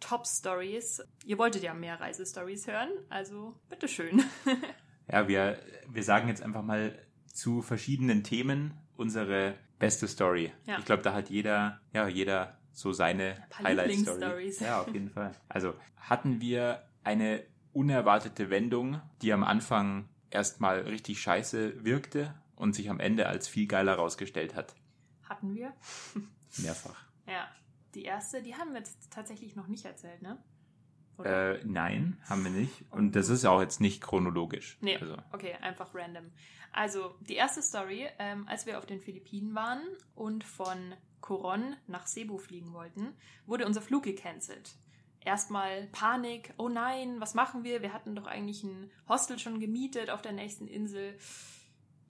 Top 0.00 0.26
Stories. 0.26 1.02
Ihr 1.24 1.38
wolltet 1.38 1.62
ja 1.62 1.74
mehr 1.74 2.00
Reisestories 2.00 2.66
hören, 2.66 2.90
also 3.08 3.54
bitteschön. 3.68 4.22
Ja, 5.10 5.26
wir, 5.26 5.58
wir 5.88 6.02
sagen 6.02 6.28
jetzt 6.28 6.42
einfach 6.42 6.62
mal 6.62 6.94
zu 7.32 7.62
verschiedenen 7.62 8.24
Themen 8.24 8.74
unsere 8.98 9.54
beste 9.78 10.06
Story. 10.06 10.52
Ja. 10.66 10.78
Ich 10.78 10.84
glaube, 10.84 11.02
da 11.02 11.14
hat 11.14 11.30
jeder, 11.30 11.80
ja, 11.94 12.06
jeder 12.08 12.58
so 12.72 12.92
seine 12.92 13.42
Highlight-Story. 13.56 14.52
Ja, 14.60 14.82
auf 14.82 14.92
jeden 14.92 15.08
Fall. 15.14 15.32
Also 15.48 15.72
hatten 15.96 16.42
wir 16.42 16.82
eine 17.04 17.42
unerwartete 17.72 18.50
Wendung, 18.50 19.00
die 19.22 19.32
am 19.32 19.44
Anfang 19.44 20.10
erstmal 20.30 20.80
richtig 20.80 21.22
scheiße 21.22 21.84
wirkte 21.84 22.34
und 22.58 22.74
sich 22.74 22.90
am 22.90 23.00
Ende 23.00 23.26
als 23.26 23.48
viel 23.48 23.66
geiler 23.66 23.94
rausgestellt 23.94 24.54
hat. 24.54 24.74
Hatten 25.28 25.54
wir? 25.54 25.72
Mehrfach. 26.58 27.04
Ja. 27.26 27.48
Die 27.94 28.04
erste, 28.04 28.42
die 28.42 28.54
haben 28.54 28.72
wir 28.72 28.78
jetzt 28.78 29.10
tatsächlich 29.10 29.56
noch 29.56 29.66
nicht 29.66 29.84
erzählt, 29.84 30.20
ne? 30.20 30.38
Äh, 31.24 31.64
nein, 31.64 32.18
haben 32.28 32.44
wir 32.44 32.50
nicht. 32.50 32.84
Und 32.90 33.16
das 33.16 33.28
ist 33.28 33.44
auch 33.44 33.60
jetzt 33.60 33.80
nicht 33.80 34.02
chronologisch. 34.02 34.78
Nee, 34.80 34.96
Also, 34.98 35.16
okay, 35.32 35.54
einfach 35.60 35.94
random. 35.94 36.30
Also, 36.72 37.16
die 37.20 37.34
erste 37.34 37.62
Story, 37.62 38.06
ähm, 38.18 38.46
als 38.46 38.66
wir 38.66 38.78
auf 38.78 38.86
den 38.86 39.00
Philippinen 39.00 39.54
waren 39.54 39.80
und 40.14 40.44
von 40.44 40.94
Coron 41.20 41.76
nach 41.86 42.06
Cebu 42.06 42.38
fliegen 42.38 42.72
wollten, 42.72 43.14
wurde 43.46 43.66
unser 43.66 43.80
Flug 43.82 44.04
gecancelt. 44.04 44.76
Erstmal 45.24 45.88
Panik, 45.88 46.54
oh 46.56 46.68
nein, 46.68 47.20
was 47.20 47.34
machen 47.34 47.64
wir? 47.64 47.82
Wir 47.82 47.92
hatten 47.92 48.14
doch 48.14 48.26
eigentlich 48.26 48.62
ein 48.62 48.90
Hostel 49.08 49.38
schon 49.38 49.58
gemietet 49.58 50.10
auf 50.10 50.22
der 50.22 50.32
nächsten 50.32 50.68
Insel. 50.68 51.18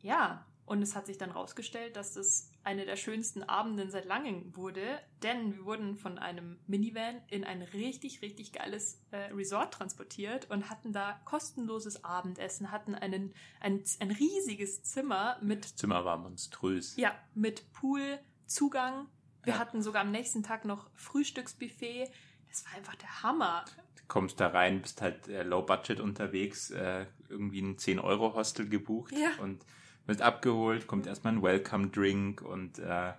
Ja, 0.09 0.47
und 0.65 0.83
es 0.83 0.95
hat 0.97 1.07
sich 1.07 1.17
dann 1.19 1.31
rausgestellt, 1.31 1.97
dass 1.97 2.13
das 2.15 2.51
eine 2.65 2.85
der 2.85 2.97
schönsten 2.97 3.43
Abenden 3.43 3.91
seit 3.91 4.05
langem 4.05 4.55
wurde, 4.57 4.83
denn 5.23 5.55
wir 5.55 5.65
wurden 5.65 5.97
von 5.97 6.19
einem 6.19 6.59
Minivan 6.67 7.21
in 7.29 7.45
ein 7.45 7.63
richtig, 7.63 8.21
richtig 8.23 8.53
geiles 8.53 9.01
äh, 9.11 9.17
Resort 9.33 9.73
transportiert 9.75 10.51
und 10.51 10.69
hatten 10.71 10.93
da 10.93 11.21
kostenloses 11.25 12.05
Abendessen, 12.05 12.71
hatten 12.71 12.95
einen, 12.95 13.35
ein, 13.61 13.83
ein 14.01 14.11
riesiges 14.11 14.83
Zimmer 14.83 15.39
mit, 15.43 15.65
das 15.65 15.77
Zimmer 15.77 16.05
war 16.05 16.17
monströs. 16.19 16.97
ja, 16.97 17.15
mit 17.35 17.71
Pool, 17.73 18.19
Zugang. 18.47 19.09
Wir 19.45 19.55
Ja. 19.55 19.59
hatten 19.59 19.83
sogar 19.83 20.03
am 20.03 20.11
nächsten 20.11 20.43
Tag 20.43 20.65
noch 20.67 20.91
Frühstücksbuffet. 20.95 22.11
Das 22.49 22.65
war 22.67 22.75
einfach 22.77 22.95
der 22.97 23.23
Hammer. 23.23 23.65
Du 23.97 24.03
kommst 24.09 24.41
da 24.41 24.49
rein, 24.49 24.81
bist 24.83 25.01
halt 25.03 25.29
äh, 25.29 25.43
low 25.43 25.63
budget 25.63 26.01
unterwegs, 26.01 26.71
äh, 26.71 27.07
irgendwie 27.29 27.61
ein 27.63 27.77
10-Euro-Hostel 27.77 28.69
gebucht 28.69 29.13
Ja. 29.17 29.31
und 29.43 29.65
wirst 30.09 30.23
abgeholt, 30.23 30.87
kommt 30.87 31.07
erstmal 31.07 31.35
ein 31.35 31.43
Welcome-Drink 31.43 32.41
und 32.43 32.79
äh, 32.79 33.13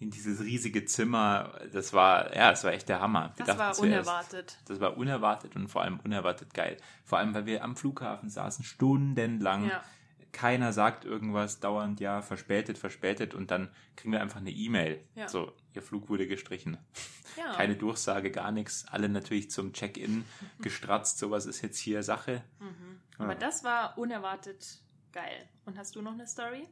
in 0.00 0.10
dieses 0.10 0.40
riesige 0.40 0.84
Zimmer. 0.84 1.60
Das 1.72 1.92
war, 1.92 2.34
ja, 2.34 2.50
das 2.50 2.64
war 2.64 2.72
echt 2.72 2.88
der 2.88 3.00
Hammer. 3.00 3.32
Wir 3.36 3.46
Das 3.46 3.58
war 3.58 3.72
zuerst, 3.72 4.08
unerwartet. 4.08 4.58
Das 4.66 4.80
war 4.80 4.96
unerwartet 4.96 5.56
und 5.56 5.68
vor 5.68 5.82
allem 5.82 6.00
unerwartet 6.00 6.52
geil. 6.54 6.76
Vor 7.04 7.18
allem, 7.18 7.34
weil 7.34 7.46
wir 7.46 7.62
am 7.62 7.76
Flughafen 7.76 8.28
saßen, 8.28 8.64
stundenlang. 8.64 9.68
Ja. 9.68 9.82
Keiner 10.32 10.72
sagt 10.72 11.04
irgendwas, 11.04 11.60
dauernd 11.60 12.00
ja, 12.00 12.20
verspätet, 12.20 12.76
verspätet 12.76 13.34
und 13.34 13.52
dann 13.52 13.70
kriegen 13.94 14.10
wir 14.10 14.20
einfach 14.20 14.40
eine 14.40 14.50
E-Mail. 14.50 15.00
Ja. 15.14 15.28
So, 15.28 15.52
ihr 15.74 15.82
Flug 15.82 16.08
wurde 16.08 16.26
gestrichen. 16.26 16.76
Ja. 17.36 17.52
Keine 17.52 17.76
Durchsage, 17.76 18.32
gar 18.32 18.50
nichts. 18.50 18.84
Alle 18.90 19.08
natürlich 19.08 19.50
zum 19.50 19.72
Check-in 19.72 20.24
gestratzt. 20.60 21.18
Sowas 21.18 21.46
ist 21.46 21.62
jetzt 21.62 21.78
hier 21.78 22.02
Sache. 22.02 22.42
Mhm. 22.58 23.00
Aber 23.18 23.36
das 23.36 23.62
war 23.62 23.96
unerwartet 23.96 24.80
geil. 25.14 25.48
Und 25.64 25.78
hast 25.78 25.96
du 25.96 26.02
noch 26.02 26.12
eine 26.12 26.26
Story? 26.26 26.66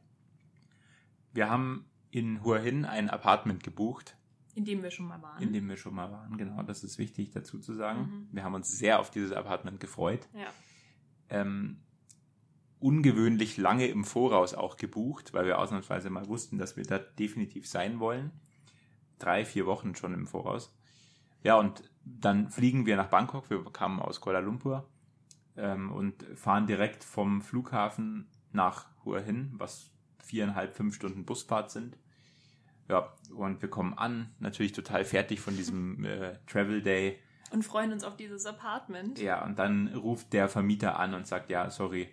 Wir 1.31 1.49
haben 1.49 1.85
in 2.11 2.43
Hua 2.43 2.57
Hin 2.59 2.85
ein 2.85 3.09
Apartment 3.09 3.63
gebucht, 3.63 4.15
In 4.53 4.65
dem 4.65 4.83
wir 4.83 4.91
schon 4.91 5.07
mal 5.07 5.19
waren. 5.21 5.41
in 5.41 5.51
dem 5.53 5.67
wir 5.67 5.77
schon 5.77 5.95
mal 5.95 6.11
waren. 6.11 6.37
Genau, 6.37 6.61
das 6.61 6.83
ist 6.83 6.99
wichtig 6.99 7.31
dazu 7.31 7.57
zu 7.59 7.73
sagen. 7.73 8.01
Mhm. 8.01 8.27
Wir 8.31 8.43
haben 8.43 8.53
uns 8.53 8.77
sehr 8.77 8.99
auf 8.99 9.09
dieses 9.09 9.31
Apartment 9.31 9.79
gefreut. 9.79 10.27
ja. 10.35 10.47
Ähm, 11.29 11.79
ungewöhnlich 12.79 13.55
lange 13.57 13.87
im 13.87 14.03
Voraus 14.03 14.53
auch 14.53 14.75
gebucht, 14.75 15.33
weil 15.33 15.45
wir 15.45 15.57
ausnahmsweise 15.57 16.09
mal 16.09 16.27
wussten, 16.27 16.57
dass 16.57 16.75
wir 16.75 16.83
da 16.83 16.99
definitiv 16.99 17.65
sein 17.67 17.99
wollen. 17.99 18.31
Drei, 19.19 19.45
vier 19.45 19.65
Wochen 19.65 19.95
schon 19.95 20.13
im 20.13 20.27
Voraus. 20.27 20.75
Ja, 21.43 21.55
und 21.57 21.89
dann 22.03 22.49
fliegen 22.49 22.85
wir 22.85 22.97
nach 22.97 23.07
Bangkok. 23.07 23.49
Wir 23.49 23.63
kamen 23.71 23.99
aus 24.01 24.19
Kuala 24.19 24.39
Lumpur 24.39 24.87
ähm, 25.55 25.91
und 25.93 26.23
fahren 26.35 26.67
direkt 26.67 27.05
vom 27.05 27.41
Flughafen 27.41 28.27
nach 28.53 28.85
Hua 29.05 29.19
Hin, 29.19 29.51
was 29.57 29.91
viereinhalb, 30.23 30.75
fünf 30.75 30.95
Stunden 30.95 31.25
Busfahrt 31.25 31.71
sind. 31.71 31.97
Ja, 32.89 33.13
und 33.35 33.61
wir 33.61 33.69
kommen 33.69 33.93
an, 33.93 34.33
natürlich 34.39 34.73
total 34.73 35.05
fertig 35.05 35.39
von 35.39 35.55
diesem 35.55 36.03
äh, 36.05 36.37
Travel 36.47 36.81
Day. 36.81 37.19
Und 37.51 37.63
freuen 37.63 37.91
uns 37.91 38.03
auf 38.03 38.15
dieses 38.15 38.45
Apartment. 38.45 39.19
Ja, 39.19 39.43
und 39.43 39.59
dann 39.59 39.89
ruft 39.95 40.33
der 40.33 40.49
Vermieter 40.49 40.99
an 40.99 41.13
und 41.13 41.27
sagt, 41.27 41.49
ja, 41.49 41.69
sorry, 41.69 42.09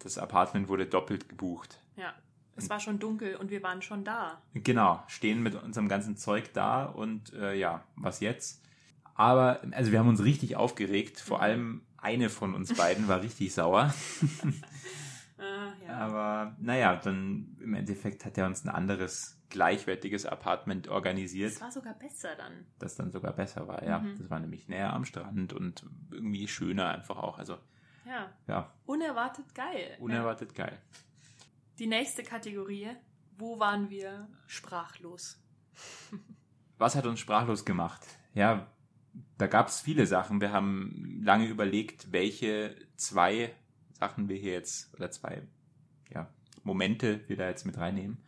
das 0.00 0.18
Apartment 0.18 0.68
wurde 0.68 0.86
doppelt 0.86 1.28
gebucht. 1.28 1.80
Ja, 1.96 2.14
es 2.56 2.68
war 2.70 2.80
schon 2.80 2.98
dunkel 2.98 3.36
und 3.36 3.50
wir 3.50 3.62
waren 3.62 3.82
schon 3.82 4.02
da. 4.02 4.42
Genau, 4.54 5.02
stehen 5.06 5.42
mit 5.42 5.54
unserem 5.54 5.88
ganzen 5.88 6.16
Zeug 6.16 6.52
da 6.52 6.84
und 6.84 7.32
äh, 7.34 7.54
ja, 7.54 7.84
was 7.96 8.20
jetzt? 8.20 8.62
Aber, 9.14 9.60
also 9.72 9.92
wir 9.92 9.98
haben 9.98 10.08
uns 10.08 10.22
richtig 10.24 10.56
aufgeregt, 10.56 11.20
vor 11.20 11.40
allem 11.40 11.82
eine 11.96 12.28
von 12.28 12.54
uns 12.54 12.74
beiden 12.74 13.08
war 13.08 13.22
richtig 13.22 13.54
sauer. 13.54 13.94
Ja. 15.86 15.96
Aber 15.98 16.56
naja, 16.58 16.96
dann 16.96 17.56
im 17.60 17.74
Endeffekt 17.74 18.24
hat 18.24 18.36
er 18.38 18.46
uns 18.46 18.64
ein 18.64 18.68
anderes 18.70 19.40
gleichwertiges 19.48 20.26
Apartment 20.26 20.88
organisiert, 20.88 21.52
Es 21.52 21.60
war 21.60 21.70
sogar 21.70 21.94
besser 21.94 22.34
dann. 22.36 22.66
das 22.78 22.96
dann 22.96 23.10
sogar 23.12 23.32
besser 23.32 23.68
war, 23.68 23.84
ja. 23.84 24.00
Mhm. 24.00 24.18
Das 24.18 24.28
war 24.30 24.40
nämlich 24.40 24.68
näher 24.68 24.92
am 24.92 25.04
Strand 25.04 25.52
und 25.52 25.84
irgendwie 26.10 26.48
schöner 26.48 26.88
einfach 26.90 27.16
auch. 27.18 27.38
Also 27.38 27.56
Ja, 28.06 28.30
ja, 28.48 28.72
unerwartet 28.86 29.54
geil. 29.54 29.96
unerwartet 30.00 30.54
geil. 30.54 30.78
Die 31.78 31.86
nächste 31.86 32.22
Kategorie, 32.22 32.88
wo 33.38 33.58
waren 33.60 33.90
wir 33.90 34.28
sprachlos? 34.46 35.40
Was 36.78 36.96
hat 36.96 37.06
uns 37.06 37.20
sprachlos 37.20 37.64
gemacht? 37.64 38.04
Ja, 38.34 38.66
da 39.38 39.46
gab 39.46 39.68
es 39.68 39.80
viele 39.80 40.06
Sachen. 40.06 40.40
Wir 40.40 40.52
haben 40.52 41.20
lange 41.22 41.46
überlegt, 41.46 42.12
welche 42.12 42.76
zwei 42.96 43.54
Sachen 43.92 44.28
wir 44.28 44.36
hier 44.36 44.52
jetzt, 44.52 44.92
oder 44.94 45.10
zwei 45.10 45.46
ja, 46.12 46.28
Momente 46.62 47.20
wir 47.28 47.36
da 47.36 47.48
jetzt 47.48 47.64
mit 47.64 47.78
reinnehmen. 47.78 48.18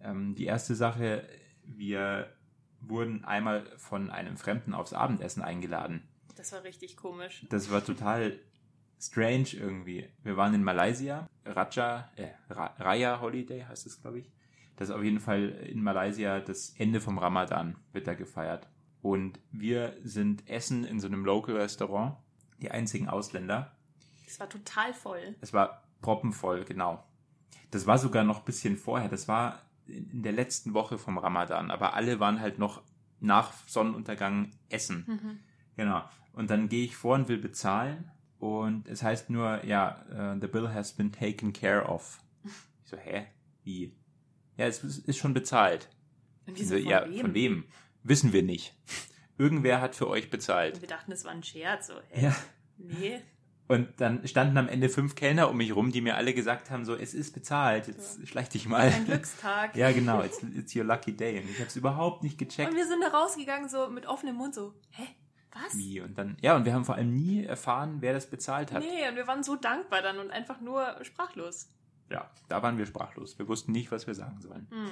Ähm, 0.00 0.34
die 0.34 0.46
erste 0.46 0.74
Sache, 0.74 1.28
wir 1.64 2.32
wurden 2.80 3.24
einmal 3.24 3.66
von 3.76 4.10
einem 4.10 4.36
Fremden 4.36 4.74
aufs 4.74 4.92
Abendessen 4.92 5.42
eingeladen. 5.42 6.02
Das 6.36 6.52
war 6.52 6.62
richtig 6.64 6.96
komisch. 6.96 7.46
Das 7.50 7.70
war 7.70 7.84
total 7.84 8.38
strange 9.00 9.48
irgendwie. 9.52 10.08
Wir 10.22 10.36
waren 10.36 10.54
in 10.54 10.62
Malaysia, 10.62 11.28
Raja, 11.44 12.10
äh, 12.16 12.28
Ra 12.50 12.74
Raya 12.78 13.20
Holiday 13.20 13.62
heißt 13.62 13.86
es, 13.86 14.00
glaube 14.00 14.20
ich. 14.20 14.30
Das 14.76 14.90
ist 14.90 14.94
auf 14.94 15.02
jeden 15.02 15.20
Fall 15.20 15.48
in 15.48 15.82
Malaysia 15.82 16.40
das 16.40 16.74
Ende 16.78 17.00
vom 17.00 17.18
Ramadan 17.18 17.76
wird 17.92 18.06
da 18.06 18.14
gefeiert. 18.14 18.68
Und 19.00 19.40
wir 19.52 19.96
sind 20.02 20.48
essen 20.48 20.84
in 20.84 21.00
so 21.00 21.06
einem 21.06 21.24
Local 21.24 21.56
Restaurant, 21.56 22.16
die 22.60 22.70
einzigen 22.70 23.08
Ausländer. 23.08 23.76
Es 24.26 24.40
war 24.40 24.48
total 24.48 24.92
voll. 24.92 25.36
Es 25.40 25.52
war 25.52 25.85
proppenvoll, 26.06 26.64
genau. 26.64 27.02
Das 27.72 27.84
war 27.86 27.98
sogar 27.98 28.22
noch 28.22 28.38
ein 28.38 28.44
bisschen 28.44 28.76
vorher. 28.76 29.08
Das 29.08 29.26
war 29.26 29.62
in 29.88 30.22
der 30.22 30.30
letzten 30.32 30.72
Woche 30.72 30.98
vom 30.98 31.18
Ramadan. 31.18 31.72
Aber 31.72 31.94
alle 31.94 32.20
waren 32.20 32.40
halt 32.40 32.60
noch 32.60 32.82
nach 33.18 33.52
Sonnenuntergang 33.66 34.52
essen. 34.68 35.04
Mhm. 35.08 35.38
Genau. 35.76 36.04
Und 36.32 36.48
dann 36.50 36.68
gehe 36.68 36.84
ich 36.84 36.96
vor 36.96 37.16
und 37.16 37.26
will 37.28 37.38
bezahlen. 37.38 38.08
Und 38.38 38.86
es 38.86 39.02
heißt 39.02 39.30
nur, 39.30 39.64
ja, 39.64 40.34
äh, 40.34 40.40
the 40.40 40.46
bill 40.46 40.68
has 40.72 40.92
been 40.92 41.10
taken 41.10 41.52
care 41.52 41.86
of. 41.88 42.20
Ich 42.44 42.52
so, 42.90 42.96
hä? 42.96 43.26
Wie? 43.64 43.92
Ja, 44.56 44.66
es 44.66 44.84
ist 44.84 45.16
schon 45.18 45.34
bezahlt. 45.34 45.88
Und 46.46 46.54
Ich 46.54 46.60
wir 46.60 46.66
so, 46.68 46.74
so, 46.76 46.80
von 46.82 46.90
ja, 46.90 47.04
wem? 47.10 47.20
von 47.20 47.34
wem? 47.34 47.64
Wissen 48.04 48.32
wir 48.32 48.44
nicht. 48.44 48.76
Irgendwer 49.38 49.80
hat 49.80 49.96
für 49.96 50.06
euch 50.08 50.24
Und 50.26 50.30
bezahlt. 50.30 50.80
wir 50.80 50.88
dachten, 50.88 51.10
es 51.10 51.24
war 51.24 51.32
ein 51.32 51.42
Scherz. 51.42 51.88
So, 51.88 51.94
hä? 52.10 52.26
Ja. 52.26 52.36
Nee. 52.78 53.20
Und 53.68 54.00
dann 54.00 54.26
standen 54.28 54.56
am 54.58 54.68
Ende 54.68 54.88
fünf 54.88 55.16
Kellner 55.16 55.50
um 55.50 55.56
mich 55.56 55.74
rum, 55.74 55.90
die 55.90 56.00
mir 56.00 56.16
alle 56.16 56.32
gesagt 56.34 56.70
haben, 56.70 56.84
so, 56.84 56.94
es 56.94 57.14
ist 57.14 57.34
bezahlt, 57.34 57.88
jetzt 57.88 58.26
schleich 58.28 58.48
dich 58.48 58.68
mal. 58.68 58.88
Ein 58.88 59.04
Glückstag. 59.06 59.74
Ja, 59.74 59.90
genau, 59.90 60.22
it's, 60.22 60.40
it's 60.42 60.74
your 60.76 60.84
lucky 60.84 61.16
day. 61.16 61.40
Und 61.40 61.50
ich 61.50 61.56
habe 61.58 61.66
es 61.66 61.76
überhaupt 61.76 62.22
nicht 62.22 62.38
gecheckt. 62.38 62.70
Und 62.70 62.76
wir 62.76 62.86
sind 62.86 63.02
da 63.02 63.08
rausgegangen, 63.08 63.68
so 63.68 63.88
mit 63.88 64.06
offenem 64.06 64.36
Mund, 64.36 64.54
so, 64.54 64.74
hä? 64.90 65.06
Was? 65.52 65.76
Wie? 65.76 66.00
Und 66.00 66.16
dann, 66.18 66.36
ja, 66.42 66.54
und 66.54 66.64
wir 66.64 66.74
haben 66.74 66.84
vor 66.84 66.96
allem 66.96 67.14
nie 67.14 67.44
erfahren, 67.44 67.96
wer 68.00 68.12
das 68.12 68.28
bezahlt 68.28 68.72
hat. 68.72 68.82
Nee, 68.82 69.08
und 69.08 69.16
wir 69.16 69.26
waren 69.26 69.42
so 69.42 69.56
dankbar 69.56 70.02
dann 70.02 70.18
und 70.18 70.30
einfach 70.30 70.60
nur 70.60 70.96
sprachlos. 71.02 71.70
Ja, 72.10 72.30
da 72.48 72.62
waren 72.62 72.78
wir 72.78 72.86
sprachlos. 72.86 73.38
Wir 73.38 73.48
wussten 73.48 73.72
nicht, 73.72 73.90
was 73.90 74.06
wir 74.06 74.14
sagen 74.14 74.40
sollen. 74.40 74.68
Hm. 74.70 74.90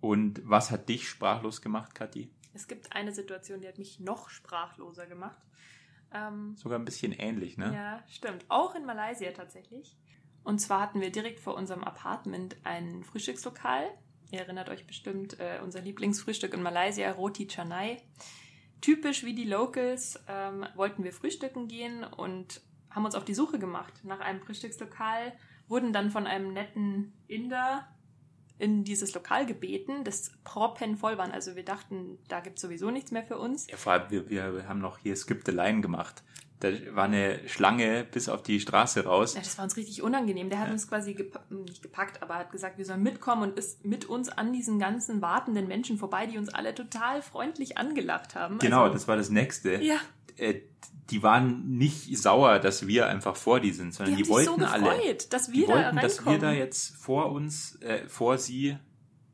Und 0.00 0.40
was 0.44 0.70
hat 0.70 0.88
dich 0.88 1.08
sprachlos 1.08 1.60
gemacht, 1.62 1.94
Kathi? 1.94 2.30
Es 2.54 2.68
gibt 2.68 2.94
eine 2.94 3.12
Situation, 3.12 3.60
die 3.60 3.68
hat 3.68 3.78
mich 3.78 4.00
noch 4.00 4.30
sprachloser 4.30 5.06
gemacht. 5.06 5.42
Ähm, 6.14 6.56
Sogar 6.56 6.78
ein 6.78 6.84
bisschen 6.84 7.12
ähnlich, 7.12 7.58
ne? 7.58 7.72
Ja, 7.74 8.02
stimmt. 8.08 8.44
Auch 8.48 8.74
in 8.74 8.86
Malaysia 8.86 9.30
tatsächlich. 9.32 9.96
Und 10.44 10.60
zwar 10.60 10.80
hatten 10.80 11.00
wir 11.00 11.10
direkt 11.10 11.40
vor 11.40 11.56
unserem 11.56 11.82
Apartment 11.84 12.56
ein 12.64 13.02
Frühstückslokal. 13.02 13.90
Ihr 14.30 14.40
erinnert 14.40 14.68
euch 14.68 14.86
bestimmt, 14.86 15.38
äh, 15.40 15.60
unser 15.62 15.80
Lieblingsfrühstück 15.80 16.54
in 16.54 16.62
Malaysia, 16.62 17.10
Roti 17.10 17.46
Canai. 17.46 18.00
Typisch 18.80 19.24
wie 19.24 19.34
die 19.34 19.44
Locals 19.44 20.22
ähm, 20.28 20.66
wollten 20.74 21.04
wir 21.04 21.12
frühstücken 21.12 21.68
gehen 21.68 22.04
und 22.04 22.60
haben 22.90 23.04
uns 23.04 23.14
auf 23.14 23.24
die 23.24 23.34
Suche 23.34 23.58
gemacht 23.58 23.92
nach 24.04 24.20
einem 24.20 24.40
Frühstückslokal, 24.40 25.32
wurden 25.68 25.92
dann 25.92 26.10
von 26.10 26.26
einem 26.26 26.52
netten 26.52 27.12
Inder 27.26 27.88
in 28.58 28.84
dieses 28.84 29.14
Lokal 29.14 29.46
gebeten, 29.46 30.04
das 30.04 30.30
proppenvoll 30.44 31.18
waren. 31.18 31.32
Also 31.32 31.56
wir 31.56 31.64
dachten, 31.64 32.18
da 32.28 32.40
gibt 32.40 32.56
es 32.58 32.62
sowieso 32.62 32.90
nichts 32.90 33.10
mehr 33.10 33.24
für 33.24 33.38
uns. 33.38 33.66
Ja, 33.68 33.76
vor 33.76 33.92
allem, 33.94 34.10
wir, 34.10 34.30
wir 34.30 34.68
haben 34.68 34.80
noch 34.80 34.98
hier 34.98 35.16
Skip 35.16 35.42
the 35.44 35.52
Line 35.52 35.80
gemacht. 35.80 36.22
Da 36.60 36.68
war 36.94 37.04
eine 37.04 37.46
Schlange 37.48 38.04
bis 38.10 38.28
auf 38.28 38.42
die 38.42 38.60
Straße 38.60 39.04
raus. 39.04 39.34
Ja, 39.34 39.40
das 39.40 39.58
war 39.58 39.64
uns 39.64 39.76
richtig 39.76 40.02
unangenehm. 40.02 40.48
Der 40.50 40.60
hat 40.60 40.68
Ja. 40.68 40.72
uns 40.72 40.88
quasi 40.88 41.12
gepa 41.14 41.40
nicht 41.50 41.82
gepackt, 41.82 42.22
aber 42.22 42.36
hat 42.36 42.52
gesagt, 42.52 42.78
wir 42.78 42.84
sollen 42.86 43.02
mitkommen 43.02 43.42
und 43.42 43.58
ist 43.58 43.84
mit 43.84 44.04
uns 44.06 44.28
an 44.30 44.52
diesen 44.52 44.78
ganzen 44.78 45.20
wartenden 45.20 45.66
Menschen 45.66 45.98
vorbei, 45.98 46.26
die 46.26 46.38
uns 46.38 46.48
alle 46.48 46.74
total 46.74 47.20
freundlich 47.22 47.76
angelacht 47.76 48.34
haben. 48.36 48.60
Genau, 48.60 48.82
also, 48.82 48.94
das 48.94 49.08
war 49.08 49.16
das 49.16 49.30
nächste. 49.30 49.82
Ja, 49.82 49.96
Äh, 50.36 50.60
die 51.10 51.22
waren 51.22 51.68
nicht 51.76 52.16
sauer, 52.18 52.58
dass 52.58 52.86
wir 52.86 53.06
einfach 53.08 53.36
vor 53.36 53.60
die 53.60 53.72
sind, 53.72 53.88
die 53.88 53.92
sondern 53.96 54.14
haben 54.14 54.18
die, 54.18 54.24
sich 54.24 54.44
so 54.44 54.50
wollten 54.52 54.60
gefreut, 54.62 54.82
alle. 54.82 55.14
dass 55.30 55.46
Die 55.48 55.52
wir 55.52 55.66
da 55.66 55.74
wollten, 55.74 55.96
dass 55.98 56.24
wir 56.26 56.38
da 56.38 56.52
jetzt 56.52 56.96
vor 56.96 57.30
uns, 57.32 57.76
äh, 57.82 58.08
vor 58.08 58.38
sie 58.38 58.76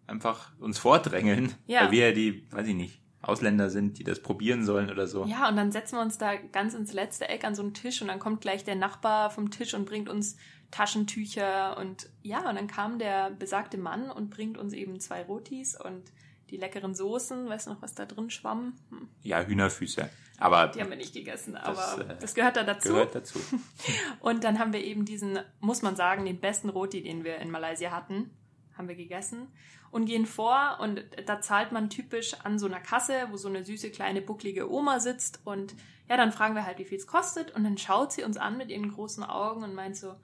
einfach 0.07 0.53
uns 0.59 0.79
vordrängeln, 0.79 1.55
Ja. 1.67 1.83
weil 1.85 1.91
wir 1.93 2.09
ja 2.09 2.13
die, 2.15 2.47
weiß 2.51 2.67
ich 2.67 2.75
nicht, 2.75 3.01
Ausländer 3.23 3.69
sind, 3.71 3.99
die 3.99 4.05
das 4.05 4.21
probieren 4.21 4.65
sollen 4.65 4.91
oder 4.91 5.07
so. 5.07 5.27
Ja, 5.27 5.49
und 5.49 5.57
dann 5.57 5.71
setzen 5.73 5.97
wir 5.97 6.03
uns 6.03 6.17
da 6.19 6.37
ganz 6.37 6.73
ins 6.75 6.93
letzte 6.95 7.29
Eck 7.29 7.45
an 7.45 7.55
so 7.55 7.63
einen 7.63 7.75
Tisch 7.75 8.01
und 8.01 8.09
dann 8.09 8.19
kommt 8.19 8.41
gleich 8.41 8.65
der 8.65 8.77
Nachbar 8.77 9.31
vom 9.31 9.51
Tisch 9.51 9.75
und 9.75 9.85
bringt 9.85 10.09
uns 10.09 10.37
Taschentücher 10.71 11.77
und 11.79 12.09
ja, 12.23 12.49
und 12.49 12.55
dann 12.57 12.67
kam 12.67 12.99
der 12.99 13.31
besagte 13.31 13.77
Mann 13.79 14.11
und 14.11 14.31
bringt 14.31 14.57
uns 14.59 14.73
eben 14.73 14.99
zwei 15.01 15.23
Rotis 15.23 15.79
und 15.79 16.03
die 16.49 16.57
leckeren 16.57 16.95
Soßen. 16.95 17.49
Weißt 17.49 17.67
du 17.67 17.73
noch, 17.75 17.83
was 17.83 17.95
da 17.95 18.07
drin 18.07 18.31
schwamm? 18.31 18.73
Hm, 18.89 19.09
Ja, 19.23 19.43
Hühnerfüße. 19.43 20.09
Aber 20.41 20.69
die 20.69 20.81
haben 20.81 20.91
wir 20.91 20.97
nicht 20.97 21.15
gegessen, 21.15 21.57
aber 21.57 22.01
äh, 22.01 22.17
das 22.19 22.35
gehört 22.35 22.57
da 22.57 22.65
dazu. 22.65 22.89
gehört 22.89 23.15
dazu. 23.15 23.39
Und 24.21 24.43
dann 24.43 24.59
haben 24.59 24.73
wir 24.73 24.83
eben 24.83 25.05
diesen, 25.05 25.39
muss 25.61 25.83
man 25.83 25.97
sagen, 25.97 26.25
den 26.25 26.41
besten 26.41 26.71
Roti, 26.71 27.03
den 27.03 27.25
wir 27.25 27.37
in 27.39 27.51
Malaysia 27.51 27.91
hatten, 27.91 28.31
haben 28.77 28.89
wir 28.89 28.97
gegessen 28.97 29.49
und 29.91 30.07
gehen 30.07 30.25
vor 30.25 30.79
und 30.81 31.05
da 31.27 31.41
zahlt 31.41 31.73
man 31.73 31.91
typisch 31.91 32.35
an 32.45 32.59
so 32.59 32.67
einer 32.67 32.81
Kasse, 32.81 33.27
wo 33.31 33.37
so 33.37 33.49
eine 33.49 33.65
süße 33.65 33.91
kleine 33.91 34.23
bucklige 34.23 34.71
Oma 34.71 35.01
sitzt 35.01 35.41
und 35.45 35.75
ja, 36.09 36.17
dann 36.17 36.33
fragen 36.33 36.55
wir 36.55 36.65
halt, 36.65 36.79
wie 36.79 36.85
viel 36.85 36.97
es 36.97 37.07
kostet 37.07 37.55
und 37.55 37.65
dann 37.65 37.77
schaut 37.77 38.13
sie 38.13 38.23
uns 38.23 38.37
an 38.37 38.57
mit 38.57 38.71
ihren 38.71 38.91
großen 38.91 39.23
Augen 39.23 39.63
und 39.65 39.75
meint 39.75 39.97
so, 39.97 40.15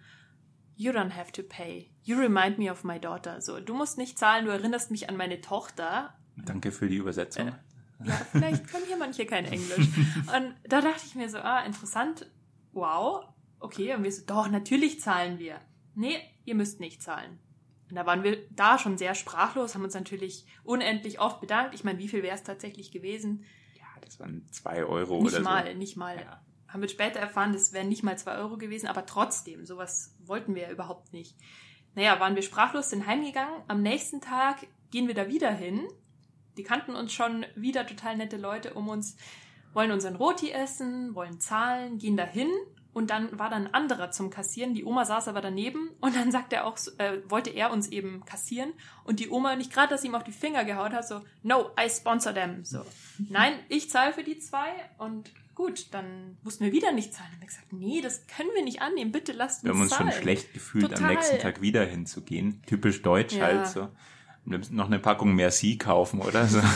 You 0.79 0.93
don't 0.93 1.17
have 1.17 1.33
to 1.33 1.43
pay. 1.43 1.91
You 2.03 2.19
remind 2.19 2.59
me 2.59 2.71
of 2.71 2.85
my 2.85 3.01
daughter. 3.01 3.41
So, 3.41 3.61
du 3.61 3.73
musst 3.73 3.97
nicht 3.97 4.19
zahlen, 4.19 4.45
du 4.45 4.51
erinnerst 4.51 4.91
mich 4.91 5.09
an 5.09 5.17
meine 5.17 5.41
Tochter. 5.41 6.15
Danke 6.37 6.71
für 6.71 6.89
die 6.89 6.97
Übersetzung. 6.97 7.49
Äh, 7.49 7.53
Ja, 8.05 8.15
vielleicht 8.33 8.69
können 8.69 8.85
hier 8.87 8.97
manche 8.97 9.27
kein 9.27 9.47
Englisch. 9.47 9.89
Und 10.37 10.55
da 10.65 10.81
dachte 10.81 11.03
ich 11.07 11.15
mir 11.15 11.29
so, 11.29 11.39
ah, 11.39 11.61
interessant. 11.61 12.31
Wow. 12.73 13.25
Okay, 13.59 13.95
und 13.95 14.05
wir 14.05 14.13
so, 14.13 14.25
doch, 14.27 14.49
natürlich 14.49 15.01
zahlen 15.01 15.39
wir. 15.39 15.61
Nee, 15.95 16.19
ihr 16.45 16.55
müsst 16.55 16.79
nicht 16.79 17.03
zahlen. 17.03 17.39
Und 17.89 17.97
da 17.97 18.05
waren 18.05 18.23
wir 18.23 18.47
da 18.51 18.79
schon 18.79 18.99
sehr 18.99 19.15
sprachlos, 19.15 19.75
haben 19.75 19.85
uns 19.85 19.95
natürlich 19.95 20.45
unendlich 20.65 21.21
oft 21.21 21.41
bedankt. 21.41 21.75
Ich 21.75 21.85
meine, 21.85 21.99
wie 21.99 22.09
viel 22.09 22.23
wäre 22.23 22.35
es 22.35 22.43
tatsächlich 22.43 22.91
gewesen? 22.91 23.45
Ja, 23.75 23.85
das 24.05 24.19
waren 24.19 24.45
zwei 24.51 24.85
Euro 24.85 25.23
nicht 25.23 25.35
oder 25.35 25.43
mal, 25.43 25.67
so. 25.71 25.79
nicht 25.79 25.97
mal. 25.97 26.17
Ja. 26.17 26.43
Haben 26.69 26.83
wir 26.83 26.89
später 26.89 27.21
erfahren, 27.21 27.53
das 27.53 27.73
wären 27.73 27.89
nicht 27.89 28.03
mal 28.03 28.19
zwei 28.19 28.37
Euro 28.37 28.59
gewesen, 28.59 28.89
aber 28.89 29.07
trotzdem, 29.07 29.65
sowas 29.65 30.17
wollten 30.25 30.55
wir 30.55 30.63
ja 30.63 30.71
überhaupt 30.71 31.13
nicht. 31.13 31.37
Naja, 31.95 32.19
waren 32.21 32.35
wir 32.35 32.43
sprachlos, 32.43 32.91
sind 32.91 33.07
heimgegangen. 33.07 33.63
Am 33.69 33.83
nächsten 33.83 34.21
Tag 34.21 34.67
gehen 34.91 35.07
wir 35.07 35.15
da 35.15 35.29
wieder 35.29 35.51
hin. 35.51 35.87
Die 36.57 36.63
kannten 36.63 36.95
uns 36.95 37.13
schon 37.13 37.45
wieder 37.55 37.87
total 37.87 38.17
nette 38.17 38.37
Leute 38.37 38.75
um 38.75 38.89
uns, 38.89 39.17
wollen 39.75 39.91
unseren 39.93 40.17
Roti 40.17 40.51
essen, 40.51 41.15
wollen 41.15 41.39
zahlen, 41.41 41.99
gehen 41.99 42.17
da 42.17 42.25
hin 42.25 42.49
Und 42.95 43.11
dann 43.11 43.39
war 43.39 43.51
dann 43.51 43.67
ein 43.67 43.75
anderer 43.75 44.11
zum 44.11 44.31
Kassieren. 44.31 44.73
Die 44.73 44.83
Oma 44.87 45.05
saß 45.05 45.29
aber 45.29 45.43
daneben 45.43 45.91
und 46.01 46.17
dann 46.17 46.33
sagt 46.33 46.55
er 46.55 46.67
auch, 46.67 46.79
äh, 46.97 47.19
wollte 47.29 47.51
er 47.51 47.71
uns 47.71 47.89
eben 47.89 48.25
kassieren. 48.25 48.73
Und 49.05 49.21
die 49.21 49.29
Oma, 49.29 49.55
nicht 49.55 49.71
gerade, 49.71 49.91
dass 49.91 50.01
sie 50.01 50.09
ihm 50.09 50.15
auf 50.15 50.25
die 50.25 50.33
Finger 50.33 50.65
gehauen 50.65 50.95
hat, 50.95 51.07
so, 51.07 51.21
no, 51.43 51.73
I 51.79 51.91
sponsor 51.91 52.33
them. 52.33 52.65
So, 52.65 52.81
nein, 53.29 53.53
ich 53.69 53.91
zahle 53.91 54.15
für 54.15 54.25
die 54.25 54.39
zwei. 54.39 54.71
Und 54.97 55.31
gut, 55.55 55.89
dann 55.93 56.39
mussten 56.43 56.65
wir 56.65 56.73
wieder 56.73 56.91
nicht 56.93 57.13
zahlen. 57.13 57.29
Und 57.35 57.41
wir 57.43 57.47
gesagt, 57.49 57.71
nee, 57.75 58.01
das 58.01 58.27
können 58.29 58.49
wir 58.55 58.65
nicht 58.65 58.81
annehmen. 58.81 59.13
Bitte 59.13 59.33
lasst 59.33 59.63
Wir 59.63 59.73
uns 59.73 59.77
haben 59.77 59.83
uns 59.83 59.93
zahlen. 59.93 60.13
schon 60.13 60.23
schlecht 60.23 60.55
gefühlt, 60.55 60.85
am 60.87 60.91
Total. 60.93 61.11
nächsten 61.17 61.39
Tag 61.39 61.61
wieder 61.61 61.85
hinzugehen. 61.85 62.63
Typisch 62.67 63.03
deutsch 63.03 63.35
Ja. 63.35 63.45
halt 63.45 63.67
so. 63.69 63.89
Noch 64.47 64.87
eine 64.87 65.01
Packung 65.01 65.35
Merci 65.35 65.77
kaufen, 65.77 66.21
oder 66.21 66.47
so. 66.47 66.61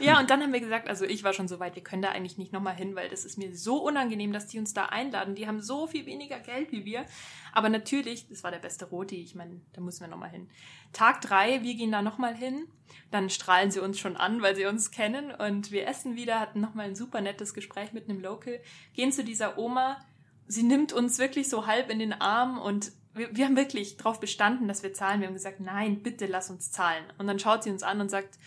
Ja, 0.00 0.20
und 0.20 0.28
dann 0.28 0.42
haben 0.42 0.52
wir 0.52 0.60
gesagt, 0.60 0.88
also 0.88 1.04
ich 1.04 1.24
war 1.24 1.32
schon 1.32 1.48
so 1.48 1.60
weit, 1.60 1.76
wir 1.76 1.82
können 1.82 2.02
da 2.02 2.10
eigentlich 2.10 2.36
nicht 2.36 2.52
nochmal 2.52 2.74
hin, 2.74 2.94
weil 2.94 3.08
das 3.08 3.24
ist 3.24 3.38
mir 3.38 3.56
so 3.56 3.82
unangenehm, 3.82 4.32
dass 4.32 4.46
die 4.46 4.58
uns 4.58 4.74
da 4.74 4.86
einladen. 4.86 5.34
Die 5.34 5.46
haben 5.46 5.62
so 5.62 5.86
viel 5.86 6.04
weniger 6.06 6.38
Geld 6.40 6.72
wie 6.72 6.84
wir. 6.84 7.04
Aber 7.52 7.68
natürlich, 7.68 8.28
das 8.28 8.44
war 8.44 8.50
der 8.50 8.58
beste 8.58 8.84
Roti, 8.84 9.22
ich 9.22 9.34
meine, 9.34 9.60
da 9.72 9.80
müssen 9.80 10.00
wir 10.00 10.08
nochmal 10.08 10.30
hin. 10.30 10.48
Tag 10.92 11.20
drei, 11.20 11.62
wir 11.62 11.74
gehen 11.74 11.92
da 11.92 12.02
nochmal 12.02 12.36
hin. 12.36 12.66
Dann 13.10 13.30
strahlen 13.30 13.70
sie 13.70 13.80
uns 13.80 13.98
schon 13.98 14.16
an, 14.16 14.42
weil 14.42 14.56
sie 14.56 14.66
uns 14.66 14.90
kennen. 14.90 15.30
Und 15.30 15.70
wir 15.70 15.86
essen 15.86 16.16
wieder, 16.16 16.40
hatten 16.40 16.60
nochmal 16.60 16.86
ein 16.86 16.96
super 16.96 17.20
nettes 17.20 17.54
Gespräch 17.54 17.92
mit 17.92 18.08
einem 18.08 18.20
Local, 18.20 18.60
gehen 18.94 19.12
zu 19.12 19.24
dieser 19.24 19.58
Oma. 19.58 20.04
Sie 20.46 20.64
nimmt 20.64 20.92
uns 20.92 21.18
wirklich 21.18 21.48
so 21.48 21.66
halb 21.66 21.88
in 21.90 21.98
den 21.98 22.12
Arm 22.12 22.58
und 22.58 22.92
wir, 23.14 23.34
wir 23.34 23.44
haben 23.44 23.56
wirklich 23.56 23.96
darauf 23.96 24.20
bestanden, 24.20 24.68
dass 24.68 24.82
wir 24.82 24.92
zahlen. 24.92 25.20
Wir 25.20 25.28
haben 25.28 25.34
gesagt, 25.34 25.60
nein, 25.60 26.02
bitte 26.02 26.26
lass 26.26 26.50
uns 26.50 26.70
zahlen. 26.70 27.04
Und 27.18 27.26
dann 27.26 27.38
schaut 27.38 27.62
sie 27.62 27.70
uns 27.70 27.82
an 27.82 28.00
und 28.00 28.10
sagt, 28.10 28.38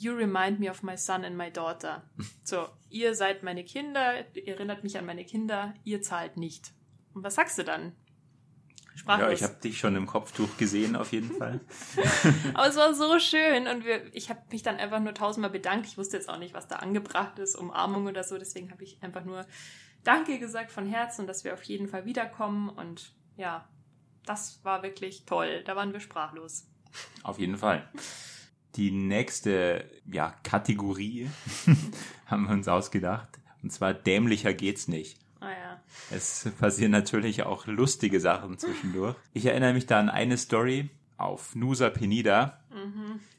You 0.00 0.14
remind 0.14 0.60
me 0.60 0.70
of 0.70 0.82
my 0.82 0.96
son 0.96 1.26
and 1.26 1.36
my 1.36 1.50
daughter. 1.50 2.02
So, 2.42 2.66
ihr 2.88 3.14
seid 3.14 3.42
meine 3.42 3.64
Kinder, 3.64 4.24
ihr 4.34 4.54
erinnert 4.54 4.82
mich 4.82 4.96
an 4.96 5.04
meine 5.06 5.24
Kinder, 5.24 5.74
ihr 5.84 6.00
zahlt 6.02 6.36
nicht. 6.36 6.72
Und 7.12 7.22
was 7.22 7.34
sagst 7.34 7.58
du 7.58 7.64
dann? 7.64 7.92
Sprachlos. 8.96 9.28
Ja, 9.28 9.32
ich 9.32 9.42
habe 9.42 9.60
dich 9.60 9.78
schon 9.78 9.94
im 9.96 10.06
Kopftuch 10.06 10.56
gesehen, 10.56 10.96
auf 10.96 11.12
jeden 11.12 11.30
Fall. 11.30 11.60
Aber 12.54 12.66
es 12.66 12.76
war 12.76 12.94
so 12.94 13.18
schön 13.18 13.68
und 13.68 13.84
wir, 13.84 14.14
ich 14.14 14.30
habe 14.30 14.40
mich 14.50 14.62
dann 14.62 14.78
einfach 14.78 15.00
nur 15.00 15.14
tausendmal 15.14 15.50
bedankt. 15.50 15.86
Ich 15.86 15.96
wusste 15.96 16.16
jetzt 16.16 16.28
auch 16.28 16.38
nicht, 16.38 16.54
was 16.54 16.66
da 16.66 16.76
angebracht 16.76 17.38
ist, 17.38 17.54
Umarmung 17.54 18.06
oder 18.06 18.24
so. 18.24 18.36
Deswegen 18.36 18.70
habe 18.70 18.82
ich 18.82 19.02
einfach 19.02 19.24
nur 19.24 19.46
Danke 20.02 20.38
gesagt 20.38 20.72
von 20.72 20.86
Herzen, 20.86 21.26
dass 21.26 21.44
wir 21.44 21.52
auf 21.52 21.62
jeden 21.64 21.88
Fall 21.88 22.04
wiederkommen. 22.04 22.68
Und 22.68 23.14
ja, 23.36 23.68
das 24.30 24.60
war 24.62 24.84
wirklich 24.84 25.24
toll. 25.26 25.62
Da 25.64 25.74
waren 25.74 25.92
wir 25.92 25.98
sprachlos. 25.98 26.68
Auf 27.24 27.40
jeden 27.40 27.56
Fall. 27.56 27.88
Die 28.76 28.92
nächste 28.92 29.90
ja, 30.06 30.32
Kategorie 30.44 31.28
haben 32.26 32.44
wir 32.44 32.52
uns 32.52 32.68
ausgedacht. 32.68 33.40
Und 33.62 33.72
zwar 33.72 33.92
dämlicher 33.92 34.54
geht's 34.54 34.86
nicht. 34.86 35.18
Ah 35.40 35.50
ja. 35.50 35.82
Es 36.12 36.48
passieren 36.60 36.92
natürlich 36.92 37.42
auch 37.42 37.66
lustige 37.66 38.20
Sachen 38.20 38.56
zwischendurch. 38.58 39.16
Ich 39.32 39.46
erinnere 39.46 39.72
mich 39.72 39.86
da 39.86 39.98
an 39.98 40.08
eine 40.08 40.38
Story 40.38 40.90
auf 41.16 41.56
Nusa 41.56 41.90
Penida 41.90 42.60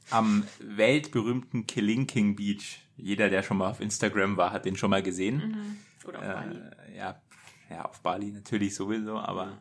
am 0.10 0.44
weltberühmten 0.60 1.68
Kilinking 1.68 2.36
Beach. 2.36 2.82
Jeder, 2.98 3.30
der 3.30 3.44
schon 3.44 3.58
mal 3.58 3.70
auf 3.70 3.80
Instagram 3.80 4.36
war, 4.36 4.52
hat 4.52 4.66
den 4.66 4.76
schon 4.76 4.90
mal 4.90 5.02
gesehen. 5.02 5.78
Oder 6.06 6.20
auf 6.20 6.26
Bali. 6.26 6.58
Äh, 6.58 6.98
ja, 6.98 7.22
ja, 7.70 7.86
auf 7.86 8.02
Bali 8.02 8.32
natürlich 8.32 8.76
sowieso, 8.76 9.18
aber 9.18 9.58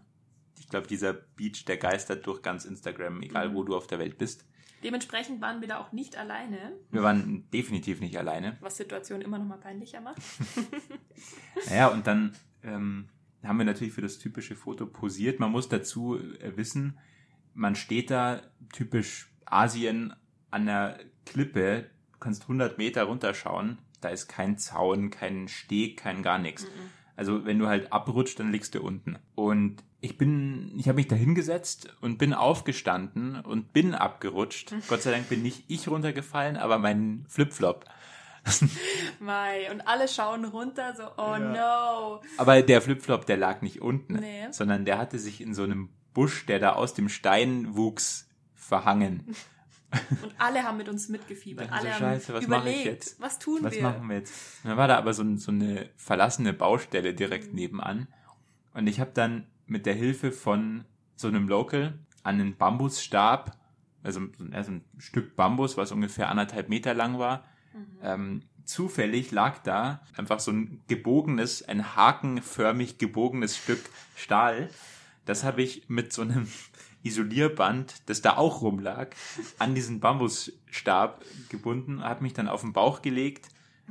ich 0.61 0.69
glaube, 0.69 0.87
dieser 0.87 1.15
Beach, 1.15 1.65
der 1.65 1.79
geistert 1.79 2.27
durch 2.27 2.43
ganz 2.43 2.65
Instagram, 2.65 3.23
egal 3.23 3.55
wo 3.55 3.65
du 3.65 3.75
auf 3.75 3.87
der 3.87 3.99
Welt 3.99 4.19
bist. 4.19 4.45
Dementsprechend 4.85 5.41
waren 5.41 5.61
wir 5.61 5.69
da 5.69 5.79
auch 5.79 5.93
nicht 5.93 6.17
alleine, 6.17 6.73
Wir 6.91 7.03
waren 7.03 7.49
definitiv 7.51 8.01
nicht 8.01 8.17
alleine. 8.19 8.57
was 8.61 8.77
Situation 8.77 9.21
immer 9.21 9.39
noch 9.39 9.47
mal 9.47 9.59
peinlicher 9.59 10.01
macht. 10.01 10.21
Naja, 11.69 11.89
und 11.89 12.07
dann 12.07 12.35
ähm, 12.63 13.09
haben 13.43 13.59
wir 13.59 13.65
natürlich 13.65 13.93
für 13.93 14.01
das 14.01 14.19
typische 14.19 14.57
Foto 14.57 14.87
posiert. 14.87 15.39
Man 15.39 15.51
muss 15.51 15.69
dazu 15.69 16.19
äh, 16.19 16.57
wissen, 16.57 16.99
man 17.53 17.75
steht 17.75 18.11
da 18.11 18.43
typisch 18.73 19.35
Asien 19.45 20.15
an 20.51 20.67
der 20.67 21.01
Klippe, 21.27 21.91
du 22.13 22.19
kannst 22.19 22.43
100 22.43 22.79
Meter 22.79 23.05
runterschauen, 23.05 23.79
da 24.01 24.09
ist 24.09 24.29
kein 24.29 24.57
Zaun, 24.57 25.11
kein 25.11 25.49
Steg, 25.49 25.99
kein 25.99 26.23
gar 26.23 26.39
nichts. 26.39 26.67
Also 27.21 27.45
wenn 27.45 27.59
du 27.59 27.67
halt 27.67 27.93
abrutscht, 27.93 28.41
dann 28.41 28.51
liegst 28.51 28.75
du 28.75 28.81
unten. 28.81 29.19
Und 29.35 29.85
ich 30.01 30.17
bin, 30.17 30.73
ich 30.79 30.89
habe 30.89 30.97
mich 30.97 31.07
da 31.07 31.17
hingesetzt 31.17 31.95
und 32.01 32.17
bin 32.17 32.33
aufgestanden 32.33 33.39
und 33.41 33.75
bin 33.75 33.95
abgerutscht. 33.95 34.73
Gott 34.89 35.03
sei 35.03 35.11
Dank 35.11 35.29
bin 35.29 35.43
nicht 35.43 35.65
ich 35.69 35.87
runtergefallen, 35.87 36.57
aber 36.57 36.79
mein 36.79 37.27
Flipflop. 37.29 37.85
Mai. 39.21 39.71
Und 39.71 39.83
alle 39.83 40.09
schauen 40.09 40.47
runter, 40.47 40.95
so, 40.97 41.03
oh 41.19 41.33
Ja. 41.33 41.39
no. 41.39 42.21
Aber 42.39 42.63
der 42.63 42.81
Flipflop, 42.81 43.27
der 43.27 43.37
lag 43.37 43.61
nicht 43.61 43.83
unten, 43.83 44.15
Nee. 44.15 44.47
sondern 44.51 44.87
der 44.87 44.97
hatte 44.97 45.19
sich 45.19 45.43
in 45.43 45.53
so 45.53 45.65
einem 45.65 45.91
Busch, 46.15 46.47
der 46.47 46.59
da 46.59 46.73
aus 46.73 46.95
dem 46.95 47.11
Stein 47.11 47.77
wuchs, 47.77 48.31
verhangen. 48.55 49.35
Und 50.23 50.33
alle 50.39 50.63
haben 50.63 50.77
mit 50.79 50.89
uns 50.89 51.09
mitgefiebert. 51.09 51.69
So, 51.69 51.75
Alle 51.75 51.93
haben 51.93 51.99
Scheiße, 51.99 52.33
was 52.35 52.41
ich 52.43 52.47
überlegt, 52.47 52.85
jetzt? 52.85 53.21
was 53.21 53.39
tun 53.39 53.59
Was 53.63 53.75
wir? 53.75 53.83
machen 53.83 54.09
wir 54.09 54.17
jetzt? 54.19 54.33
Und 54.63 54.71
dann 54.71 54.79
war 54.79 54.87
da 54.89 54.97
aber 54.99 55.13
so, 55.15 55.37
so 55.37 55.51
eine 55.51 55.91
verlassene 55.97 56.53
Baustelle 56.53 57.13
Mhm. 57.13 57.17
direkt 57.17 57.55
nebenan. 57.55 58.07
Und 58.73 58.87
ich 58.87 59.01
habe 59.01 59.11
dann 59.13 59.47
mit 59.67 59.87
der 59.87 59.95
Hilfe 59.95 60.31
von 60.33 60.85
so 61.17 61.29
einem 61.29 61.49
Local 61.49 61.99
an 62.23 62.35
einen 62.41 62.57
Bambusstab, 62.57 63.57
also 64.03 64.21
also 64.53 64.73
ein 64.73 64.85
Stück 64.99 65.35
Bambus, 65.37 65.77
was 65.77 65.91
ungefähr 65.93 66.29
anderthalb 66.29 66.69
Meter 66.69 66.95
lang 66.95 67.19
war, 67.19 67.45
Mhm. 67.73 67.87
ähm, 68.03 68.43
zufällig 68.65 69.31
lag 69.33 69.59
da 69.59 70.01
einfach 70.17 70.39
so 70.41 70.53
ein 70.53 70.83
gebogenes, 70.87 71.63
ein 71.69 71.97
hakenförmig 71.97 72.99
gebogenes 72.99 73.57
Stück 73.57 73.81
Stahl. 74.17 74.71
Das 75.25 75.43
habe 75.45 75.63
ich 75.63 75.89
mit 75.89 76.13
so 76.13 76.23
einem 76.23 76.49
Isolierband, 77.03 77.95
das 78.07 78.23
da 78.23 78.37
auch 78.37 78.63
rumlag, 78.63 79.09
an 79.59 79.75
diesen 79.75 80.01
Bambusstab 80.01 81.25
gebunden, 81.49 82.03
habe 82.05 82.23
mich 82.23 82.33
dann 82.35 82.49
auf 82.49 82.61
den 82.63 82.73
Bauch 82.73 83.03
gelegt, 83.03 83.49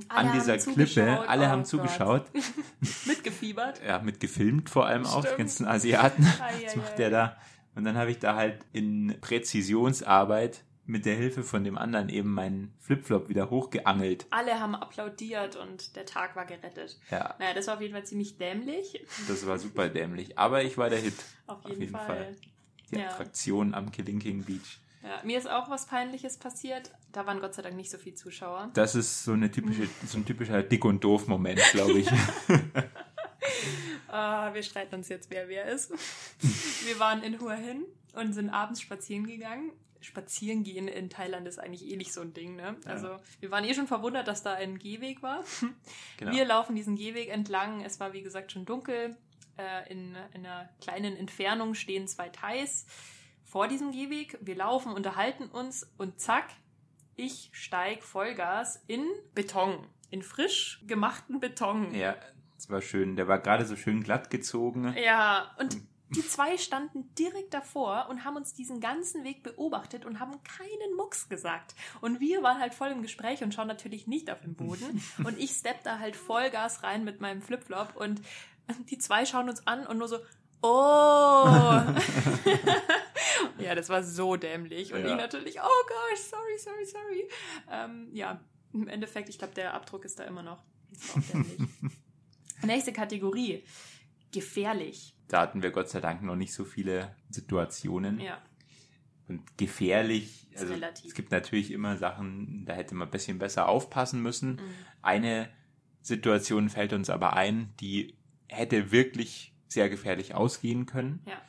Alle 0.08 0.30
an 0.30 0.34
dieser 0.39 0.58
Klippe. 0.58 1.28
Alle 1.28 1.45
Oh 1.45 1.50
haben 1.50 1.60
Gott. 1.62 1.67
zugeschaut. 1.69 2.26
Mitgefiebert. 3.06 3.82
Ja, 3.86 4.00
mit 4.00 4.19
gefilmt 4.19 4.69
vor 4.69 4.86
allem 4.86 5.06
auch, 5.06 5.22
die 5.22 5.28
Stimmt. 5.28 5.38
ganzen 5.39 5.67
Asiaten. 5.67 6.26
Was 6.65 6.76
macht 6.76 6.98
der 7.00 7.10
da? 7.10 7.38
Und 7.76 7.84
dann 7.86 7.98
habe 7.98 8.12
ich 8.12 8.19
da 8.19 8.36
halt 8.36 8.60
in 8.74 9.15
Präzisionsarbeit 9.22 10.63
mit 10.86 11.06
der 11.06 11.15
Hilfe 11.15 11.43
von 11.43 11.63
dem 11.63 11.78
anderen 11.78 12.10
eben 12.10 12.34
meinen 12.34 12.74
Flipflop 12.80 13.30
wieder 13.30 13.52
hochgeangelt. 13.52 14.26
Alle 14.32 14.60
haben 14.60 14.74
applaudiert 14.74 15.56
und 15.56 15.95
der 15.95 16.06
Tag 16.08 16.36
war 16.36 16.45
gerettet. 16.45 16.98
Ja, 17.12 17.36
Naja, 17.38 17.54
das 17.54 17.67
war 17.67 17.76
auf 17.76 17.82
jeden 17.82 17.93
Fall 17.93 18.06
ziemlich 18.06 18.38
dämlich. 18.38 19.00
das 19.28 19.45
war 19.45 19.60
super 19.60 19.88
dämlich. 19.88 20.38
Aber 20.39 20.63
ich 20.63 20.78
war 20.80 20.89
der 20.89 20.98
Hit. 21.00 21.13
Auf 21.45 21.63
jeden, 21.67 21.82
jeden 21.82 21.91
Fall. 21.93 22.06
Fall. 22.08 22.36
Die 22.91 22.97
Ja. 22.97 23.10
Attraktion 23.10 23.73
am 23.73 23.91
Kilinking 23.91 24.43
Beach. 24.43 24.80
Ja, 25.04 25.21
mir 25.23 25.38
ist 25.38 25.49
auch 25.49 25.69
was 25.69 25.86
Peinliches 25.86 26.38
passiert. 26.38 26.91
Da 27.13 27.25
waren 27.25 27.39
Gott 27.39 27.54
sei 27.54 27.62
Dank 27.62 27.75
nicht 27.75 27.89
so 27.89 27.97
viele 27.97 28.15
Zuschauer. 28.15 28.69
Das 28.73 28.95
ist 28.95 29.23
so 29.23 29.32
eine 29.32 29.49
typische, 29.49 29.88
so 30.06 30.17
ein 30.17 30.25
typischer 30.25 30.62
Dick 30.62 30.84
und 30.84 31.04
doof 31.04 31.28
Moment, 31.28 31.62
glaube 31.71 31.99
ich. 31.99 32.08
Ah, 34.12 34.54
wir 34.54 34.63
streiten 34.63 34.95
uns 34.95 35.10
jetzt, 35.10 35.30
wer 35.30 35.47
wer 35.49 35.65
ist. 35.65 35.91
wir 36.86 36.99
waren 36.99 37.21
in 37.21 37.39
Hua 37.39 37.54
Hin 37.54 37.86
und 38.13 38.34
sind 38.34 38.49
abends 38.49 38.82
spazieren 38.82 39.28
gegangen. 39.28 39.71
Spazieren 40.02 40.63
gehen 40.63 40.88
in 40.88 41.10
Thailand 41.10 41.47
ist 41.47 41.60
eigentlich 41.60 41.86
eh 41.86 41.95
nicht 41.95 42.13
so 42.13 42.21
ein 42.21 42.34
Ding, 42.34 42.56
ne? 42.56 42.75
Also, 42.86 43.17
wir 43.39 43.52
waren 43.52 43.65
eh 43.65 43.73
schon 43.73 43.86
verwundert, 43.86 44.28
dass 44.28 44.41
da 44.43 44.54
ein 44.54 44.80
Gehweg 44.80 45.21
war. 45.21 45.43
Genau. 46.17 46.32
Wir 46.32 46.45
laufen 46.45 46.75
diesen 46.75 46.95
Gehweg 46.95 47.30
entlang. 47.30 47.82
Es 47.82 47.99
war, 47.99 48.13
wie 48.13 48.21
gesagt, 48.23 48.52
schon 48.52 48.65
dunkel. 48.65 49.15
Äh, 49.60 49.91
in, 49.91 50.15
in 50.34 50.45
einer 50.45 50.69
kleinen 50.80 51.17
Entfernung 51.17 51.74
stehen 51.74 52.08
zwei 52.08 52.30
Thais 52.30 52.86
vor 53.43 53.67
diesem 53.67 53.91
Gehweg. 53.91 54.38
Wir 54.39 54.56
laufen, 54.56 54.93
unterhalten 54.93 55.50
uns 55.50 55.91
und 55.98 56.19
zack, 56.19 56.45
ich 57.17 57.50
steig 57.52 58.04
Vollgas 58.04 58.82
in 58.88 59.06
Beton. 59.36 59.86
In 60.12 60.22
frisch 60.22 60.82
gemachten 60.88 61.41
Beton. 61.41 61.93
Ja, 61.93 62.15
das 62.56 62.69
war 62.69 62.82
schön. 62.82 63.17
Der 63.17 63.28
war 63.28 63.39
gerade 63.39 63.65
so 63.65 63.76
schön 63.76 64.02
glatt 64.02 64.30
gezogen. 64.30 64.95
Ja, 64.98 65.54
und 65.60 65.78
die 66.12 66.26
zwei 66.26 66.58
standen 66.58 67.13
direkt 67.15 67.54
davor 67.54 68.08
und 68.10 68.26
haben 68.26 68.36
uns 68.36 68.54
diesen 68.54 68.80
ganzen 68.80 69.24
Weg 69.24 69.43
beobachtet 69.43 70.06
und 70.06 70.19
haben 70.19 70.41
keinen 70.43 70.95
Mucks 70.95 71.30
gesagt. 71.30 71.76
Und 72.02 72.19
wir 72.19 72.41
waren 72.41 72.60
halt 72.60 72.74
voll 72.74 72.89
im 72.89 73.04
Gespräch 73.04 73.43
und 73.43 73.54
schauen 73.54 73.67
natürlich 73.67 74.08
nicht 74.08 74.32
auf 74.32 74.41
den 74.41 74.56
Boden. 74.56 75.04
Und 75.24 75.38
ich 75.38 75.52
stepp 75.52 75.84
da 75.84 76.00
halt 76.00 76.15
Vollgas 76.15 76.82
rein 76.84 77.04
mit 77.04 77.22
meinem 77.22 77.41
Flipflop 77.41 77.95
und 77.95 78.22
die 78.89 78.97
zwei 78.97 79.25
schauen 79.25 79.49
uns 79.49 79.65
an 79.67 79.86
und 79.88 79.97
nur 79.97 80.08
so, 80.08 80.17
oh. 80.62 81.45
ja, 83.60 83.75
das 83.75 83.89
war 83.89 84.03
so 84.03 84.36
dämlich. 84.36 84.93
Und 84.93 85.01
Ja. 85.01 85.10
ich 85.12 85.15
natürlich, 85.15 85.60
oh 85.60 85.86
gosh, 85.88 86.19
sorry, 86.19 86.58
sorry, 86.58 86.86
sorry. 86.86 87.27
Ähm, 87.71 88.10
ja, 88.13 88.39
im 88.73 88.88
Endeffekt, 88.88 89.29
ich 89.29 89.38
glaube, 89.38 89.53
der 89.53 89.73
Abdruck 89.73 90.05
ist 90.05 90.19
da 90.19 90.23
immer 90.23 90.43
noch. 90.43 90.63
Nächste 92.63 92.93
Kategorie. 92.93 93.63
Gefährlich. 94.32 95.15
Da 95.27 95.41
hatten 95.41 95.63
wir 95.63 95.71
Gott 95.71 95.89
sei 95.89 96.01
Dank 96.01 96.21
noch 96.21 96.36
nicht 96.36 96.53
so 96.53 96.65
viele 96.65 97.15
Situationen. 97.29 98.19
Ja. 98.19 98.41
Und 99.27 99.58
gefährlich, 99.58 100.51
Ist 100.51 100.62
also 100.62 100.73
relativ. 100.73 101.05
es 101.05 101.13
gibt 101.13 101.32
natürlich 101.32 101.71
immer 101.71 101.97
Sachen, 101.97 102.65
da 102.65 102.73
hätte 102.73 102.95
man 102.95 103.08
ein 103.08 103.12
bisschen 103.12 103.38
besser 103.39 103.69
aufpassen 103.69 104.21
müssen. 104.21 104.53
Mhm. 104.55 104.60
Eine 105.03 105.49
Situation 106.01 106.69
fällt 106.69 106.93
uns 106.93 107.10
aber 107.10 107.34
ein, 107.34 107.73
die 107.79 108.17
hätte 108.49 108.91
wirklich 108.91 109.53
sehr 109.67 109.89
gefährlich 109.89 110.35
ausgehen 110.35 110.85
können. 110.85 111.21
Ja. 111.25 111.41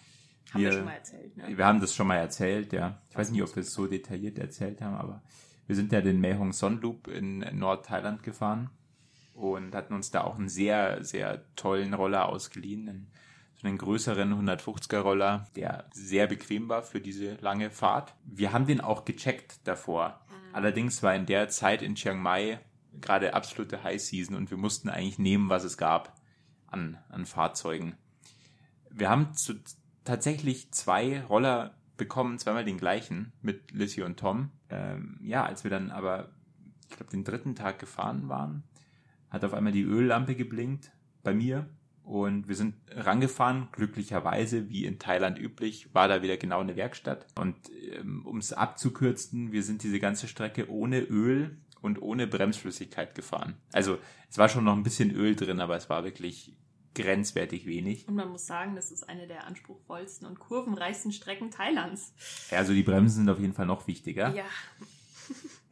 Haben 0.52 0.62
wir, 0.62 0.70
wir 0.70 0.76
schon 0.76 0.84
mal 0.84 0.92
erzählt. 0.92 1.36
Ne? 1.36 1.56
Wir 1.56 1.66
haben 1.66 1.80
das 1.80 1.94
schon 1.94 2.06
mal 2.06 2.16
erzählt, 2.16 2.72
ja. 2.72 3.00
Ich 3.08 3.16
weiß 3.16 3.30
nicht, 3.30 3.42
ob 3.42 3.54
wir 3.54 3.62
es 3.62 3.72
so 3.72 3.86
detailliert 3.86 4.38
erzählt 4.38 4.80
haben, 4.80 4.96
aber 4.96 5.22
wir 5.66 5.76
sind 5.76 5.92
ja 5.92 6.00
den 6.00 6.20
Mehong 6.20 6.52
Son 6.52 6.80
Loop 6.80 7.06
in 7.08 7.38
Nordthailand 7.52 8.22
gefahren 8.22 8.70
und 9.34 9.74
hatten 9.74 9.94
uns 9.94 10.10
da 10.10 10.22
auch 10.22 10.38
einen 10.38 10.48
sehr, 10.48 11.04
sehr 11.04 11.44
tollen 11.54 11.94
Roller 11.94 12.28
ausgeliehen. 12.28 12.88
Einen, 12.88 13.12
so 13.54 13.68
einen 13.68 13.78
größeren 13.78 14.32
150er 14.32 14.98
Roller, 14.98 15.46
der 15.54 15.88
sehr 15.92 16.26
bequem 16.26 16.68
war 16.68 16.82
für 16.82 17.00
diese 17.00 17.34
lange 17.36 17.70
Fahrt. 17.70 18.14
Wir 18.24 18.52
haben 18.52 18.66
den 18.66 18.80
auch 18.80 19.04
gecheckt 19.04 19.60
davor. 19.64 20.20
Mhm. 20.28 20.54
Allerdings 20.54 21.02
war 21.02 21.14
in 21.14 21.26
der 21.26 21.48
Zeit 21.48 21.82
in 21.82 21.94
Chiang 21.94 22.20
Mai 22.20 22.58
gerade 23.00 23.34
absolute 23.34 23.84
High 23.84 24.00
Season 24.00 24.34
und 24.34 24.50
wir 24.50 24.58
mussten 24.58 24.88
eigentlich 24.88 25.18
nehmen, 25.18 25.48
was 25.50 25.62
es 25.62 25.76
gab 25.76 26.19
an, 26.70 26.98
an 27.08 27.26
Fahrzeugen. 27.26 27.96
Wir 28.90 29.10
haben 29.10 29.34
zu, 29.34 29.54
tatsächlich 30.04 30.72
zwei 30.72 31.22
Roller 31.22 31.74
bekommen, 31.96 32.38
zweimal 32.38 32.64
den 32.64 32.78
gleichen 32.78 33.32
mit 33.42 33.72
Lissy 33.72 34.02
und 34.02 34.18
Tom. 34.18 34.50
Ähm, 34.68 35.18
ja, 35.22 35.44
als 35.44 35.64
wir 35.64 35.70
dann 35.70 35.90
aber, 35.90 36.30
ich 36.88 36.96
glaube, 36.96 37.10
den 37.10 37.24
dritten 37.24 37.54
Tag 37.54 37.78
gefahren 37.78 38.28
waren, 38.28 38.64
hat 39.28 39.44
auf 39.44 39.54
einmal 39.54 39.72
die 39.72 39.82
Öllampe 39.82 40.34
geblinkt 40.34 40.92
bei 41.22 41.34
mir 41.34 41.68
und 42.02 42.48
wir 42.48 42.56
sind 42.56 42.74
rangefahren. 42.90 43.68
Glücklicherweise, 43.72 44.68
wie 44.68 44.84
in 44.84 44.98
Thailand 44.98 45.38
üblich, 45.38 45.94
war 45.94 46.08
da 46.08 46.22
wieder 46.22 46.36
genau 46.36 46.60
eine 46.60 46.74
Werkstatt. 46.74 47.26
Und 47.38 47.56
ähm, 47.92 48.26
um 48.26 48.38
es 48.38 48.52
abzukürzen, 48.52 49.52
wir 49.52 49.62
sind 49.62 49.82
diese 49.82 50.00
ganze 50.00 50.26
Strecke 50.26 50.70
ohne 50.70 51.00
Öl 51.00 51.58
und 51.82 52.02
ohne 52.02 52.26
Bremsflüssigkeit 52.26 53.14
gefahren. 53.14 53.54
Also 53.72 53.98
es 54.28 54.38
war 54.38 54.48
schon 54.48 54.64
noch 54.64 54.76
ein 54.76 54.82
bisschen 54.82 55.10
Öl 55.10 55.36
drin, 55.36 55.60
aber 55.60 55.76
es 55.76 55.88
war 55.88 56.04
wirklich 56.04 56.56
grenzwertig 56.94 57.66
wenig. 57.66 58.08
Und 58.08 58.14
man 58.14 58.28
muss 58.30 58.46
sagen, 58.46 58.74
das 58.74 58.90
ist 58.90 59.08
eine 59.08 59.26
der 59.26 59.46
anspruchsvollsten 59.46 60.26
und 60.26 60.40
kurvenreichsten 60.40 61.12
Strecken 61.12 61.50
Thailands. 61.50 62.12
Ja, 62.50 62.58
also 62.58 62.72
die 62.72 62.82
Bremsen 62.82 63.18
sind 63.18 63.28
auf 63.28 63.38
jeden 63.38 63.54
Fall 63.54 63.66
noch 63.66 63.86
wichtiger. 63.86 64.34
Ja. 64.34 64.44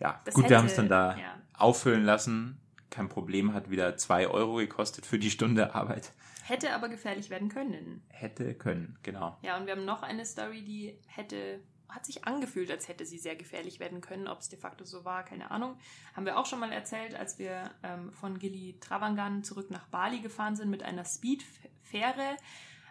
Ja, 0.01 0.21
das 0.25 0.35
gut, 0.35 0.45
hätte, 0.45 0.53
wir 0.53 0.59
haben 0.59 0.67
es 0.67 0.77
dann 0.77 0.89
da 0.89 1.17
ja. 1.17 1.35
auffüllen 1.55 2.05
lassen. 2.05 2.61
Kein 2.91 3.09
Problem, 3.09 3.53
hat 3.53 3.71
wieder 3.71 3.97
zwei 3.97 4.29
Euro 4.29 4.57
gekostet 4.57 5.05
für 5.05 5.19
die 5.19 5.31
Stunde 5.31 5.75
Arbeit. 5.75 6.13
Hätte 6.45 6.73
aber 6.73 6.89
gefährlich 6.89 7.29
werden 7.29 7.49
können. 7.49 8.03
Hätte 8.09 8.55
können, 8.55 8.97
genau. 9.03 9.37
Ja, 9.43 9.59
und 9.59 9.67
wir 9.67 9.73
haben 9.73 9.85
noch 9.85 10.03
eine 10.03 10.25
Story, 10.25 10.63
die 10.63 10.99
hätte 11.07 11.61
hat 11.89 12.05
sich 12.05 12.25
angefühlt, 12.25 12.71
als 12.71 12.89
hätte 12.89 13.07
sie 13.07 13.19
sehr 13.19 13.37
gefährlich 13.37 13.81
werden 13.81 14.01
können. 14.01 14.29
Ob 14.29 14.41
es 14.41 14.49
de 14.49 14.59
facto 14.59 14.85
so 14.85 15.05
war, 15.05 15.25
keine 15.25 15.51
Ahnung. 15.51 15.79
Haben 16.15 16.27
wir 16.27 16.39
auch 16.39 16.47
schon 16.47 16.61
mal 16.61 16.73
erzählt, 16.73 17.15
als 17.15 17.39
wir 17.39 17.71
ähm, 17.83 18.13
von 18.13 18.39
Gili 18.39 18.79
Travangan 18.81 19.43
zurück 19.45 19.71
nach 19.71 19.87
Bali 19.89 20.21
gefahren 20.21 20.57
sind 20.57 20.71
mit 20.71 20.83
einer 20.83 21.05
Speedfähre, 21.05 22.37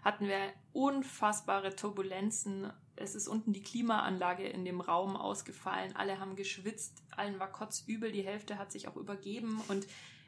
hatten 0.04 0.28
wir 0.28 0.54
unfassbare 0.74 1.76
Turbulenzen. 1.76 2.72
Es 2.96 3.14
ist 3.14 3.28
unten 3.28 3.54
die 3.54 3.62
Klimaanlage 3.62 4.48
in 4.48 4.66
dem 4.66 4.82
Raum 4.82 5.16
ausgefallen. 5.16 5.96
Alle 5.96 6.20
haben 6.20 6.36
geschwitzt, 6.36 7.04
allen 7.16 7.40
war 7.40 7.52
kotzübel, 7.52 8.12
die 8.12 8.26
Hälfte 8.26 8.58
hat 8.58 8.72
sich 8.72 8.88
auch 8.88 8.96
übergeben 8.96 9.62
und 9.68 9.86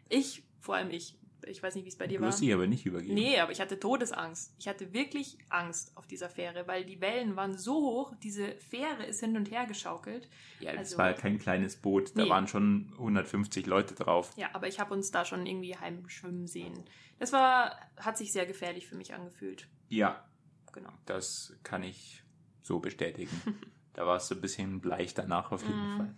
ich, 0.09 0.43
vor 0.59 0.75
allem 0.75 0.91
ich, 0.91 1.15
ich 1.45 1.61
weiß 1.61 1.75
nicht, 1.75 1.85
wie 1.85 1.89
es 1.89 1.97
bei 1.97 2.07
dir 2.07 2.19
du 2.19 2.25
war. 2.25 2.31
Du 2.31 2.39
dich 2.39 2.53
aber 2.53 2.67
nicht 2.67 2.85
übergeben. 2.85 3.13
Nee, 3.13 3.39
aber 3.39 3.51
ich 3.51 3.61
hatte 3.61 3.79
Todesangst. 3.79 4.53
Ich 4.59 4.67
hatte 4.67 4.93
wirklich 4.93 5.37
Angst 5.49 5.95
auf 5.95 6.07
dieser 6.07 6.29
Fähre, 6.29 6.67
weil 6.67 6.85
die 6.85 7.01
Wellen 7.01 7.35
waren 7.35 7.57
so 7.57 7.75
hoch, 7.75 8.13
diese 8.23 8.55
Fähre 8.57 9.05
ist 9.05 9.19
hin 9.19 9.35
und 9.35 9.51
her 9.51 9.65
geschaukelt. 9.65 10.27
Ja, 10.59 10.71
also, 10.71 10.81
das 10.81 10.97
war 10.97 11.13
kein 11.13 11.39
kleines 11.39 11.75
Boot, 11.75 12.15
da 12.15 12.23
nee. 12.23 12.29
waren 12.29 12.47
schon 12.47 12.89
150 12.93 13.65
Leute 13.65 13.95
drauf. 13.95 14.31
Ja, 14.35 14.49
aber 14.53 14.67
ich 14.67 14.79
habe 14.79 14.93
uns 14.93 15.11
da 15.11 15.25
schon 15.25 15.45
irgendwie 15.45 15.75
heimschwimmen 15.75 16.47
sehen. 16.47 16.85
Das 17.19 17.33
war, 17.33 17.75
hat 17.97 18.17
sich 18.17 18.31
sehr 18.31 18.45
gefährlich 18.45 18.87
für 18.87 18.95
mich 18.95 19.13
angefühlt. 19.13 19.67
Ja, 19.89 20.25
genau. 20.71 20.91
Das 21.05 21.53
kann 21.63 21.83
ich 21.83 22.23
so 22.61 22.79
bestätigen. 22.79 23.41
da 23.93 24.05
war 24.05 24.17
es 24.17 24.27
so 24.27 24.35
ein 24.35 24.41
bisschen 24.41 24.79
bleich 24.79 25.13
danach 25.13 25.51
auf 25.51 25.63
jeden 25.63 25.95
mm. 25.95 25.97
Fall. 25.97 26.15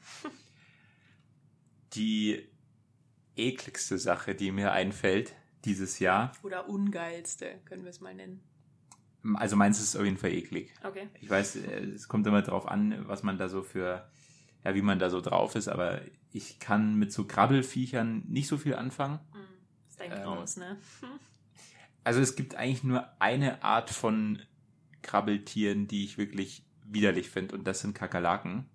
Die 1.94 2.51
ekligste 3.42 3.98
Sache, 3.98 4.36
die 4.36 4.52
mir 4.52 4.72
einfällt 4.72 5.34
dieses 5.66 6.00
Jahr. 6.00 6.32
Oder 6.44 6.70
ungeilste, 6.70 7.60
können 7.66 7.84
wir 7.84 7.90
es 7.90 8.02
mal 8.02 8.14
nennen. 8.14 8.42
Also 9.36 9.56
meins 9.56 9.80
ist 9.80 9.96
auf 9.96 10.04
jeden 10.04 10.18
Fall 10.18 10.32
eklig. 10.32 10.74
Okay. 10.84 11.08
Ich 11.20 11.30
weiß, 11.30 11.58
äh, 11.58 11.84
es 11.86 12.08
kommt 12.08 12.26
immer 12.26 12.42
drauf 12.42 12.68
an, 12.68 13.08
was 13.08 13.24
man 13.24 13.38
da 13.38 13.50
so 13.50 13.62
für, 13.62 14.10
ja, 14.64 14.74
wie 14.74 14.82
man 14.82 14.98
da 14.98 15.10
so 15.10 15.22
drauf 15.22 15.56
ist, 15.56 15.68
aber 15.68 16.02
ich 16.32 16.60
kann 16.60 16.96
mit 16.96 17.12
so 17.12 17.26
Krabbelfiechern 17.26 18.24
nicht 18.28 18.48
so 18.48 18.58
viel 18.58 18.76
anfangen. 18.76 19.20
Das 19.32 19.40
hm, 19.40 19.48
ist 19.90 20.00
dein 20.00 20.24
Graus, 20.24 20.58
ähm, 20.58 20.64
ne? 20.64 20.78
Also 22.04 22.20
es 22.20 22.36
gibt 22.36 22.56
eigentlich 22.56 22.84
nur 22.84 23.08
eine 23.20 23.64
Art 23.64 23.92
von 23.92 24.42
Krabbeltieren, 25.04 25.88
die 25.88 26.04
ich 26.04 26.18
wirklich 26.18 26.66
widerlich 26.84 27.30
finde, 27.30 27.54
und 27.56 27.66
das 27.66 27.82
sind 27.82 27.94
Kakerlaken. 27.94 28.66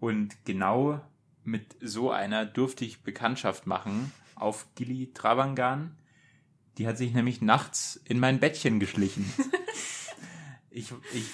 Und 0.00 0.44
genau 0.44 1.00
mit 1.44 1.76
so 1.80 2.10
einer 2.10 2.46
durfte 2.46 2.84
ich 2.84 3.02
Bekanntschaft 3.02 3.66
machen 3.66 4.12
auf 4.34 4.66
Gili 4.74 5.12
Travangan. 5.12 5.96
Die 6.78 6.86
hat 6.86 6.96
sich 6.96 7.12
nämlich 7.12 7.42
nachts 7.42 8.00
in 8.04 8.18
mein 8.18 8.40
Bettchen 8.40 8.80
geschlichen. 8.80 9.30
ich, 10.70 10.92
ich 11.12 11.30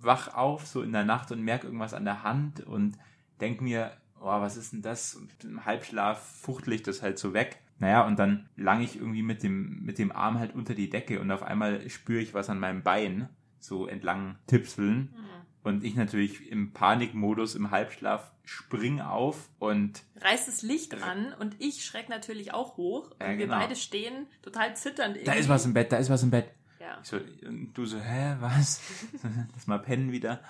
wach 0.00 0.34
auf 0.34 0.66
so 0.66 0.82
in 0.82 0.92
der 0.92 1.04
Nacht 1.04 1.32
und 1.32 1.42
merke 1.42 1.66
irgendwas 1.66 1.94
an 1.94 2.04
der 2.04 2.22
Hand 2.22 2.60
und 2.60 2.98
denk 3.40 3.60
mir, 3.60 3.96
oh, 4.20 4.26
was 4.26 4.56
ist 4.56 4.72
denn 4.72 4.82
das? 4.82 5.14
Und 5.14 5.30
im 5.44 5.64
Halbschlaf 5.64 6.20
fuchtel 6.40 6.74
ich 6.74 6.82
das 6.82 7.02
halt 7.02 7.18
so 7.18 7.32
weg. 7.32 7.60
Naja, 7.78 8.06
und 8.06 8.18
dann 8.18 8.48
lang 8.56 8.80
ich 8.80 8.96
irgendwie 8.96 9.22
mit 9.22 9.42
dem, 9.42 9.82
mit 9.82 9.98
dem 9.98 10.12
Arm 10.12 10.38
halt 10.38 10.54
unter 10.54 10.74
die 10.74 10.88
Decke 10.88 11.20
und 11.20 11.30
auf 11.30 11.42
einmal 11.42 11.88
spüre 11.90 12.22
ich 12.22 12.32
was 12.32 12.48
an 12.48 12.58
meinem 12.58 12.82
Bein 12.82 13.28
so 13.58 13.86
entlang 13.86 14.38
tipseln. 14.46 15.14
Mhm. 15.14 15.26
Und 15.66 15.82
ich 15.82 15.96
natürlich 15.96 16.48
im 16.52 16.70
Panikmodus, 16.70 17.56
im 17.56 17.72
Halbschlaf, 17.72 18.30
spring 18.44 19.00
auf 19.00 19.48
und. 19.58 20.04
Reiß 20.20 20.46
das 20.46 20.62
Licht 20.62 21.02
an 21.02 21.34
und 21.40 21.56
ich 21.58 21.84
schreck 21.84 22.08
natürlich 22.08 22.54
auch 22.54 22.76
hoch. 22.76 23.10
Ja, 23.20 23.26
und 23.26 23.38
wir 23.38 23.46
genau. 23.46 23.58
beide 23.58 23.74
stehen 23.74 24.28
total 24.42 24.76
zitternd. 24.76 25.16
Irgendwie. 25.16 25.24
Da 25.24 25.32
ist 25.32 25.48
was 25.48 25.66
im 25.66 25.74
Bett, 25.74 25.90
da 25.90 25.96
ist 25.96 26.08
was 26.08 26.22
im 26.22 26.30
Bett. 26.30 26.46
Ja. 26.86 26.98
So, 27.02 27.16
und 27.16 27.72
du 27.74 27.84
so, 27.84 27.98
hä, 27.98 28.36
was? 28.38 28.80
Lass 29.54 29.66
mal 29.66 29.78
pennen 29.78 30.12
wieder. 30.12 30.40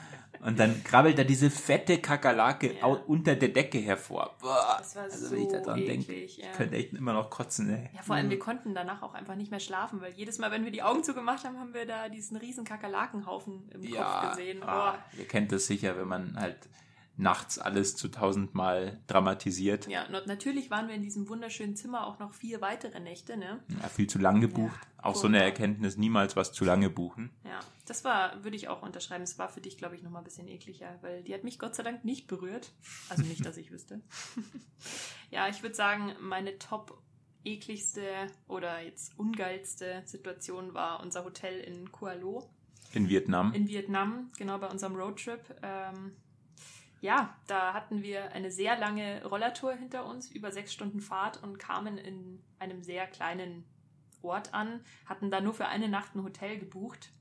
Und 0.41 0.59
dann 0.59 0.85
krabbelt 0.85 1.19
da 1.19 1.25
diese 1.25 1.49
fette 1.49 1.99
Kakerlake 1.99 2.79
ja. 2.79 2.87
unter 2.87 3.37
der 3.37 3.49
Decke 3.49 3.79
hervor. 3.79 4.37
Boah. 4.41 4.77
Das 4.79 4.95
war 4.95 5.05
also, 5.05 5.29
so 5.29 5.35
wenn 5.35 5.43
ich 5.43 5.49
da 5.49 5.61
dran 5.61 5.85
denke, 5.85 6.13
ja. 6.13 6.25
ich 6.25 6.43
könnte 6.57 6.77
echt 6.77 6.93
immer 6.93 7.15
noch 7.15 7.31
kotzen, 7.31 7.71
ey. 7.71 7.89
Ja, 7.95 8.03
vor 8.03 8.17
allem, 8.17 8.29
wir 8.29 8.39
konnten 8.39 8.75
danach 8.75 9.03
auch 9.03 9.15
einfach 9.15 9.35
nicht 9.35 9.51
mehr 9.51 9.61
schlafen, 9.61 10.03
weil 10.03 10.13
jedes 10.13 10.39
Mal, 10.39 10.51
wenn 10.51 10.65
wir 10.65 10.73
die 10.73 10.83
Augen 10.83 11.03
zugemacht 11.03 11.45
haben, 11.45 11.59
haben 11.59 11.73
wir 11.73 11.87
da 11.87 12.11
diesen 12.11 12.37
riesen 12.37 12.65
Kakerlakenhaufen 12.65 13.71
im 13.71 13.83
ja, 13.83 14.03
Kopf 14.03 14.37
gesehen. 14.37 14.63
Ah, 14.63 14.67
Boah. 14.67 14.99
Ah, 14.99 15.05
ihr 15.19 15.27
kennt 15.27 15.53
das 15.53 15.67
sicher, 15.67 15.97
wenn 15.97 16.09
man 16.09 16.37
halt 16.39 16.69
nachts 17.17 17.59
alles 17.59 17.97
zu 17.97 18.09
tausendmal 18.09 19.01
dramatisiert. 19.07 19.89
Ja, 19.89 20.07
und 20.07 20.27
natürlich 20.27 20.71
waren 20.71 20.89
wir 20.89 20.95
in 20.95 21.03
diesem 21.03 21.29
wunderschönen 21.29 21.77
Zimmer 21.77 22.07
auch 22.07 22.19
noch 22.19 22.35
vier 22.35 22.61
weitere 22.61 23.01
Nächte, 23.01 23.37
ne? 23.37 23.61
Ja, 23.81 23.89
viel 23.89 24.07
zu 24.07 24.19
lang 24.19 24.41
gebucht. 24.41 24.79
Ja, 24.99 25.05
auch 25.05 25.15
so 25.15 25.27
eine 25.27 25.43
Erkenntnis, 25.43 25.97
niemals 25.97 26.37
was 26.37 26.53
zu 26.53 26.65
lange 26.65 26.91
buchen. 26.91 27.31
Ja, 27.45 27.61
das 27.87 28.05
war, 28.05 28.43
würde 28.45 28.57
ich 28.57 28.69
auch 28.69 28.83
unterschreiben. 28.83 29.25
Es 29.25 29.39
war 29.39 29.49
für 29.49 29.61
dich, 29.61 29.79
glaube 29.79 29.97
ich, 29.97 30.03
nochmal 30.03 30.23
ein 30.23 30.25
bisschen 30.25 30.49
ekliger, 30.49 30.99
weil 31.01 31.23
die 31.23 31.33
hat 31.33 31.45
mich 31.45 31.59
Gott 31.59 31.75
sei 31.75 31.83
Dank 31.83 32.05
nicht 32.05 32.27
berührt. 32.27 32.73
Also 33.09 33.23
nicht, 33.23 33.45
dass 33.47 33.57
ich 33.57 33.71
wüsste. 33.71 34.01
ja, 35.31 35.49
ich 35.49 35.63
würde 35.63 35.75
sagen, 35.75 36.13
meine 36.21 36.59
top 36.59 37.03
ekligste 37.45 38.27
oder 38.49 38.83
jetzt 38.83 39.19
ungeilste 39.19 40.03
Situation 40.05 40.75
war 40.75 41.01
unser 41.01 41.25
Hotel 41.25 41.61
in 41.61 41.91
Kualo. 41.93 42.51
In 42.93 43.09
Vietnam. 43.09 43.53
In 43.55 43.69
Vietnam, 43.69 44.31
genau 44.37 44.59
bei 44.59 44.69
unserem 44.69 44.97
Roadtrip. 44.97 45.43
Ähm, 45.63 46.13
ja, 47.01 47.37
da 47.47 47.75
hatten 47.75 48.03
wir 48.03 48.33
eine 48.33 48.51
sehr 48.51 48.79
lange 48.79 49.25
Rollertour 49.25 49.75
hinter 49.75 50.07
uns, 50.07 50.31
über 50.31 50.51
sechs 50.51 50.73
Stunden 50.73 51.01
Fahrt 51.01 51.43
und 51.43 51.59
kamen 51.59 51.99
in 51.99 52.43
einem 52.59 52.83
sehr 52.83 53.07
kleinen 53.07 53.65
Ort 54.23 54.55
an, 54.55 54.81
hatten 55.05 55.31
da 55.31 55.41
nur 55.41 55.55
für 55.55 55.67
eine 55.67 55.89
Nacht 55.89 56.15
ein 56.15 56.23
Hotel 56.23 56.59
gebucht. 56.59 57.13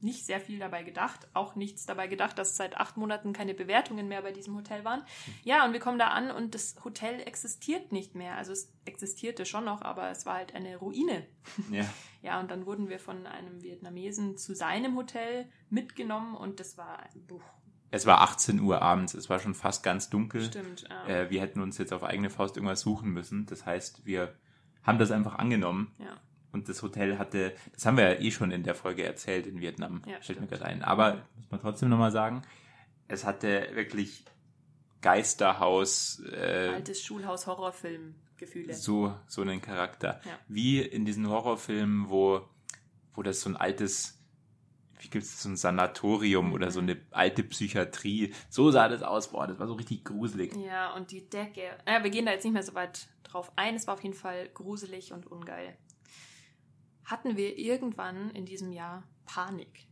Nicht 0.00 0.26
sehr 0.26 0.38
viel 0.38 0.58
dabei 0.58 0.82
gedacht, 0.82 1.28
auch 1.32 1.54
nichts 1.54 1.86
dabei 1.86 2.08
gedacht, 2.08 2.38
dass 2.38 2.56
seit 2.56 2.76
acht 2.76 2.98
Monaten 2.98 3.32
keine 3.32 3.54
Bewertungen 3.54 4.06
mehr 4.06 4.20
bei 4.20 4.32
diesem 4.32 4.54
Hotel 4.54 4.84
waren. 4.84 5.02
Ja, 5.44 5.64
und 5.64 5.72
wir 5.72 5.80
kommen 5.80 5.98
da 5.98 6.08
an 6.08 6.30
und 6.30 6.54
das 6.54 6.76
Hotel 6.84 7.20
existiert 7.20 7.90
nicht 7.90 8.14
mehr. 8.14 8.36
Also 8.36 8.52
es 8.52 8.70
existierte 8.84 9.46
schon 9.46 9.64
noch, 9.64 9.80
aber 9.80 10.10
es 10.10 10.26
war 10.26 10.34
halt 10.34 10.54
eine 10.54 10.76
Ruine. 10.76 11.26
Ja. 11.70 11.84
Ja, 12.22 12.40
und 12.40 12.50
dann 12.50 12.64
wurden 12.64 12.88
wir 12.88 12.98
von 12.98 13.26
einem 13.26 13.62
Vietnamesen 13.62 14.38
zu 14.38 14.54
seinem 14.54 14.96
Hotel 14.96 15.46
mitgenommen 15.68 16.34
und 16.34 16.58
das 16.58 16.78
war, 16.78 17.06
buch, 17.28 17.42
es 17.90 18.06
war 18.06 18.22
18 18.22 18.60
Uhr 18.60 18.82
abends, 18.82 19.14
es 19.14 19.30
war 19.30 19.38
schon 19.38 19.54
fast 19.54 19.82
ganz 19.82 20.10
dunkel. 20.10 20.44
Stimmt, 20.44 20.84
ja. 20.88 21.06
Äh, 21.06 21.30
wir 21.30 21.40
hätten 21.40 21.60
uns 21.60 21.78
jetzt 21.78 21.92
auf 21.92 22.02
eigene 22.02 22.30
Faust 22.30 22.56
irgendwas 22.56 22.80
suchen 22.80 23.10
müssen. 23.10 23.46
Das 23.46 23.66
heißt, 23.66 24.04
wir 24.04 24.34
haben 24.82 24.98
das 24.98 25.10
einfach 25.10 25.36
angenommen. 25.36 25.92
Ja. 25.98 26.20
Und 26.52 26.68
das 26.68 26.82
Hotel 26.82 27.18
hatte, 27.18 27.52
das 27.72 27.84
haben 27.84 27.96
wir 27.96 28.12
ja 28.12 28.20
eh 28.20 28.30
schon 28.30 28.52
in 28.52 28.62
der 28.62 28.76
Folge 28.76 29.04
erzählt 29.04 29.46
in 29.46 29.60
Vietnam, 29.60 30.02
ja, 30.06 30.22
stellt 30.22 30.40
mir 30.40 30.46
gerade 30.46 30.64
ein. 30.64 30.84
Aber 30.84 31.26
muss 31.36 31.50
man 31.50 31.60
trotzdem 31.60 31.88
nochmal 31.88 32.12
sagen, 32.12 32.42
es 33.08 33.24
hatte 33.24 33.70
wirklich 33.74 34.24
Geisterhaus. 35.04 36.22
Äh, 36.32 36.70
Altes 36.74 37.02
Schulhaus-Horrorfilm-Gefühle. 37.02 38.72
So, 38.72 39.14
so 39.26 39.42
einen 39.42 39.60
Charakter. 39.60 40.20
Ja. 40.24 40.38
Wie 40.48 40.80
in 40.80 41.04
diesen 41.04 41.28
Horrorfilmen, 41.28 42.08
wo, 42.08 42.48
wo 43.14 43.22
das 43.22 43.40
so 43.40 43.50
ein 43.50 43.56
altes, 43.56 44.13
wie 45.00 45.08
gibt 45.08 45.24
es 45.24 45.42
so 45.42 45.48
ein 45.48 45.56
Sanatorium 45.56 46.52
oder 46.52 46.66
Mhm. 46.66 46.70
so 46.70 46.80
eine 46.80 47.00
alte 47.10 47.42
Psychiatrie. 47.42 48.32
So 48.48 48.70
sah 48.70 48.88
das 48.88 49.02
aus. 49.02 49.30
Boah, 49.32 49.46
das 49.46 49.58
war 49.58 49.66
so 49.66 49.74
richtig 49.74 50.04
gruselig. 50.04 50.54
Ja, 50.56 50.94
und 50.94 51.10
die 51.10 51.28
Decke. 51.28 51.62
Naja, 51.86 52.02
wir 52.04 52.10
gehen 52.10 52.26
da 52.26 52.32
jetzt 52.32 52.44
nicht 52.44 52.52
mehr 52.54 52.62
so 52.62 52.74
weit 52.74 53.08
drauf 53.24 53.52
ein. 53.56 53.74
Es 53.74 53.86
war 53.86 53.94
auf 53.94 54.02
jeden 54.02 54.14
Fall 54.14 54.48
gruselig 54.54 55.12
und 55.12 55.26
ungeil. 55.26 55.76
Hatten 57.04 57.36
wir 57.36 57.58
irgendwann 57.58 58.30
in 58.30 58.46
diesem 58.46 58.72
Jahr 58.72 59.02
Panik? 59.26 59.86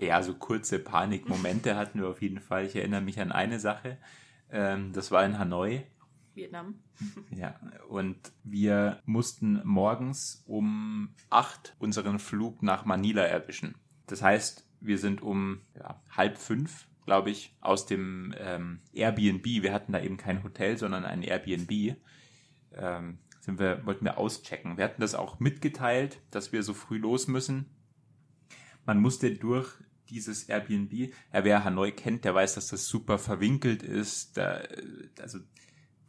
Ja, 0.00 0.22
so 0.22 0.34
kurze 0.34 0.78
Panikmomente 0.78 1.76
hatten 1.76 2.00
wir 2.00 2.08
auf 2.08 2.20
jeden 2.22 2.40
Fall. 2.40 2.66
Ich 2.66 2.74
erinnere 2.76 3.00
mich 3.00 3.20
an 3.20 3.32
eine 3.32 3.60
Sache. 3.60 3.98
Ähm, 4.50 4.92
das 4.92 5.10
war 5.10 5.24
in 5.24 5.38
Hanoi. 5.38 5.82
Vietnam. 6.36 6.80
Ja, 7.30 7.58
und 7.88 8.16
wir 8.42 9.00
mussten 9.04 9.60
morgens 9.64 10.42
um 10.46 11.14
acht 11.30 11.74
unseren 11.78 12.18
Flug 12.18 12.62
nach 12.62 12.84
Manila 12.84 13.22
erwischen. 13.22 13.74
Das 14.06 14.22
heißt, 14.22 14.66
wir 14.80 14.98
sind 14.98 15.22
um 15.22 15.60
ja, 15.78 16.00
halb 16.10 16.36
fünf, 16.36 16.86
glaube 17.04 17.30
ich, 17.30 17.56
aus 17.60 17.86
dem 17.86 18.34
ähm, 18.38 18.80
Airbnb, 18.92 19.44
wir 19.44 19.72
hatten 19.72 19.92
da 19.92 20.00
eben 20.00 20.16
kein 20.16 20.42
Hotel, 20.42 20.76
sondern 20.78 21.04
ein 21.04 21.22
Airbnb, 21.22 21.96
ähm, 22.74 23.18
sind 23.40 23.58
wir, 23.58 23.84
wollten 23.84 24.04
wir 24.04 24.18
auschecken. 24.18 24.76
Wir 24.76 24.84
hatten 24.84 25.00
das 25.00 25.14
auch 25.14 25.38
mitgeteilt, 25.38 26.20
dass 26.30 26.52
wir 26.52 26.62
so 26.62 26.72
früh 26.74 26.98
los 26.98 27.28
müssen. 27.28 27.66
Man 28.86 29.00
musste 29.00 29.34
durch 29.34 29.70
dieses 30.08 30.44
Airbnb, 30.44 30.92
ja, 31.32 31.44
wer 31.44 31.64
Hanoi 31.64 31.92
kennt, 31.92 32.24
der 32.24 32.34
weiß, 32.34 32.54
dass 32.54 32.68
das 32.68 32.86
super 32.86 33.18
verwinkelt 33.18 33.82
ist. 33.82 34.36
Da, 34.36 34.62
also 35.20 35.38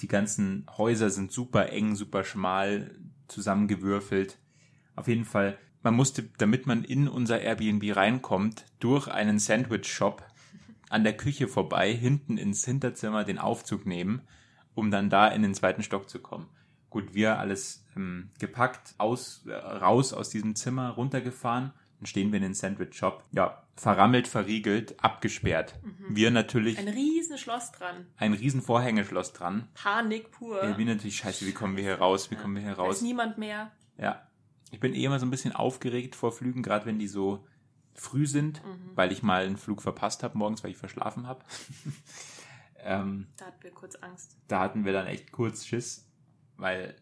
die 0.02 0.08
ganzen 0.08 0.66
Häuser 0.78 1.10
sind 1.10 1.32
super 1.32 1.72
eng, 1.72 1.96
super 1.96 2.24
schmal 2.24 2.92
zusammengewürfelt. 3.28 4.38
Auf 4.96 5.08
jeden 5.08 5.26
Fall, 5.26 5.58
man 5.84 5.96
musste, 5.96 6.24
damit 6.38 6.68
man 6.68 6.84
in 6.84 7.08
unser 7.08 7.42
Airbnb 7.42 7.96
reinkommt, 7.96 8.66
durch 8.80 9.08
einen 9.08 9.40
Sandwich-Shop 9.40 10.24
an 10.90 11.04
der 11.04 11.18
Küche 11.18 11.48
vorbei, 11.48 11.94
hinten 11.94 12.38
ins 12.38 12.66
Hinterzimmer 12.66 13.24
den 13.24 13.40
Aufzug 13.40 13.86
nehmen, 13.86 14.22
um 14.74 14.92
dann 14.92 15.10
da 15.10 15.28
in 15.28 15.42
den 15.42 15.54
zweiten 15.54 15.84
Stock 15.84 16.10
zu 16.10 16.20
kommen. 16.20 16.48
Gut, 16.90 17.14
wir 17.14 17.40
alles 17.40 17.86
ähm, 17.96 18.30
gepackt, 18.40 18.96
aus, 18.98 19.46
äh, 19.48 19.54
raus 19.54 20.14
aus 20.14 20.30
diesem 20.30 20.56
Zimmer, 20.56 20.92
runtergefahren, 20.92 21.74
stehen 22.06 22.32
wir 22.32 22.38
in 22.38 22.44
den 22.44 22.54
Sandwich-Shop. 22.54 23.24
Ja, 23.32 23.64
verrammelt, 23.76 24.28
verriegelt, 24.28 24.96
abgesperrt. 25.04 25.76
Wir 26.10 26.32
natürlich 26.32 26.78
Ein 26.78 26.88
riesen 26.88 27.38
Schloss 27.38 27.72
dran. 27.72 28.08
ein 28.18 28.34
riesen 28.34 28.62
Vorhängeschloss 28.62 29.34
dran. 29.34 29.68
Panik 29.74 30.32
pur. 30.32 30.64
Ja, 30.64 30.78
wir 30.78 30.86
natürlich, 30.86 31.18
scheiße, 31.18 31.46
wie 31.46 31.52
kommen 31.54 31.76
wir 31.76 31.84
hier 31.84 31.96
raus? 32.00 32.32
Wie 32.32 32.36
kommen 32.36 32.56
wir 32.56 32.62
hier 32.62 32.76
da 32.76 32.84
ist 32.84 32.90
raus? 32.90 33.02
niemand 33.02 33.38
mehr. 33.38 33.72
Ja. 33.98 34.28
Ich 34.72 34.80
bin 34.80 34.94
eh 34.94 35.04
immer 35.06 35.20
so 35.20 35.26
ein 35.26 35.32
bisschen 35.32 35.52
aufgeregt 35.54 36.16
vor 36.16 36.32
Flügen, 36.32 36.64
gerade 36.64 36.86
wenn 36.86 37.00
die 37.00 37.08
so 37.08 37.46
früh 37.94 38.26
sind, 38.28 38.64
Mhm. 38.66 38.92
weil 38.96 39.12
ich 39.12 39.24
mal 39.24 39.46
einen 39.46 39.58
Flug 39.58 39.82
verpasst 39.82 40.24
habe 40.24 40.38
morgens, 40.38 40.64
weil 40.64 40.72
ich 40.72 40.78
verschlafen 40.78 41.28
habe. 41.28 41.44
ähm, 42.84 43.28
Da 43.38 43.46
hatten 43.46 43.64
wir 43.64 43.72
kurz 43.72 43.96
Angst. 43.96 44.38
da 44.48 44.60
hatten 44.60 44.86
wir 44.86 44.94
dann 44.94 45.08
echt 45.08 45.32
kurz 45.32 45.66
Schiss, 45.66 46.08
weil 46.58 46.96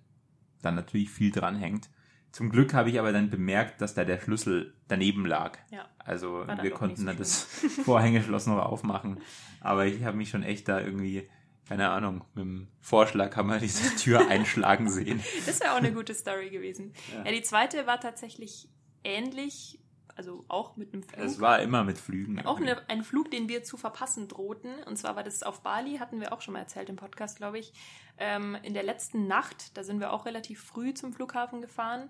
dann 0.61 0.75
natürlich 0.75 1.09
viel 1.09 1.31
dran 1.31 1.55
hängt. 1.55 1.89
Zum 2.33 2.49
Glück 2.49 2.73
habe 2.73 2.89
ich 2.89 2.99
aber 2.99 3.11
dann 3.11 3.29
bemerkt, 3.29 3.79
dass 3.79 3.93
da 3.93 4.03
der 4.03 4.19
Schlüssel 4.19 4.73
daneben 4.87 5.23
lag. 5.27 5.59
Ja. 5.69 5.87
Also 5.99 6.47
wir 6.61 6.71
konnten 6.71 7.05
dann 7.05 7.15
so 7.15 7.21
das 7.21 7.43
Vorhängeschloss 7.85 8.47
noch 8.47 8.57
aufmachen. 8.57 9.21
Aber 9.61 9.85
ich 9.85 10.03
habe 10.03 10.17
mich 10.17 10.31
schon 10.31 10.41
echt 10.41 10.67
da 10.67 10.81
irgendwie, 10.81 11.29
keine 11.69 11.91
Ahnung, 11.91 12.25
mit 12.33 12.43
dem 12.43 12.67
Vorschlaghammer 12.81 13.59
diese 13.59 13.95
Tür 14.03 14.27
einschlagen 14.29 14.89
sehen. 14.89 15.21
Das 15.45 15.59
wäre 15.59 15.73
auch 15.73 15.77
eine 15.77 15.93
gute 15.93 16.15
Story 16.15 16.49
gewesen. 16.49 16.93
Ja. 17.13 17.23
Ja. 17.23 17.31
die 17.31 17.43
zweite 17.43 17.85
war 17.85 17.99
tatsächlich 17.99 18.67
ähnlich, 19.03 19.79
also 20.15 20.45
auch 20.47 20.75
mit 20.75 20.93
einem 20.93 21.03
Flug. 21.03 21.25
Es 21.25 21.39
war 21.39 21.61
immer 21.61 21.83
mit 21.83 21.97
Flügen. 21.97 22.45
Auch 22.45 22.59
eine, 22.59 22.87
ein 22.89 23.03
Flug, 23.03 23.31
den 23.31 23.49
wir 23.49 23.63
zu 23.63 23.77
verpassen 23.77 24.27
drohten. 24.27 24.71
Und 24.83 24.97
zwar 24.97 25.15
war 25.15 25.23
das 25.23 25.43
auf 25.43 25.61
Bali, 25.61 25.97
hatten 25.97 26.19
wir 26.19 26.33
auch 26.33 26.41
schon 26.41 26.53
mal 26.53 26.59
erzählt 26.59 26.89
im 26.89 26.95
Podcast, 26.95 27.37
glaube 27.37 27.59
ich. 27.59 27.73
Ähm, 28.17 28.57
in 28.63 28.73
der 28.73 28.83
letzten 28.83 29.27
Nacht, 29.27 29.75
da 29.77 29.83
sind 29.83 29.99
wir 29.99 30.13
auch 30.13 30.25
relativ 30.25 30.61
früh 30.61 30.93
zum 30.93 31.13
Flughafen 31.13 31.61
gefahren. 31.61 32.09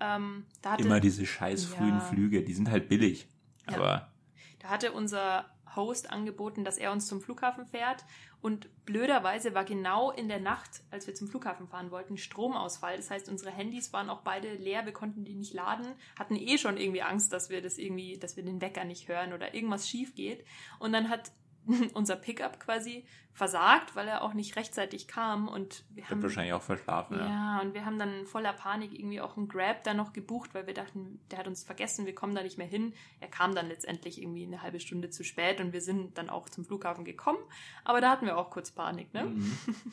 Ähm, 0.00 0.46
hatte, 0.64 0.82
immer 0.82 1.00
diese 1.00 1.26
scheiß 1.26 1.64
frühen 1.64 1.98
Ja. 1.98 2.00
Flüge, 2.00 2.42
die 2.42 2.54
sind 2.54 2.70
halt 2.70 2.88
billig. 2.88 3.28
Ja. 3.68 3.76
Aber 3.76 4.12
da 4.58 4.68
hatte 4.68 4.92
unser 4.92 5.46
Host 5.76 6.10
angeboten, 6.10 6.64
dass 6.64 6.78
er 6.78 6.92
uns 6.92 7.06
zum 7.06 7.20
Flughafen 7.20 7.66
fährt. 7.66 8.04
Und 8.42 8.68
blöderweise 8.86 9.54
war 9.54 9.64
genau 9.64 10.10
in 10.10 10.28
der 10.28 10.40
Nacht, 10.40 10.82
als 10.90 11.06
wir 11.06 11.14
zum 11.14 11.28
Flughafen 11.28 11.68
fahren 11.68 11.90
wollten, 11.90 12.16
Stromausfall. 12.16 12.96
Das 12.96 13.10
heißt, 13.10 13.28
unsere 13.28 13.50
Handys 13.50 13.92
waren 13.92 14.08
auch 14.08 14.22
beide 14.22 14.54
leer, 14.54 14.86
wir 14.86 14.92
konnten 14.92 15.24
die 15.24 15.34
nicht 15.34 15.52
laden, 15.52 15.86
hatten 16.18 16.36
eh 16.36 16.56
schon 16.56 16.78
irgendwie 16.78 17.02
Angst, 17.02 17.32
dass 17.32 17.50
wir 17.50 17.60
das 17.60 17.76
irgendwie, 17.76 18.18
dass 18.18 18.36
wir 18.36 18.44
den 18.44 18.60
Wecker 18.60 18.84
nicht 18.84 19.08
hören 19.08 19.32
oder 19.32 19.54
irgendwas 19.54 19.88
schief 19.88 20.14
geht. 20.14 20.44
Und 20.78 20.92
dann 20.92 21.10
hat 21.10 21.32
unser 21.94 22.16
Pickup 22.16 22.58
quasi 22.60 23.04
versagt, 23.32 23.94
weil 23.94 24.08
er 24.08 24.22
auch 24.22 24.34
nicht 24.34 24.56
rechtzeitig 24.56 25.06
kam 25.06 25.46
und 25.48 25.84
wir 25.90 26.08
haben 26.08 26.22
wahrscheinlich 26.22 26.52
auch 26.52 26.62
verschlafen. 26.62 27.16
ja, 27.18 27.26
Ja. 27.26 27.60
und 27.60 27.74
wir 27.74 27.84
haben 27.84 27.98
dann 27.98 28.26
voller 28.26 28.52
Panik 28.52 28.92
irgendwie 28.92 29.20
auch 29.20 29.36
einen 29.36 29.48
Grab 29.48 29.84
da 29.84 29.94
noch 29.94 30.12
gebucht, 30.12 30.52
weil 30.52 30.66
wir 30.66 30.74
dachten, 30.74 31.20
der 31.30 31.38
hat 31.38 31.46
uns 31.46 31.62
vergessen, 31.62 32.06
wir 32.06 32.14
kommen 32.14 32.34
da 32.34 32.42
nicht 32.42 32.58
mehr 32.58 32.66
hin. 32.66 32.92
Er 33.20 33.28
kam 33.28 33.54
dann 33.54 33.68
letztendlich 33.68 34.20
irgendwie 34.20 34.44
eine 34.44 34.62
halbe 34.62 34.80
Stunde 34.80 35.10
zu 35.10 35.22
spät 35.24 35.60
und 35.60 35.72
wir 35.72 35.80
sind 35.80 36.18
dann 36.18 36.28
auch 36.28 36.48
zum 36.48 36.64
Flughafen 36.64 37.04
gekommen. 37.04 37.38
Aber 37.84 38.00
da 38.00 38.10
hatten 38.10 38.26
wir 38.26 38.36
auch 38.36 38.50
kurz 38.50 38.72
Panik, 38.72 39.14
ne? 39.14 39.24
Mhm. 39.24 39.56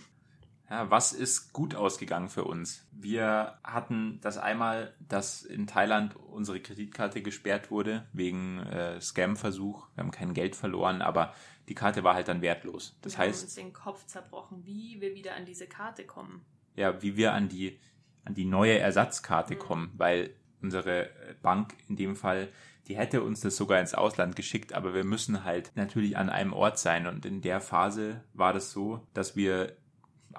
Ja, 0.69 0.91
was 0.91 1.13
ist 1.13 1.53
gut 1.53 1.75
ausgegangen 1.75 2.27
für 2.27 2.43
uns? 2.43 2.85
Wir 2.91 3.57
hatten 3.63 4.19
das 4.21 4.37
einmal, 4.37 4.93
dass 4.99 5.43
in 5.43 5.65
Thailand 5.65 6.15
unsere 6.17 6.59
Kreditkarte 6.59 7.21
gesperrt 7.21 7.71
wurde 7.71 8.05
wegen 8.11 8.59
äh, 8.59 8.99
Scam-Versuch. 8.99 9.87
Wir 9.95 10.03
haben 10.03 10.11
kein 10.11 10.33
Geld 10.33 10.57
verloren, 10.57 11.01
aber 11.01 11.33
die 11.69 11.75
Karte 11.75 12.03
war 12.03 12.15
halt 12.15 12.27
dann 12.27 12.41
wertlos. 12.41 12.97
Das 13.01 13.13
wir 13.13 13.19
haben 13.19 13.29
heißt, 13.29 13.43
uns 13.43 13.55
den 13.55 13.71
Kopf 13.71 14.05
zerbrochen, 14.07 14.65
wie 14.65 14.99
wir 14.99 15.15
wieder 15.15 15.35
an 15.35 15.45
diese 15.45 15.67
Karte 15.67 16.03
kommen. 16.05 16.45
ja, 16.75 17.01
wie 17.01 17.15
wir 17.15 17.33
an 17.33 17.47
die, 17.47 17.79
an 18.25 18.33
die 18.35 18.45
neue 18.45 18.77
Ersatzkarte 18.77 19.55
Mhm. 19.55 19.59
kommen, 19.59 19.91
weil 19.95 20.31
unsere 20.61 21.07
äh, 21.09 21.33
Bank 21.41 21.75
in 21.87 21.95
dem 21.95 22.17
Fall, 22.17 22.49
die 22.89 22.97
hätte 22.97 23.21
uns 23.23 23.39
das 23.39 23.55
sogar 23.55 23.79
ins 23.79 23.93
Ausland 23.93 24.35
geschickt, 24.35 24.73
aber 24.73 24.93
wir 24.93 25.05
müssen 25.05 25.45
halt 25.45 25.71
natürlich 25.75 26.17
an 26.17 26.29
einem 26.29 26.51
Ort 26.51 26.77
sein 26.77 27.07
und 27.07 27.25
in 27.25 27.41
der 27.41 27.61
Phase 27.61 28.21
war 28.33 28.51
das 28.53 28.71
so, 28.71 29.07
dass 29.13 29.35
wir 29.37 29.77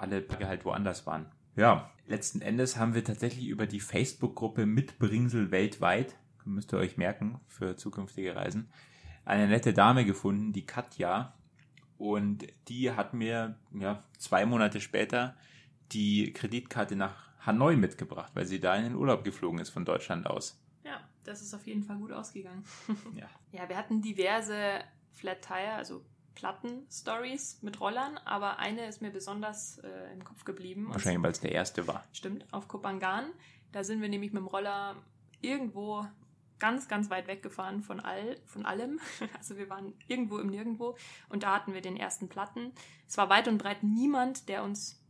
alle 0.01 0.27
Tage 0.27 0.47
halt 0.47 0.65
woanders 0.65 1.05
waren. 1.05 1.25
Ja, 1.55 1.91
letzten 2.07 2.41
Endes 2.41 2.77
haben 2.77 2.93
wir 2.93 3.03
tatsächlich 3.03 3.47
über 3.47 3.67
die 3.67 3.79
Facebook-Gruppe 3.79 4.65
Mitbringsel 4.65 5.51
weltweit, 5.51 6.15
müsst 6.45 6.73
ihr 6.73 6.77
euch 6.77 6.97
merken 6.97 7.39
für 7.47 7.75
zukünftige 7.75 8.35
Reisen, 8.35 8.69
eine 9.25 9.47
nette 9.47 9.73
Dame 9.73 10.05
gefunden, 10.05 10.53
die 10.53 10.65
Katja. 10.65 11.33
Und 11.97 12.47
die 12.69 12.91
hat 12.91 13.13
mir 13.13 13.57
ja, 13.73 14.01
zwei 14.17 14.45
Monate 14.45 14.79
später 14.79 15.35
die 15.91 16.31
Kreditkarte 16.33 16.95
nach 16.95 17.29
Hanoi 17.45 17.75
mitgebracht, 17.75 18.31
weil 18.35 18.45
sie 18.45 18.59
da 18.59 18.75
in 18.75 18.83
den 18.83 18.95
Urlaub 18.95 19.23
geflogen 19.23 19.59
ist 19.59 19.69
von 19.69 19.85
Deutschland 19.85 20.27
aus. 20.27 20.61
Ja, 20.83 21.01
das 21.23 21.41
ist 21.41 21.53
auf 21.53 21.67
jeden 21.67 21.83
Fall 21.83 21.97
gut 21.97 22.11
ausgegangen. 22.11 22.63
Ja. 23.15 23.29
Ja, 23.51 23.67
wir 23.67 23.77
hatten 23.77 23.99
diverse 23.99 24.79
Flat 25.11 25.41
Tire, 25.41 25.73
also 25.73 26.05
Platten-Stories 26.39 27.59
mit 27.61 27.81
Rollern, 27.81 28.17
aber 28.23 28.59
eine 28.59 28.87
ist 28.87 29.01
mir 29.01 29.11
besonders 29.11 29.79
äh, 29.79 30.13
im 30.13 30.23
Kopf 30.23 30.45
geblieben. 30.45 30.87
Wahrscheinlich, 30.89 31.21
weil 31.21 31.31
es 31.31 31.41
der 31.41 31.51
erste 31.51 31.85
war. 31.85 32.05
Stimmt, 32.13 32.45
auf 32.53 32.69
Kopangan. 32.69 33.25
Da 33.73 33.83
sind 33.83 34.01
wir 34.01 34.07
nämlich 34.07 34.31
mit 34.31 34.41
dem 34.41 34.47
Roller 34.47 34.95
irgendwo 35.41 36.07
ganz, 36.57 36.87
ganz 36.87 37.09
weit 37.09 37.27
weggefahren 37.27 37.83
von, 37.83 37.99
all, 37.99 38.37
von 38.45 38.65
allem. 38.65 38.99
Also 39.37 39.57
wir 39.57 39.69
waren 39.69 39.93
irgendwo 40.07 40.37
im 40.37 40.47
Nirgendwo 40.47 40.95
und 41.27 41.43
da 41.43 41.55
hatten 41.55 41.73
wir 41.73 41.81
den 41.81 41.97
ersten 41.97 42.29
Platten. 42.29 42.71
Es 43.07 43.17
war 43.17 43.29
weit 43.29 43.47
und 43.49 43.57
breit 43.57 43.83
niemand, 43.83 44.47
der 44.47 44.63
uns 44.63 45.03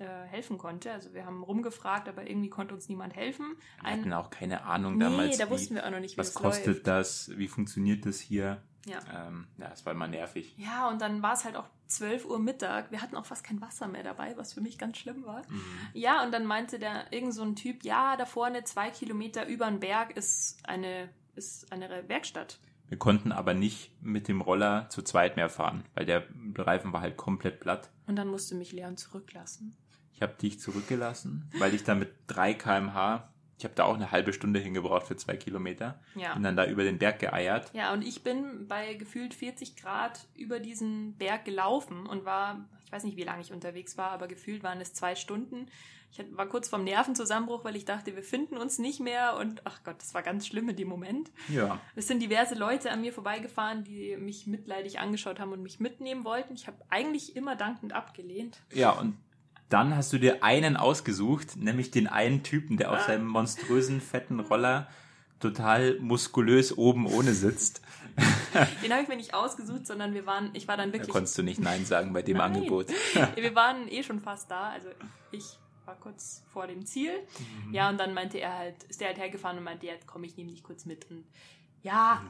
äh, 0.00 0.06
helfen 0.26 0.58
konnte. 0.58 0.90
Also 0.90 1.14
wir 1.14 1.24
haben 1.24 1.44
rumgefragt, 1.44 2.08
aber 2.08 2.28
irgendwie 2.28 2.50
konnte 2.50 2.74
uns 2.74 2.88
niemand 2.88 3.14
helfen. 3.14 3.56
Wir 3.80 3.90
hatten 3.92 4.12
auch 4.12 4.30
keine 4.30 4.64
Ahnung 4.64 4.94
nee, 4.94 5.04
damals, 5.04 5.38
da 5.38 5.46
wie, 5.46 5.50
wussten 5.50 5.76
wir 5.76 5.86
auch 5.86 5.90
noch 5.90 6.00
nicht, 6.00 6.16
wie 6.16 6.18
was 6.18 6.34
kostet 6.34 6.66
läuft. 6.66 6.86
das, 6.88 7.30
wie 7.36 7.46
funktioniert 7.46 8.04
das 8.06 8.18
hier. 8.18 8.60
Ja. 8.86 8.98
Ähm, 9.26 9.46
ja, 9.58 9.70
es 9.72 9.84
war 9.86 9.92
immer 9.92 10.06
nervig. 10.06 10.54
Ja, 10.56 10.88
und 10.88 11.00
dann 11.00 11.22
war 11.22 11.32
es 11.32 11.44
halt 11.44 11.56
auch 11.56 11.68
12 11.86 12.26
Uhr 12.26 12.38
Mittag. 12.38 12.90
Wir 12.90 13.00
hatten 13.00 13.16
auch 13.16 13.26
fast 13.26 13.44
kein 13.44 13.60
Wasser 13.60 13.88
mehr 13.88 14.02
dabei, 14.02 14.36
was 14.36 14.52
für 14.52 14.60
mich 14.60 14.78
ganz 14.78 14.98
schlimm 14.98 15.24
war. 15.24 15.42
Mhm. 15.48 15.64
Ja, 15.94 16.24
und 16.24 16.32
dann 16.32 16.44
meinte 16.44 16.78
der 16.78 17.12
irgend 17.12 17.34
so 17.34 17.42
ein 17.42 17.56
Typ, 17.56 17.84
ja, 17.84 18.16
da 18.16 18.26
vorne 18.26 18.64
zwei 18.64 18.90
Kilometer 18.90 19.46
über 19.46 19.66
den 19.66 19.80
Berg 19.80 20.16
ist 20.16 20.58
eine, 20.68 21.08
ist 21.34 21.72
eine 21.72 22.08
Werkstatt. 22.08 22.58
Wir 22.88 22.98
konnten 22.98 23.32
aber 23.32 23.54
nicht 23.54 23.90
mit 24.02 24.28
dem 24.28 24.40
Roller 24.40 24.88
zu 24.90 25.02
zweit 25.02 25.36
mehr 25.36 25.48
fahren, 25.48 25.84
weil 25.94 26.04
der 26.04 26.24
Reifen 26.56 26.92
war 26.92 27.00
halt 27.00 27.16
komplett 27.16 27.60
platt. 27.60 27.90
Und 28.06 28.16
dann 28.16 28.28
musste 28.28 28.54
mich 28.54 28.72
Leon 28.72 28.96
zurücklassen. 28.96 29.76
Ich 30.12 30.22
habe 30.22 30.34
dich 30.34 30.60
zurückgelassen, 30.60 31.50
weil 31.58 31.74
ich 31.74 31.82
da 31.82 31.94
mit 31.94 32.12
3 32.28 32.54
km/h 32.54 33.33
Ich 33.64 33.66
habe 33.66 33.76
da 33.76 33.84
auch 33.84 33.94
eine 33.94 34.10
halbe 34.10 34.34
Stunde 34.34 34.60
hingebraucht 34.60 35.06
für 35.06 35.16
zwei 35.16 35.38
Kilometer. 35.38 35.98
Ja. 36.16 36.34
Bin 36.34 36.42
dann 36.42 36.54
da 36.54 36.66
über 36.66 36.84
den 36.84 36.98
Berg 36.98 37.20
geeiert. 37.20 37.70
Ja, 37.72 37.94
und 37.94 38.02
ich 38.02 38.22
bin 38.22 38.68
bei 38.68 38.92
gefühlt 38.92 39.32
40 39.32 39.76
Grad 39.76 40.26
über 40.36 40.60
diesen 40.60 41.14
Berg 41.14 41.46
gelaufen 41.46 42.04
und 42.04 42.26
war, 42.26 42.68
ich 42.84 42.92
weiß 42.92 43.04
nicht, 43.04 43.16
wie 43.16 43.22
lange 43.22 43.40
ich 43.40 43.54
unterwegs 43.54 43.96
war, 43.96 44.10
aber 44.10 44.28
gefühlt 44.28 44.62
waren 44.62 44.82
es 44.82 44.92
zwei 44.92 45.14
Stunden. 45.14 45.68
Ich 46.12 46.22
war 46.36 46.46
kurz 46.46 46.68
vorm 46.68 46.84
Nervenzusammenbruch, 46.84 47.64
weil 47.64 47.74
ich 47.74 47.86
dachte, 47.86 48.14
wir 48.14 48.22
finden 48.22 48.58
uns 48.58 48.78
nicht 48.78 49.00
mehr 49.00 49.38
und 49.38 49.62
ach 49.64 49.82
Gott, 49.82 49.96
das 49.96 50.12
war 50.12 50.22
ganz 50.22 50.46
schlimm 50.46 50.68
in 50.68 50.76
dem 50.76 50.88
Moment. 50.88 51.30
Ja. 51.48 51.80
Es 51.96 52.06
sind 52.06 52.20
diverse 52.20 52.54
Leute 52.54 52.90
an 52.90 53.00
mir 53.00 53.14
vorbeigefahren, 53.14 53.82
die 53.82 54.14
mich 54.18 54.46
mitleidig 54.46 54.98
angeschaut 55.00 55.40
haben 55.40 55.52
und 55.52 55.62
mich 55.62 55.80
mitnehmen 55.80 56.26
wollten. 56.26 56.52
Ich 56.52 56.66
habe 56.66 56.76
eigentlich 56.90 57.34
immer 57.34 57.56
dankend 57.56 57.94
abgelehnt. 57.94 58.60
Ja, 58.74 58.90
und 58.90 59.16
dann 59.68 59.96
hast 59.96 60.12
du 60.12 60.18
dir 60.18 60.42
einen 60.44 60.76
ausgesucht, 60.76 61.56
nämlich 61.56 61.90
den 61.90 62.06
einen 62.06 62.42
Typen, 62.42 62.76
der 62.76 62.90
auf 62.92 62.98
Ah. 63.00 63.06
seinem 63.06 63.26
monströsen, 63.26 64.00
fetten 64.00 64.40
Roller 64.40 64.88
total 65.40 65.98
muskulös 66.00 66.76
oben 66.76 67.06
ohne 67.06 67.34
sitzt. 67.34 67.82
Den 68.84 68.92
habe 68.92 69.02
ich 69.02 69.08
mir 69.08 69.16
nicht 69.16 69.34
ausgesucht, 69.34 69.86
sondern 69.86 70.14
wir 70.14 70.24
waren, 70.26 70.50
ich 70.54 70.68
war 70.68 70.76
dann 70.76 70.90
Da 70.90 70.94
wirklich 70.98 71.10
konntest 71.12 71.36
du 71.36 71.42
nicht 71.42 71.60
Nein 71.60 71.84
sagen 71.84 72.12
bei 72.12 72.22
dem 72.22 72.36
Nein. 72.36 72.54
Angebot. 72.54 72.86
wir 73.34 73.54
waren 73.56 73.88
eh 73.88 74.02
schon 74.04 74.20
fast 74.20 74.50
da. 74.50 74.68
Also 74.70 74.88
ich 75.32 75.58
war 75.84 75.96
kurz 75.96 76.44
vor 76.52 76.68
dem 76.68 76.86
Ziel. 76.86 77.12
Mhm. 77.66 77.74
Ja, 77.74 77.88
und 77.90 77.98
dann 77.98 78.14
meinte 78.14 78.38
er 78.38 78.56
halt, 78.56 78.84
ist 78.84 79.00
der 79.00 79.08
halt 79.08 79.18
hergefahren 79.18 79.58
und 79.58 79.64
meinte, 79.64 79.86
ja, 79.86 79.94
komm, 80.06 80.22
ich 80.24 80.36
nehme 80.36 80.50
dich 80.52 80.62
kurz 80.62 80.84
mit. 80.86 81.10
Und 81.10 81.24
ja, 81.82 82.22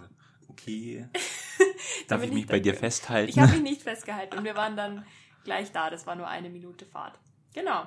Okay. 0.49 1.07
Da 2.09 2.17
Darf 2.17 2.25
ich 2.25 2.33
mich 2.33 2.45
ich 2.45 2.47
bei 2.49 2.61
dir 2.61 2.75
festhalten? 2.75 3.31
ich 3.31 3.39
habe 3.39 3.53
mich 3.53 3.63
nicht 3.63 3.83
festgehalten. 3.83 4.37
Und 4.39 4.45
wir 4.45 4.57
waren 4.57 4.77
dann 4.77 5.05
gleich 5.45 5.71
da. 5.73 5.89
Das 5.91 6.07
war 6.07 6.17
nur 6.17 6.27
eine 6.29 6.49
Minute 6.51 6.85
Fahrt. 6.87 7.19
Genau. 7.55 7.87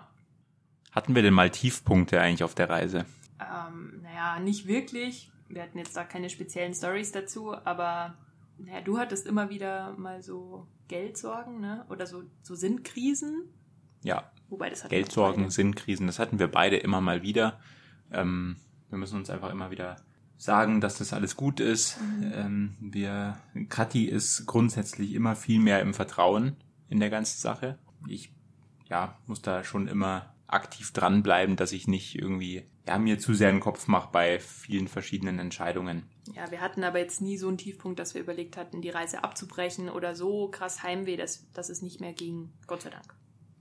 Hatten 0.91 1.13
wir 1.13 1.21
denn 1.21 1.33
mal 1.33 1.51
Tiefpunkte 1.51 2.19
eigentlich 2.19 2.43
auf 2.43 2.55
der 2.55 2.69
Reise? 2.69 3.05
Ähm, 3.39 4.01
naja, 4.01 4.39
nicht 4.39 4.67
wirklich. 4.67 5.31
Wir 5.47 5.61
hatten 5.61 5.77
jetzt 5.77 5.95
da 5.95 6.03
keine 6.03 6.29
speziellen 6.29 6.73
Stories 6.73 7.11
dazu, 7.11 7.53
aber 7.53 8.15
naja, 8.57 8.81
du 8.81 8.97
hattest 8.97 9.27
immer 9.27 9.49
wieder 9.51 9.93
mal 9.97 10.23
so 10.23 10.67
Geldsorgen, 10.87 11.59
ne? 11.59 11.85
Oder 11.89 12.07
so, 12.07 12.23
so 12.41 12.55
Sinnkrisen. 12.55 13.49
Ja, 14.01 14.31
Wobei 14.49 14.69
das 14.69 14.83
hatten 14.83 14.91
Geldsorgen. 14.91 15.49
Sinnkrisen, 15.49 16.07
das 16.07 16.19
hatten 16.19 16.39
wir 16.39 16.47
beide 16.47 16.77
immer 16.77 17.01
mal 17.01 17.21
wieder. 17.21 17.59
Ähm, 18.11 18.57
wir 18.89 18.97
müssen 18.97 19.17
uns 19.17 19.29
einfach 19.29 19.51
immer 19.51 19.71
wieder 19.71 19.97
sagen, 20.37 20.81
dass 20.81 20.97
das 20.97 21.13
alles 21.13 21.35
gut 21.35 21.59
ist. 21.59 21.99
Mhm. 22.01 22.31
Ähm, 22.33 22.77
wir, 22.79 23.37
Kathi 23.69 24.05
ist 24.05 24.45
grundsätzlich 24.45 25.13
immer 25.13 25.35
viel 25.35 25.59
mehr 25.59 25.81
im 25.81 25.93
Vertrauen 25.93 26.55
in 26.89 26.99
der 26.99 27.09
ganzen 27.09 27.39
Sache. 27.39 27.77
Ich, 28.07 28.31
ja, 28.89 29.17
muss 29.25 29.41
da 29.41 29.63
schon 29.63 29.87
immer 29.87 30.33
aktiv 30.47 30.91
dranbleiben, 30.93 31.55
dass 31.55 31.73
ich 31.73 31.87
nicht 31.87 32.15
irgendwie, 32.15 32.63
ja, 32.87 32.97
mir 32.97 33.19
zu 33.19 33.33
sehr 33.33 33.51
den 33.51 33.59
Kopf 33.59 33.87
mache 33.87 34.09
bei 34.11 34.39
vielen 34.39 34.87
verschiedenen 34.87 35.39
Entscheidungen. 35.39 36.03
Ja, 36.33 36.49
wir 36.51 36.61
hatten 36.61 36.83
aber 36.83 36.99
jetzt 36.99 37.21
nie 37.21 37.37
so 37.37 37.47
einen 37.47 37.57
Tiefpunkt, 37.57 37.99
dass 37.99 38.13
wir 38.13 38.21
überlegt 38.21 38.57
hatten, 38.57 38.81
die 38.81 38.89
Reise 38.89 39.23
abzubrechen 39.23 39.89
oder 39.89 40.15
so 40.15 40.47
krass 40.49 40.83
Heimweh, 40.83 41.17
dass, 41.17 41.51
dass 41.51 41.69
es 41.69 41.81
nicht 41.81 41.99
mehr 41.99 42.13
ging. 42.13 42.49
Gott 42.65 42.81
sei 42.81 42.89
Dank. 42.89 43.13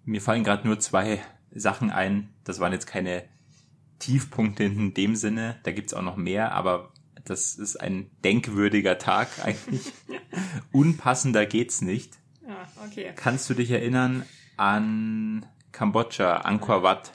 Mir 0.05 0.21
fallen 0.21 0.45
gerade 0.45 0.67
nur 0.67 0.79
zwei 0.79 1.21
Sachen 1.51 1.91
ein. 1.91 2.33
Das 2.45 2.61
waren 2.61 2.73
jetzt 2.73 2.87
keine 2.87 3.25
Tiefpunkte 3.99 4.65
in 4.65 4.95
dem 4.95 5.17
Sinne. 5.17 5.59
Da 5.65 5.73
gibt's 5.73 5.95
auch 5.95 6.03
noch 6.03 6.17
mehr, 6.17 6.53
aber 6.53 6.93
das 7.25 7.57
ist 7.57 7.77
ein 7.77 8.11
denkwürdiger 8.23 8.99
Tag 8.99 9.29
eigentlich. 9.45 9.93
Unpassender 10.73 11.47
geht's 11.47 11.83
nicht. 11.83 12.15
Ja, 12.47 12.69
okay. 12.87 13.13
Kannst 13.17 13.51
du 13.51 13.55
dich 13.55 13.73
erinnern 13.73 14.25
an 14.57 15.47
Kambodscha, 15.73 16.39
Angkor 16.39 16.83
Wat? 16.83 17.13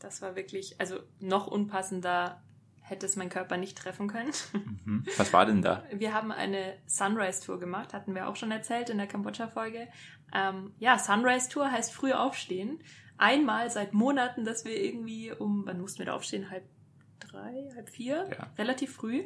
Das 0.00 0.22
war 0.22 0.36
wirklich, 0.36 0.80
also 0.80 1.00
noch 1.20 1.46
unpassender 1.46 2.40
hätte 2.88 3.06
es 3.06 3.16
mein 3.16 3.28
Körper 3.28 3.56
nicht 3.56 3.76
treffen 3.76 4.08
können. 4.08 4.32
Mhm. 4.52 5.04
Was 5.16 5.32
war 5.32 5.46
denn 5.46 5.62
da? 5.62 5.84
Wir 5.92 6.14
haben 6.14 6.32
eine 6.32 6.78
Sunrise-Tour 6.86 7.60
gemacht, 7.60 7.92
hatten 7.92 8.14
wir 8.14 8.28
auch 8.28 8.36
schon 8.36 8.50
erzählt 8.50 8.90
in 8.90 8.98
der 8.98 9.06
Kambodscha-Folge. 9.06 9.88
Ähm, 10.32 10.72
ja, 10.78 10.98
Sunrise-Tour 10.98 11.70
heißt 11.70 11.92
früh 11.92 12.12
aufstehen. 12.12 12.80
Einmal 13.18 13.70
seit 13.70 13.92
Monaten, 13.92 14.44
dass 14.44 14.64
wir 14.64 14.80
irgendwie 14.80 15.32
um, 15.32 15.66
wann 15.66 15.80
mussten 15.80 15.98
wir 15.98 16.06
da 16.06 16.14
aufstehen? 16.14 16.50
Halb 16.50 16.64
drei, 17.18 17.68
halb 17.74 17.88
vier? 17.90 18.28
Ja. 18.30 18.50
Relativ 18.56 18.94
früh. 18.94 19.24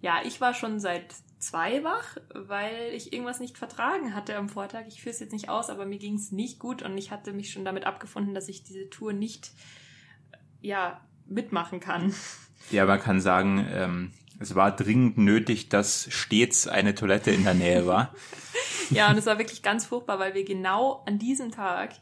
Ja, 0.00 0.20
ich 0.24 0.40
war 0.40 0.54
schon 0.54 0.80
seit 0.80 1.14
zwei 1.38 1.82
wach, 1.84 2.16
weil 2.34 2.92
ich 2.92 3.12
irgendwas 3.12 3.40
nicht 3.40 3.58
vertragen 3.58 4.14
hatte 4.14 4.36
am 4.36 4.48
Vortag. 4.48 4.84
Ich 4.88 5.02
führe 5.02 5.14
es 5.14 5.20
jetzt 5.20 5.32
nicht 5.32 5.48
aus, 5.48 5.70
aber 5.70 5.86
mir 5.86 5.98
ging 5.98 6.14
es 6.14 6.32
nicht 6.32 6.58
gut 6.58 6.82
und 6.82 6.96
ich 6.96 7.10
hatte 7.10 7.32
mich 7.32 7.50
schon 7.50 7.64
damit 7.64 7.84
abgefunden, 7.84 8.34
dass 8.34 8.48
ich 8.48 8.62
diese 8.62 8.88
Tour 8.90 9.12
nicht, 9.12 9.52
ja, 10.60 11.00
mitmachen 11.26 11.80
kann. 11.80 12.14
Ja, 12.70 12.84
man 12.84 13.00
kann 13.00 13.20
sagen, 13.20 13.66
ähm, 13.72 14.12
es 14.38 14.54
war 14.54 14.74
dringend 14.74 15.18
nötig, 15.18 15.68
dass 15.68 16.08
stets 16.10 16.66
eine 16.66 16.94
Toilette 16.94 17.30
in 17.30 17.44
der 17.44 17.54
Nähe 17.54 17.86
war. 17.86 18.14
Ja, 18.90 19.08
und 19.08 19.16
es 19.16 19.26
war 19.26 19.38
wirklich 19.38 19.62
ganz 19.62 19.86
furchtbar, 19.86 20.18
weil 20.18 20.34
wir 20.34 20.44
genau 20.44 21.04
an 21.06 21.20
diesem 21.20 21.52
Tag 21.52 21.92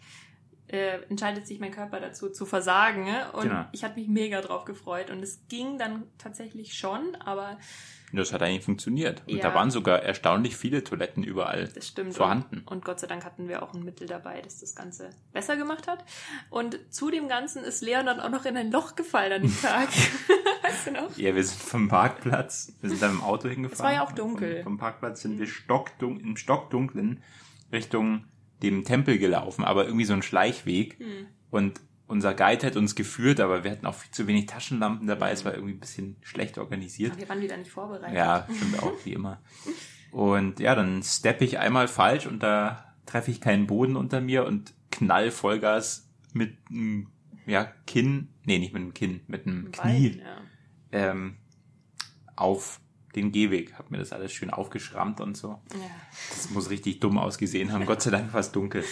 äh, 0.69 1.03
entscheidet 1.09 1.47
sich 1.47 1.61
mein 1.61 1.71
Körper 1.73 1.99
dazu 2.01 2.31
zu 2.31 2.47
versagen. 2.47 3.05
Ne? 3.05 3.31
Und 3.33 3.45
Genau. 3.45 3.65
ich 3.73 3.85
hatte 3.85 3.99
mich 3.99 4.09
mega 4.09 4.41
drauf 4.41 4.65
gefreut. 4.65 5.11
Und 5.11 5.23
es 5.23 5.41
ging 5.49 5.79
dann 5.79 6.05
tatsächlich 6.19 6.75
schon, 6.79 7.15
aber 7.25 7.59
Das 8.13 8.33
hat 8.33 8.41
eigentlich 8.43 8.65
funktioniert. 8.65 9.23
Und 9.27 9.37
Ja. 9.37 9.43
da 9.51 9.55
waren 9.55 9.71
sogar 9.71 10.03
erstaunlich 10.03 10.57
viele 10.57 10.83
Toiletten 10.83 11.23
überall 11.23 11.69
das 11.69 11.89
stimmt. 11.89 12.15
vorhanden. 12.15 12.61
Und, 12.61 12.69
und 12.69 12.85
Gott 12.87 13.01
sei 13.01 13.07
Dank 13.07 13.25
hatten 13.25 13.49
wir 13.49 13.63
auch 13.63 13.75
ein 13.75 13.83
Mittel 13.85 14.07
dabei, 14.07 14.41
das 14.41 14.61
das 14.61 14.75
Ganze 14.75 15.11
besser 15.35 15.57
gemacht 15.57 15.87
hat. 15.89 16.05
Und 16.49 16.79
zu 16.91 17.11
dem 17.11 17.29
Ganzen 17.29 17.65
ist 17.65 17.83
Leon 17.83 18.07
dann 18.07 18.21
auch 18.21 18.31
noch 18.31 18.47
in 18.47 18.57
ein 18.57 18.71
Loch 18.71 18.95
gefallen 18.97 19.33
an 19.33 19.43
dem 19.43 19.57
Tag. 19.63 19.89
weißt 20.63 20.87
du 20.87 20.91
noch? 20.93 21.17
Ja, 21.19 21.35
wir 21.35 21.45
sind 21.45 21.61
vom 21.61 21.89
Parkplatz, 21.89 22.73
wir 22.81 22.89
sind 22.91 23.03
dann 23.03 23.11
im 23.13 23.23
Auto 23.23 23.49
hingefahren. 23.49 23.75
Es 23.79 23.83
war 23.83 23.93
ja 23.93 24.03
auch 24.03 24.13
dunkel. 24.13 24.57
Vom, 24.57 24.65
vom 24.65 24.79
Parkplatz 24.79 25.21
sind 25.23 25.39
wir 25.39 25.47
stockdun 25.47 26.19
im 26.21 26.37
Stockdunklen 26.39 27.23
Richtung 27.73 28.25
dem 28.63 28.85
Tempel 28.85 29.19
gelaufen, 29.19 29.65
aber 29.65 29.85
irgendwie 29.87 30.05
so 30.05 30.15
ein 30.15 30.23
Schleichweg. 30.23 30.99
Hm. 30.99 31.27
Und 31.51 31.81
unser 32.07 32.35
Guide 32.35 32.67
hat 32.67 32.77
uns 32.77 32.95
geführt, 32.95 33.41
aber 33.41 33.65
wir 33.65 33.71
hatten 33.71 33.87
auch 33.87 33.95
viel 33.95 34.11
zu 34.11 34.27
wenig 34.27 34.47
Taschenlampen 34.47 35.07
dabei. 35.07 35.31
Es 35.31 35.45
war 35.45 35.55
irgendwie 35.55 35.75
ein 35.75 35.81
bisschen 35.81 36.17
schlecht 36.23 36.59
organisiert. 36.59 37.19
Wir 37.19 37.29
waren 37.29 37.41
wieder 37.41 37.57
nicht 37.57 37.71
vorbereitet. 37.71 38.17
Ja, 38.17 38.47
stimmt 38.55 38.83
auch, 38.83 38.95
wie 39.05 39.13
immer. 39.13 39.41
Und 40.11 40.59
ja, 40.59 40.75
dann 40.75 41.03
steppe 41.03 41.45
ich 41.45 41.59
einmal 41.59 41.87
falsch 41.87 42.27
und 42.27 42.43
da 42.43 42.95
treffe 43.05 43.31
ich 43.31 43.41
keinen 43.41 43.67
Boden 43.67 43.97
unter 43.97 44.21
mir 44.21 44.47
und 44.47 44.73
knall 44.91 45.31
Vollgas 45.31 46.09
mit 46.33 46.57
einem 46.71 47.09
ja, 47.47 47.65
Kinn, 47.87 48.29
nee, 48.45 48.59
nicht 48.59 48.73
mit 48.73 48.83
dem 48.83 48.95
Kinn, 48.95 49.21
mit 49.27 49.47
einem 49.47 49.71
Knie 49.71 50.11
Bein, 50.11 50.23
ja. 50.23 51.11
ähm, 51.11 51.37
auf 52.37 52.81
den 53.19 53.33
Gehweg. 53.33 53.75
Hab 53.79 53.91
mir 53.91 53.99
das 53.99 54.13
alles 54.13 54.33
schön 54.33 54.51
aufgeschrammt 54.51 55.21
und 55.21 55.37
so. 55.37 55.61
Ja. 55.73 55.81
Das 56.31 56.51
muss 56.51 56.71
richtig 56.71 57.01
dumm 57.01 57.19
ausgesehen 57.19 57.73
haben. 57.73 57.87
Gott 57.87 58.03
sei 58.03 58.11
Dank 58.11 58.33
war 58.33 58.41
es 58.41 58.53
dunkel. 58.53 58.85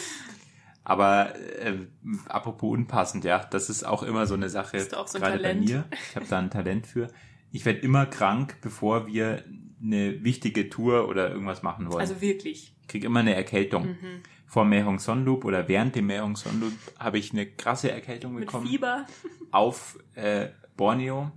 Aber 0.85 1.35
äh, 1.59 1.79
apropos 2.29 2.71
unpassend, 2.71 3.25
ja, 3.25 3.45
das 3.45 3.71
ist 3.71 3.85
auch 3.85 4.03
immer 4.05 4.27
so 4.27 4.35
eine 4.35 4.49
Sache, 4.49 4.79
so 4.79 4.97
ein 4.97 5.05
gerade 5.05 5.39
bei 5.39 5.43
Talent? 5.43 5.69
mir. 5.69 5.85
Ich 6.11 6.17
habe 6.17 6.27
da 6.29 6.39
ein 6.39 6.51
Talent 6.51 6.87
für. 6.87 7.09
Ich 7.51 7.65
werde 7.65 7.81
immer 7.81 8.07
krank, 8.07 8.59
bevor 8.61 9.07
wir 9.07 9.43
eine 9.83 10.23
wichtige 10.23 10.69
Tour 10.69 11.09
oder 11.09 11.31
irgendwas 11.31 11.63
machen 11.63 11.91
wollen. 11.91 12.01
Also 12.01 12.21
wirklich. 12.21 12.75
ich 12.83 12.89
kriege 12.89 13.07
immer 13.07 13.21
eine 13.21 13.35
Erkältung. 13.35 13.89
Mhm. 13.89 14.23
Vor 14.47 14.65
Mehong 14.65 15.01
Sonloop 15.01 15.45
oder 15.45 15.67
während 15.67 15.97
dem 15.97 16.07
Mehong 16.07 16.37
Sonloop 16.37 16.73
habe 16.99 17.19
ich 17.19 17.33
eine 17.33 17.47
krasse 17.47 17.91
Erkältung 17.91 18.35
Mit 18.35 18.47
bekommen 18.47 18.69
Fieber. 18.69 19.07
auf 19.51 19.99
äh, 20.15 20.51
Borneo 20.77 21.33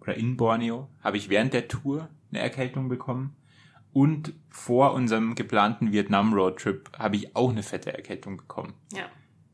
oder 0.00 0.16
in 0.16 0.36
Borneo 0.36 0.88
habe 1.02 1.16
ich 1.16 1.28
während 1.28 1.52
der 1.52 1.68
Tour 1.68 2.08
eine 2.30 2.40
Erkältung 2.40 2.88
bekommen. 2.88 3.36
Und 3.92 4.34
vor 4.50 4.92
unserem 4.94 5.34
geplanten 5.34 5.90
Vietnam-Roadtrip 5.92 6.96
habe 6.96 7.16
ich 7.16 7.34
auch 7.34 7.50
eine 7.50 7.62
fette 7.64 7.92
Erkältung 7.92 8.36
bekommen. 8.36 8.74
Ja. 8.92 9.06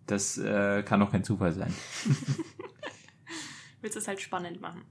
Das 0.06 0.36
äh, 0.36 0.82
kann 0.82 1.00
doch 1.00 1.10
kein 1.10 1.24
Zufall 1.24 1.52
sein. 1.52 1.74
willst 3.80 3.96
es 3.96 4.08
halt 4.08 4.20
spannend 4.20 4.60
machen. 4.60 4.82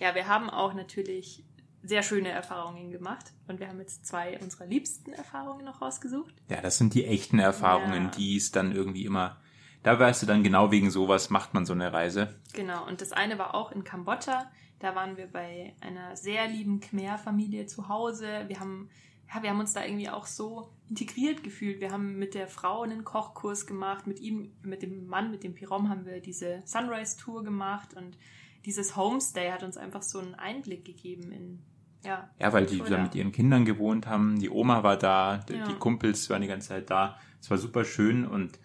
Ja, 0.00 0.14
wir 0.14 0.28
haben 0.28 0.48
auch 0.48 0.72
natürlich 0.74 1.44
sehr 1.82 2.02
schöne 2.02 2.28
Erfahrungen 2.28 2.90
gemacht 2.90 3.32
und 3.46 3.60
wir 3.60 3.68
haben 3.68 3.78
jetzt 3.80 4.06
zwei 4.06 4.38
unserer 4.40 4.66
liebsten 4.66 5.12
Erfahrungen 5.12 5.64
noch 5.64 5.80
rausgesucht. 5.82 6.34
Ja, 6.48 6.60
das 6.60 6.78
sind 6.78 6.94
die 6.94 7.04
echten 7.04 7.38
Erfahrungen, 7.38 8.04
Ja. 8.04 8.10
die 8.10 8.36
ist 8.36 8.56
dann 8.56 8.72
irgendwie 8.72 9.04
immer. 9.04 9.38
Da 9.82 9.98
weißt 9.98 10.22
du 10.22 10.26
dann 10.26 10.42
genau 10.42 10.70
wegen 10.70 10.90
sowas 10.90 11.30
macht 11.30 11.54
man 11.54 11.66
so 11.66 11.72
eine 11.72 11.92
Reise. 11.92 12.34
Genau, 12.52 12.86
und 12.86 13.00
das 13.00 13.12
eine 13.12 13.38
war 13.38 13.54
auch 13.54 13.70
in 13.72 13.84
Kambodscha. 13.84 14.50
Da 14.78 14.94
waren 14.94 15.16
wir 15.16 15.26
bei 15.26 15.74
einer 15.80 16.16
sehr 16.16 16.46
lieben 16.48 16.80
Khmer-Familie 16.80 17.66
zu 17.66 17.88
Hause. 17.88 18.44
Wir 18.46 18.60
haben, 18.60 18.88
ja, 19.32 19.42
wir 19.42 19.50
haben 19.50 19.60
uns 19.60 19.72
da 19.72 19.84
irgendwie 19.84 20.08
auch 20.08 20.26
so 20.26 20.70
integriert 20.88 21.42
gefühlt. 21.42 21.80
Wir 21.80 21.90
haben 21.90 22.18
mit 22.18 22.34
der 22.34 22.46
Frau 22.48 22.82
einen 22.82 23.04
Kochkurs 23.04 23.66
gemacht, 23.66 24.06
mit 24.06 24.20
ihm, 24.20 24.52
mit 24.62 24.82
dem 24.82 25.06
Mann, 25.06 25.30
mit 25.30 25.42
dem 25.42 25.54
Pirom 25.54 25.88
haben 25.88 26.06
wir 26.06 26.20
diese 26.20 26.62
Sunrise-Tour 26.64 27.42
gemacht 27.44 27.94
und 27.94 28.16
dieses 28.64 28.96
Homestay 28.96 29.50
hat 29.50 29.62
uns 29.62 29.76
einfach 29.76 30.02
so 30.02 30.18
einen 30.18 30.34
Einblick 30.34 30.84
gegeben 30.84 31.32
in, 31.32 31.62
ja. 32.04 32.30
Ja, 32.38 32.52
weil 32.52 32.66
die 32.66 32.78
da 32.78 32.98
mit 33.02 33.14
ihren 33.14 33.32
Kindern 33.32 33.64
gewohnt 33.64 34.06
haben. 34.06 34.38
Die 34.38 34.50
Oma 34.50 34.82
war 34.82 34.96
da, 34.96 35.38
die, 35.48 35.54
Ja. 35.54 35.64
die 35.66 35.74
Kumpels 35.74 36.30
waren 36.30 36.42
die 36.42 36.48
ganze 36.48 36.68
Zeit 36.68 36.90
da. 36.90 37.18
Es 37.40 37.50
war 37.50 37.58
super 37.58 37.84
schön 37.84 38.26
und 38.26 38.58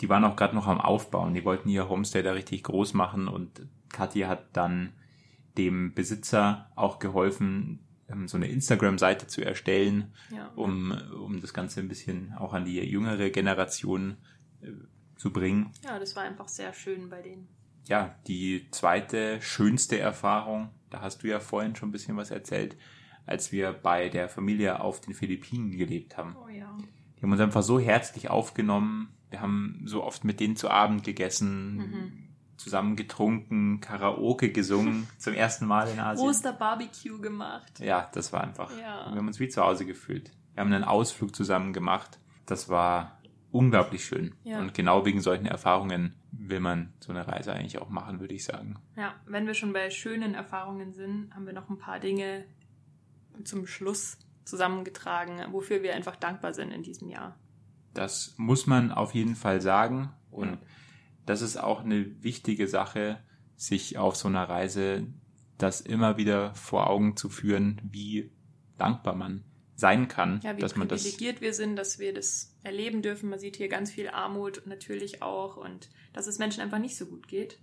die 0.00 0.08
waren 0.08 0.24
auch 0.24 0.36
gerade 0.36 0.54
noch 0.54 0.66
am 0.66 0.80
Aufbauen. 0.80 1.32
Die 1.32 1.44
wollten 1.44 1.68
ihr 1.70 1.88
Homestay 1.88 2.22
da 2.22 2.32
richtig 2.32 2.62
groß 2.64 2.92
machen 2.94 3.28
und 3.28 3.66
Kathi 3.90 4.20
hat 4.20 4.54
dann 4.54 4.92
dem 5.58 5.94
Besitzer 5.94 6.70
auch 6.76 6.98
geholfen, 6.98 7.80
ähm, 8.08 8.28
so 8.28 8.36
eine 8.36 8.48
Instagram-Seite 8.48 9.26
zu 9.26 9.44
erstellen, 9.44 10.12
Ja. 10.30 10.48
um, 10.56 10.92
um 11.24 11.40
das 11.40 11.52
Ganze 11.54 11.80
ein 11.80 11.88
bisschen 11.88 12.32
auch 12.34 12.52
an 12.52 12.64
die 12.64 12.80
jüngere 12.80 13.30
Generation 13.30 14.16
äh, 14.62 14.68
zu 15.16 15.32
bringen. 15.32 15.70
ja, 15.84 15.98
das 15.98 16.14
war 16.14 16.24
einfach 16.24 16.48
sehr 16.48 16.72
schön 16.74 17.08
bei 17.08 17.22
denen. 17.22 17.48
Ja, 17.88 18.16
die 18.26 18.68
zweite 18.70 19.40
schönste 19.40 19.98
Erfahrung, 19.98 20.70
da 20.90 21.00
hast 21.02 21.22
du 21.22 21.28
ja 21.28 21.40
vorhin 21.40 21.74
schon 21.76 21.88
ein 21.88 21.92
bisschen 21.92 22.16
was 22.16 22.30
erzählt, 22.30 22.76
als 23.26 23.50
wir 23.52 23.72
bei 23.72 24.08
der 24.08 24.28
Familie 24.28 24.80
auf 24.80 25.00
den 25.00 25.14
Philippinen 25.14 25.70
gelebt 25.70 26.16
haben. 26.16 26.36
Oh 26.36 26.48
ja. 26.48 26.76
Die 27.16 27.22
haben 27.22 27.32
uns 27.32 27.40
einfach 27.40 27.62
so 27.62 27.78
herzlich 27.80 28.28
aufgenommen. 28.28 29.08
Wir 29.30 29.40
haben 29.40 29.82
so 29.86 30.04
oft 30.04 30.24
mit 30.24 30.38
denen 30.40 30.54
zu 30.56 30.68
Abend 30.70 31.02
gegessen, 31.04 31.76
Mhm. 31.76 32.12
Zusammen 32.56 32.96
getrunken, 32.96 33.80
Karaoke 33.80 34.50
gesungen, 34.50 35.06
zum 35.18 35.34
ersten 35.34 35.66
Mal 35.66 35.88
in 35.88 35.98
Asien. 35.98 36.28
Osterbarbecue 36.28 37.20
gemacht. 37.20 37.80
Ja, 37.80 38.08
das 38.12 38.32
war 38.32 38.42
einfach. 38.42 38.70
Ja. 38.78 39.10
Wir 39.10 39.18
haben 39.18 39.26
uns 39.26 39.40
wie 39.40 39.48
zu 39.48 39.62
Hause 39.62 39.86
gefühlt. 39.86 40.32
Wir 40.54 40.62
haben 40.62 40.72
einen 40.72 40.84
Ausflug 40.84 41.34
zusammen 41.34 41.72
gemacht. 41.72 42.18
Das 42.46 42.68
war 42.68 43.20
unglaublich 43.50 44.04
schön. 44.04 44.34
Ja. 44.44 44.58
Und 44.58 44.74
genau 44.74 45.04
wegen 45.04 45.20
solchen 45.20 45.46
Erfahrungen 45.46 46.14
will 46.32 46.60
man 46.60 46.92
so 47.00 47.12
eine 47.12 47.26
Reise 47.26 47.52
eigentlich 47.52 47.78
auch 47.78 47.88
machen, 47.88 48.20
würde 48.20 48.34
ich 48.34 48.44
sagen. 48.44 48.76
Ja, 48.96 49.14
wenn 49.26 49.46
wir 49.46 49.54
schon 49.54 49.72
bei 49.72 49.90
schönen 49.90 50.34
Erfahrungen 50.34 50.92
sind, 50.92 51.34
haben 51.34 51.46
wir 51.46 51.52
noch 51.52 51.68
ein 51.68 51.78
paar 51.78 51.98
Dinge 52.00 52.44
zum 53.44 53.66
Schluss 53.66 54.18
zusammengetragen, 54.44 55.40
wofür 55.52 55.82
wir 55.82 55.94
einfach 55.94 56.16
dankbar 56.16 56.54
sind 56.54 56.70
in 56.70 56.82
diesem 56.82 57.08
Jahr. 57.08 57.36
Das 57.94 58.34
muss 58.36 58.66
man 58.66 58.92
auf 58.92 59.14
jeden 59.14 59.34
Fall 59.34 59.60
sagen. 59.60 60.10
Und 60.30 60.50
Ja. 60.52 60.58
Das 61.26 61.42
ist 61.42 61.56
auch 61.56 61.84
eine 61.84 62.22
wichtige 62.22 62.68
Sache, 62.68 63.20
sich 63.56 63.98
auf 63.98 64.16
so 64.16 64.28
einer 64.28 64.48
Reise 64.48 65.06
das 65.58 65.80
immer 65.80 66.16
wieder 66.16 66.54
vor 66.54 66.88
Augen 66.90 67.16
zu 67.16 67.28
führen, 67.28 67.80
wie 67.90 68.30
dankbar 68.78 69.14
man 69.14 69.44
sein 69.74 70.08
kann, 70.08 70.40
Ja, 70.42 70.56
wie 70.56 70.60
dass 70.60 70.76
man 70.76 70.88
das 70.88 71.02
privilegiert 71.02 71.40
wir 71.40 71.52
sind, 71.52 71.76
dass 71.76 71.98
wir 71.98 72.14
das 72.14 72.54
erleben 72.62 73.02
dürfen. 73.02 73.28
Man 73.28 73.38
sieht 73.38 73.56
hier 73.56 73.68
ganz 73.68 73.90
viel 73.90 74.08
Armut 74.08 74.62
natürlich 74.66 75.22
auch 75.22 75.56
und 75.56 75.90
dass 76.12 76.26
es 76.26 76.38
Menschen 76.38 76.62
einfach 76.62 76.78
nicht 76.78 76.96
so 76.96 77.06
gut 77.06 77.28
geht. 77.28 77.58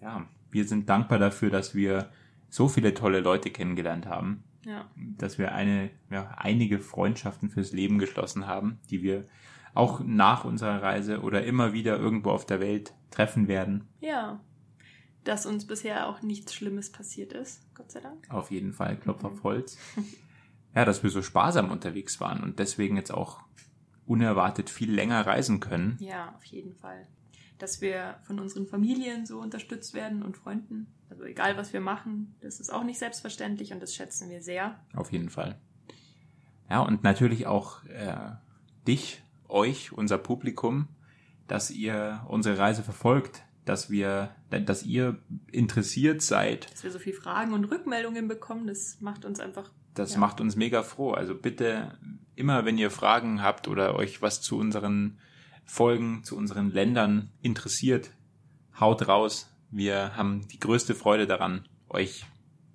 ja, 0.00 0.28
wir 0.50 0.64
sind 0.66 0.88
dankbar 0.88 1.18
dafür, 1.18 1.50
dass 1.50 1.74
wir 1.74 2.10
so 2.48 2.68
viele 2.68 2.94
tolle 2.94 3.20
Leute 3.20 3.50
kennengelernt 3.50 4.06
haben, 4.06 4.44
Ja, 4.64 4.90
dass 4.94 5.36
wir 5.38 5.52
eine, 5.54 5.90
ja, 6.10 6.34
einige 6.38 6.78
Freundschaften 6.78 7.50
fürs 7.50 7.72
Leben 7.72 7.98
geschlossen 7.98 8.46
haben, 8.46 8.78
die 8.88 9.02
wir 9.02 9.26
auch 9.78 10.00
nach 10.04 10.44
unserer 10.44 10.82
Reise 10.82 11.20
oder 11.22 11.44
immer 11.44 11.72
wieder 11.72 11.98
irgendwo 11.98 12.30
auf 12.30 12.44
der 12.46 12.60
Welt 12.60 12.94
treffen 13.10 13.48
werden. 13.48 13.88
ja. 14.00 14.40
Dass 15.24 15.44
uns 15.44 15.66
bisher 15.66 16.08
auch 16.08 16.22
nichts 16.22 16.54
Schlimmes 16.54 16.90
passiert 16.90 17.34
ist, 17.34 17.60
Gott 17.74 17.90
sei 17.92 18.00
Dank. 18.00 18.26
Auf 18.30 18.50
jeden 18.50 18.72
Fall, 18.72 18.96
Klopf 18.96 19.22
Mhm. 19.22 19.26
auf 19.28 19.42
Holz. 19.42 19.76
Ja, 20.74 20.84
dass 20.84 21.02
wir 21.02 21.10
so 21.10 21.22
sparsam 21.22 21.70
unterwegs 21.70 22.20
waren 22.20 22.42
und 22.42 22.58
deswegen 22.58 22.96
jetzt 22.96 23.10
auch 23.12 23.40
unerwartet 24.06 24.70
viel 24.70 24.92
länger 24.92 25.26
reisen 25.26 25.60
können. 25.60 25.96
Ja, 25.98 26.32
auf 26.36 26.44
jeden 26.44 26.74
Fall. 26.76 27.06
Dass 27.58 27.80
wir 27.80 28.16
von 28.22 28.38
unseren 28.38 28.66
Familien 28.66 29.26
so 29.26 29.40
unterstützt 29.40 29.92
werden 29.94 30.22
und 30.22 30.36
Freunden. 30.36 30.86
Also 31.10 31.24
egal, 31.24 31.56
was 31.56 31.72
wir 31.72 31.80
machen, 31.80 32.36
das 32.40 32.60
ist 32.60 32.70
auch 32.72 32.84
nicht 32.84 32.98
selbstverständlich 32.98 33.72
und 33.72 33.80
das 33.82 33.94
schätzen 33.94 34.30
wir 34.30 34.40
sehr. 34.42 34.78
Auf 34.94 35.10
jeden 35.10 35.30
Fall. 35.30 35.58
Ja, 36.70 36.80
und 36.80 37.02
natürlich 37.02 37.46
auch 37.46 37.82
äh, 37.86 38.30
dich, 38.86 39.22
euch, 39.48 39.92
unser 39.92 40.18
Publikum, 40.18 40.88
dass 41.46 41.70
ihr 41.70 42.24
unsere 42.28 42.58
Reise 42.58 42.82
verfolgt, 42.82 43.42
dass 43.64 43.90
wir, 43.90 44.30
dass 44.50 44.82
ihr 44.82 45.18
interessiert 45.50 46.22
seid. 46.22 46.70
Dass 46.72 46.84
wir 46.84 46.90
so 46.90 46.98
viel 46.98 47.12
Fragen 47.12 47.52
und 47.52 47.64
Rückmeldungen 47.64 48.28
bekommen, 48.28 48.66
das 48.66 49.00
macht 49.00 49.24
uns 49.24 49.40
einfach. 49.40 49.70
Das 49.94 50.14
Ja. 50.14 50.18
macht 50.20 50.40
uns 50.40 50.56
mega 50.56 50.82
froh. 50.82 51.12
Also 51.12 51.34
bitte 51.34 51.98
immer, 52.34 52.64
wenn 52.64 52.78
ihr 52.78 52.90
Fragen 52.90 53.42
habt 53.42 53.68
oder 53.68 53.94
euch 53.96 54.22
was 54.22 54.40
zu 54.40 54.56
unseren 54.58 55.18
Folgen, 55.64 56.24
zu 56.24 56.36
unseren 56.36 56.70
Ländern 56.70 57.30
interessiert, 57.42 58.10
haut 58.78 59.06
raus. 59.08 59.50
Wir 59.70 60.16
haben 60.16 60.46
die 60.48 60.58
größte 60.60 60.94
Freude 60.94 61.26
daran, 61.26 61.68
euch, 61.90 62.24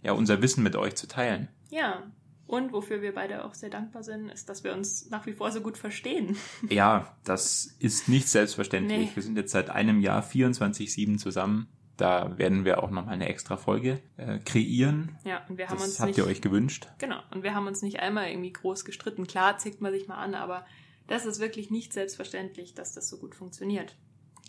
ja, 0.03 0.11
unser 0.11 0.41
Wissen 0.43 0.63
mit 0.63 0.75
euch 0.75 0.95
zu 0.95 1.07
teilen. 1.07 1.47
Ja. 1.71 2.03
Und 2.45 2.73
wofür 2.73 3.01
wir 3.01 3.13
beide 3.13 3.45
auch 3.45 3.53
sehr 3.53 3.69
dankbar 3.69 4.03
sind, 4.03 4.29
ist, 4.29 4.49
dass 4.49 4.63
wir 4.63 4.73
uns 4.73 5.09
nach 5.09 5.25
wie 5.25 5.33
vor 5.33 5.51
so 5.51 5.61
gut 5.61 5.77
verstehen. 5.77 6.35
Ja, 6.69 7.15
das 7.23 7.75
ist 7.79 8.09
nicht 8.09 8.27
selbstverständlich. 8.27 8.97
Nee. 9.09 9.11
Wir 9.15 9.23
sind 9.23 9.37
jetzt 9.37 9.51
seit 9.51 9.69
einem 9.69 10.01
Jahr 10.01 10.23
24-7 10.23 11.17
zusammen. 11.17 11.67
Da 11.97 12.37
werden 12.37 12.65
wir 12.65 12.83
auch 12.83 12.89
nochmal 12.89 13.13
eine 13.13 13.29
extra 13.29 13.55
Folge 13.55 14.01
äh, 14.17 14.39
kreieren. 14.39 15.17
Ja, 15.23 15.45
und 15.47 15.57
wir 15.57 15.67
haben 15.69 15.77
Das 15.77 15.85
uns 15.87 15.99
habt 15.99 16.09
nicht. 16.09 16.17
ihr 16.17 16.25
euch 16.25 16.41
gewünscht. 16.41 16.87
Genau. 16.97 17.19
Und 17.31 17.43
wir 17.43 17.53
haben 17.53 17.67
uns 17.67 17.81
nicht 17.81 17.99
einmal 17.99 18.29
irgendwie 18.29 18.51
groß 18.51 18.83
gestritten. 18.83 19.27
Klar, 19.27 19.57
zickt 19.59 19.79
man 19.79 19.93
sich 19.93 20.07
mal 20.07 20.17
an, 20.17 20.33
aber 20.35 20.65
das 21.07 21.25
ist 21.25 21.39
wirklich 21.39 21.69
nicht 21.69 21.93
selbstverständlich, 21.93 22.73
dass 22.73 22.93
das 22.93 23.09
so 23.09 23.17
gut 23.19 23.35
funktioniert. 23.35 23.95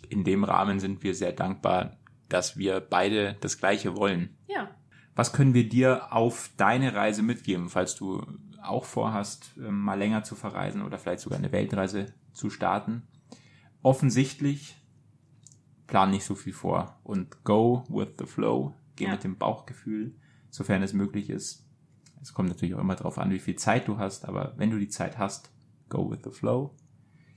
In 0.09 0.23
dem 0.23 0.43
Rahmen 0.43 0.79
sind 0.79 1.03
wir 1.03 1.13
sehr 1.15 1.31
dankbar, 1.33 1.97
dass 2.29 2.57
wir 2.57 2.79
beide 2.79 3.37
das 3.41 3.57
Gleiche 3.59 3.95
wollen. 3.95 4.35
Ja. 4.47 4.69
Was 5.15 5.31
können 5.33 5.53
wir 5.53 5.67
dir 5.69 6.11
auf 6.13 6.49
deine 6.57 6.93
Reise 6.93 7.23
mitgeben, 7.23 7.69
falls 7.69 7.95
du 7.95 8.21
auch 8.61 8.83
vorhast, 8.85 9.51
ähm, 9.57 9.79
mal 9.81 9.97
länger 9.97 10.23
zu 10.23 10.35
verreisen 10.35 10.81
oder 10.81 10.97
vielleicht 10.99 11.21
sogar 11.21 11.39
eine 11.39 11.51
Weltreise 11.51 12.07
zu 12.33 12.49
starten? 12.49 13.03
Offensichtlich 13.81 14.75
plan 15.87 16.09
nicht 16.11 16.25
so 16.25 16.35
viel 16.35 16.53
vor 16.53 16.99
und 17.03 17.43
go 17.43 17.83
with 17.89 18.09
the 18.19 18.25
flow, 18.25 18.73
geh 18.95 19.05
Ja. 19.05 19.11
mit 19.11 19.23
dem 19.23 19.37
Bauchgefühl, 19.37 20.15
sofern 20.49 20.81
es 20.81 20.93
möglich 20.93 21.29
ist. 21.29 21.65
Es 22.21 22.33
kommt 22.33 22.49
natürlich 22.49 22.73
auch 22.73 22.79
immer 22.79 22.95
darauf 22.95 23.19
an, 23.19 23.29
wie 23.29 23.39
viel 23.39 23.55
Zeit 23.55 23.87
du 23.87 23.99
hast, 23.99 24.25
aber 24.25 24.53
wenn 24.57 24.71
du 24.71 24.79
die 24.79 24.89
Zeit 24.89 25.19
hast, 25.19 25.51
go 25.89 26.09
with 26.09 26.19
the 26.23 26.31
flow. 26.31 26.75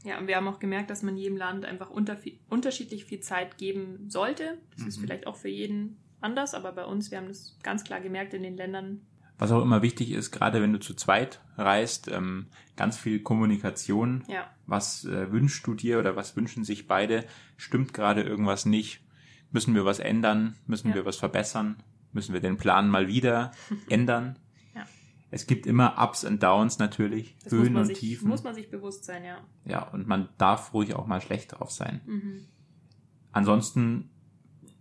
Ja, 0.05 0.19
und 0.19 0.27
wir 0.27 0.37
haben 0.37 0.49
auch 0.49 0.59
gemerkt, 0.61 0.89
dass 0.91 1.03
man 1.03 1.17
jedem 1.19 1.37
Land 1.37 1.67
einfach 1.67 1.91
unter, 1.91 2.17
unterschiedlich 2.49 3.05
viel 3.05 3.21
Zeit 3.21 3.59
geben 3.59 4.09
sollte. 4.09 4.59
Das 4.77 4.87
ist 4.87 4.97
Mhm. 4.97 5.03
vielleicht 5.03 5.27
auch 5.27 5.37
für 5.37 5.49
jeden 5.51 5.99
anders, 6.21 6.55
aber 6.55 6.73
bei 6.73 6.85
uns, 6.85 7.11
wir 7.11 7.19
haben 7.19 7.29
das 7.29 7.57
ganz 7.63 7.85
klar 7.85 8.01
gemerkt 8.01 8.35
in 8.35 8.43
den 8.43 8.57
Ländern. 8.57 9.01
Was 9.39 9.53
auch 9.53 9.63
immer 9.63 9.83
wichtig 9.83 10.11
ist, 10.11 10.33
gerade 10.33 10.61
wenn 10.61 10.73
du 10.73 10.81
zu 10.81 10.95
zweit 10.95 11.41
reist, 11.57 12.09
ähm, 12.09 12.47
ganz 12.77 12.97
viel 12.99 13.21
Kommunikation. 13.23 14.25
Ja, 14.27 14.51
Was 14.67 15.05
äh, 15.05 15.31
wünschst 15.31 15.65
du 15.67 15.75
dir 15.75 16.01
oder 16.01 16.17
was 16.17 16.35
wünschen 16.37 16.65
sich 16.65 16.89
beide? 16.89 17.25
Stimmt 17.57 17.95
gerade 17.95 18.23
irgendwas 18.23 18.67
nicht? 18.67 19.01
Müssen 19.53 19.75
wir 19.77 19.85
was 19.85 20.01
ändern? 20.01 20.57
Müssen 20.67 20.89
Ja. 20.89 20.97
wir 20.97 21.05
was 21.07 21.17
verbessern? 21.17 21.77
Müssen 22.13 22.33
wir 22.33 22.41
den 22.41 22.57
Plan 22.57 22.89
mal 22.89 23.07
wieder 23.07 23.53
ändern? 23.89 24.39
Ja. 24.75 24.85
Es 25.31 25.47
gibt 25.47 25.67
immer 25.67 25.95
Ups 26.03 26.25
und 26.25 26.43
Downs 26.43 26.81
natürlich, 26.81 27.37
das 27.45 27.53
Höhen 27.53 27.77
und 27.77 27.85
sich, 27.85 27.99
Tiefen. 28.01 28.29
muss 28.29 28.43
man 28.43 28.57
sich 28.57 28.71
bewusst 28.71 29.05
sein, 29.05 29.25
ja. 29.25 29.39
Ja, 29.65 29.83
und 29.89 30.09
man 30.09 30.29
darf 30.39 30.75
ruhig 30.75 30.95
auch 30.97 31.07
mal 31.07 31.21
schlecht 31.21 31.53
drauf 31.53 31.71
sein. 31.71 32.01
Mhm. 32.07 32.47
Ansonsten, 33.31 34.11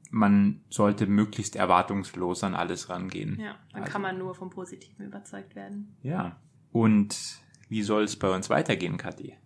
man 0.09 0.61
sollte 0.69 1.07
möglichst 1.07 1.55
erwartungslos 1.55 2.43
an 2.43 2.55
alles 2.55 2.89
rangehen. 2.89 3.39
Ja, 3.39 3.55
dann 3.71 3.81
Also- 3.83 3.93
kann 3.93 4.01
man 4.01 4.17
nur 4.17 4.35
vom 4.35 4.49
Positiven 4.49 5.05
überzeugt 5.05 5.55
werden. 5.55 5.95
Ja. 6.01 6.39
Und 6.71 7.39
wie 7.69 7.83
soll 7.83 8.03
es 8.03 8.17
bei 8.17 8.29
uns 8.33 8.49
weitergehen, 8.49 8.97
Kathi? 8.97 9.37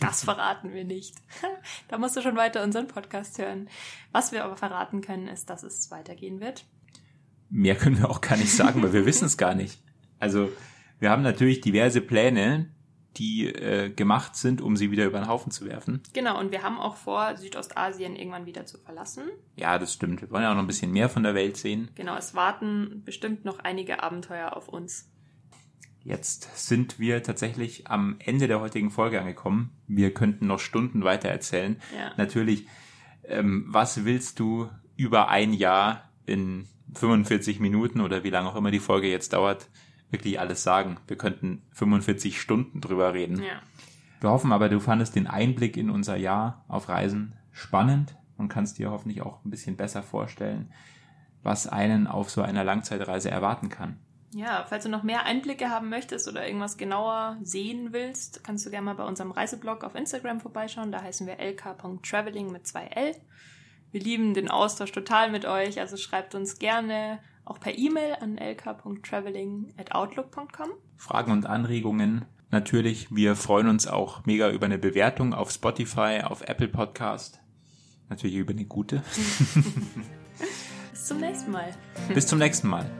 Das 0.00 0.24
verraten 0.24 0.72
wir 0.72 0.84
nicht. 0.84 1.14
da 1.88 1.98
musst 1.98 2.16
du 2.16 2.22
schon 2.22 2.36
weiter 2.36 2.62
unseren 2.62 2.88
Podcast 2.88 3.38
hören. 3.38 3.68
Was 4.12 4.32
wir 4.32 4.44
aber 4.44 4.56
verraten 4.56 5.00
können, 5.00 5.28
ist, 5.28 5.48
dass 5.50 5.62
es 5.62 5.90
weitergehen 5.90 6.40
wird. 6.40 6.66
Mehr 7.48 7.76
können 7.76 7.98
wir 7.98 8.10
auch 8.10 8.20
gar 8.20 8.36
nicht 8.36 8.52
sagen, 8.52 8.82
weil 8.82 8.92
wir 8.92 9.06
wissen 9.06 9.26
es 9.26 9.36
gar 9.36 9.54
nicht. 9.54 9.82
Also 10.18 10.50
wir 10.98 11.10
haben 11.10 11.22
natürlich 11.22 11.60
diverse 11.60 12.00
Pläne, 12.00 12.70
die 13.16 13.46
äh, 13.46 13.90
gemacht 13.90 14.36
sind, 14.36 14.60
um 14.60 14.76
sie 14.76 14.90
wieder 14.90 15.06
über 15.06 15.18
den 15.18 15.28
Haufen 15.28 15.50
zu 15.50 15.64
werfen. 15.66 16.02
Genau, 16.12 16.38
und 16.38 16.52
wir 16.52 16.62
haben 16.62 16.78
auch 16.78 16.96
vor, 16.96 17.36
Südostasien 17.36 18.16
irgendwann 18.16 18.46
wieder 18.46 18.66
zu 18.66 18.78
verlassen. 18.78 19.24
Ja, 19.56 19.78
das 19.78 19.92
stimmt. 19.92 20.20
Wir 20.20 20.30
wollen 20.30 20.42
ja 20.42 20.50
auch 20.50 20.54
noch 20.54 20.62
ein 20.62 20.66
bisschen 20.66 20.92
mehr 20.92 21.08
von 21.08 21.22
der 21.22 21.34
Welt 21.34 21.56
sehen. 21.56 21.90
Genau, 21.94 22.16
es 22.16 22.34
warten 22.34 23.02
bestimmt 23.04 23.44
noch 23.44 23.58
einige 23.58 24.02
Abenteuer 24.02 24.56
auf 24.56 24.68
uns. 24.68 25.08
Jetzt 26.04 26.68
sind 26.68 27.00
wir 27.00 27.22
tatsächlich 27.22 27.88
am 27.88 28.16
Ende 28.20 28.46
der 28.46 28.60
heutigen 28.60 28.90
Folge 28.90 29.18
angekommen. 29.20 29.70
Wir 29.88 30.14
könnten 30.14 30.46
noch 30.46 30.60
Stunden 30.60 31.02
weiter 31.02 31.28
erzählen. 31.28 31.80
Ja. 31.96 32.12
Natürlich, 32.16 32.66
ähm, 33.24 33.64
was 33.68 34.04
willst 34.04 34.38
du 34.38 34.70
über 34.96 35.28
ein 35.28 35.52
Jahr 35.52 36.10
in 36.24 36.68
45 36.94 37.60
Minuten 37.60 38.00
oder 38.00 38.22
wie 38.24 38.30
lange 38.30 38.48
auch 38.48 38.56
immer 38.56 38.70
die 38.70 38.78
Folge 38.78 39.08
jetzt 39.08 39.32
dauert, 39.32 39.68
wirklich 40.10 40.40
alles 40.40 40.62
sagen? 40.62 40.98
Wir 41.06 41.16
könnten 41.16 41.62
45 41.72 42.40
Stunden 42.40 42.80
drüber 42.80 43.14
reden. 43.14 43.42
Ja. 43.42 43.60
Wir 44.20 44.30
hoffen 44.30 44.52
aber, 44.52 44.68
du 44.68 44.80
fandest 44.80 45.14
den 45.14 45.26
Einblick 45.26 45.76
in 45.76 45.90
unser 45.90 46.16
Jahr 46.16 46.64
auf 46.68 46.88
Reisen 46.88 47.34
spannend 47.52 48.16
und 48.38 48.48
kannst 48.48 48.78
dir 48.78 48.90
hoffentlich 48.90 49.22
auch 49.22 49.44
ein 49.44 49.50
bisschen 49.50 49.76
besser 49.76 50.02
vorstellen, 50.02 50.72
was 51.42 51.66
einen 51.66 52.06
auf 52.06 52.30
so 52.30 52.42
einer 52.42 52.64
Langzeitreise 52.64 53.30
erwarten 53.30 53.68
kann. 53.68 53.98
Ja, 54.34 54.66
falls 54.68 54.84
du 54.84 54.90
noch 54.90 55.02
mehr 55.02 55.24
Einblicke 55.24 55.70
haben 55.70 55.88
möchtest 55.88 56.28
oder 56.28 56.46
irgendwas 56.46 56.76
genauer 56.76 57.38
sehen 57.42 57.92
willst, 57.92 58.44
kannst 58.44 58.66
du 58.66 58.70
gerne 58.70 58.84
mal 58.84 58.94
bei 58.94 59.04
unserem 59.04 59.30
Reiseblog 59.30 59.84
auf 59.84 59.94
Instagram 59.94 60.40
vorbeischauen. 60.40 60.92
Da 60.92 61.02
heißen 61.02 61.26
wir 61.26 61.38
lk.traveling 61.38 62.50
mit 62.50 62.66
zwei 62.66 62.86
L. 62.86 63.14
Wir 63.92 64.00
lieben 64.00 64.34
den 64.34 64.50
Austausch 64.50 64.92
total 64.92 65.30
mit 65.30 65.46
euch, 65.46 65.80
also 65.80 65.96
schreibt 65.96 66.34
uns 66.34 66.58
gerne 66.58 67.20
auch 67.46 67.58
per 67.58 67.78
E-Mail 67.78 68.16
an 68.20 68.36
lk.traveling@outlook.com. 68.36 70.68
Fragen 70.96 71.32
und 71.32 71.46
Anregungen 71.46 72.26
natürlich. 72.50 73.08
Wir 73.14 73.36
freuen 73.36 73.68
uns 73.68 73.86
auch 73.86 74.26
mega 74.26 74.50
über 74.50 74.66
eine 74.66 74.78
Bewertung 74.78 75.32
auf 75.32 75.50
Spotify, 75.50 76.20
auf 76.24 76.42
Apple 76.42 76.68
Podcast. 76.68 77.40
Natürlich 78.08 78.36
über 78.36 78.52
eine 78.52 78.64
gute. 78.64 79.02
Bis 80.92 81.06
zum 81.06 81.20
nächsten 81.20 81.50
Mal. 81.50 81.74
Bis 82.14 82.26
zum 82.26 82.38
nächsten 82.38 82.68
Mal. 82.68 82.90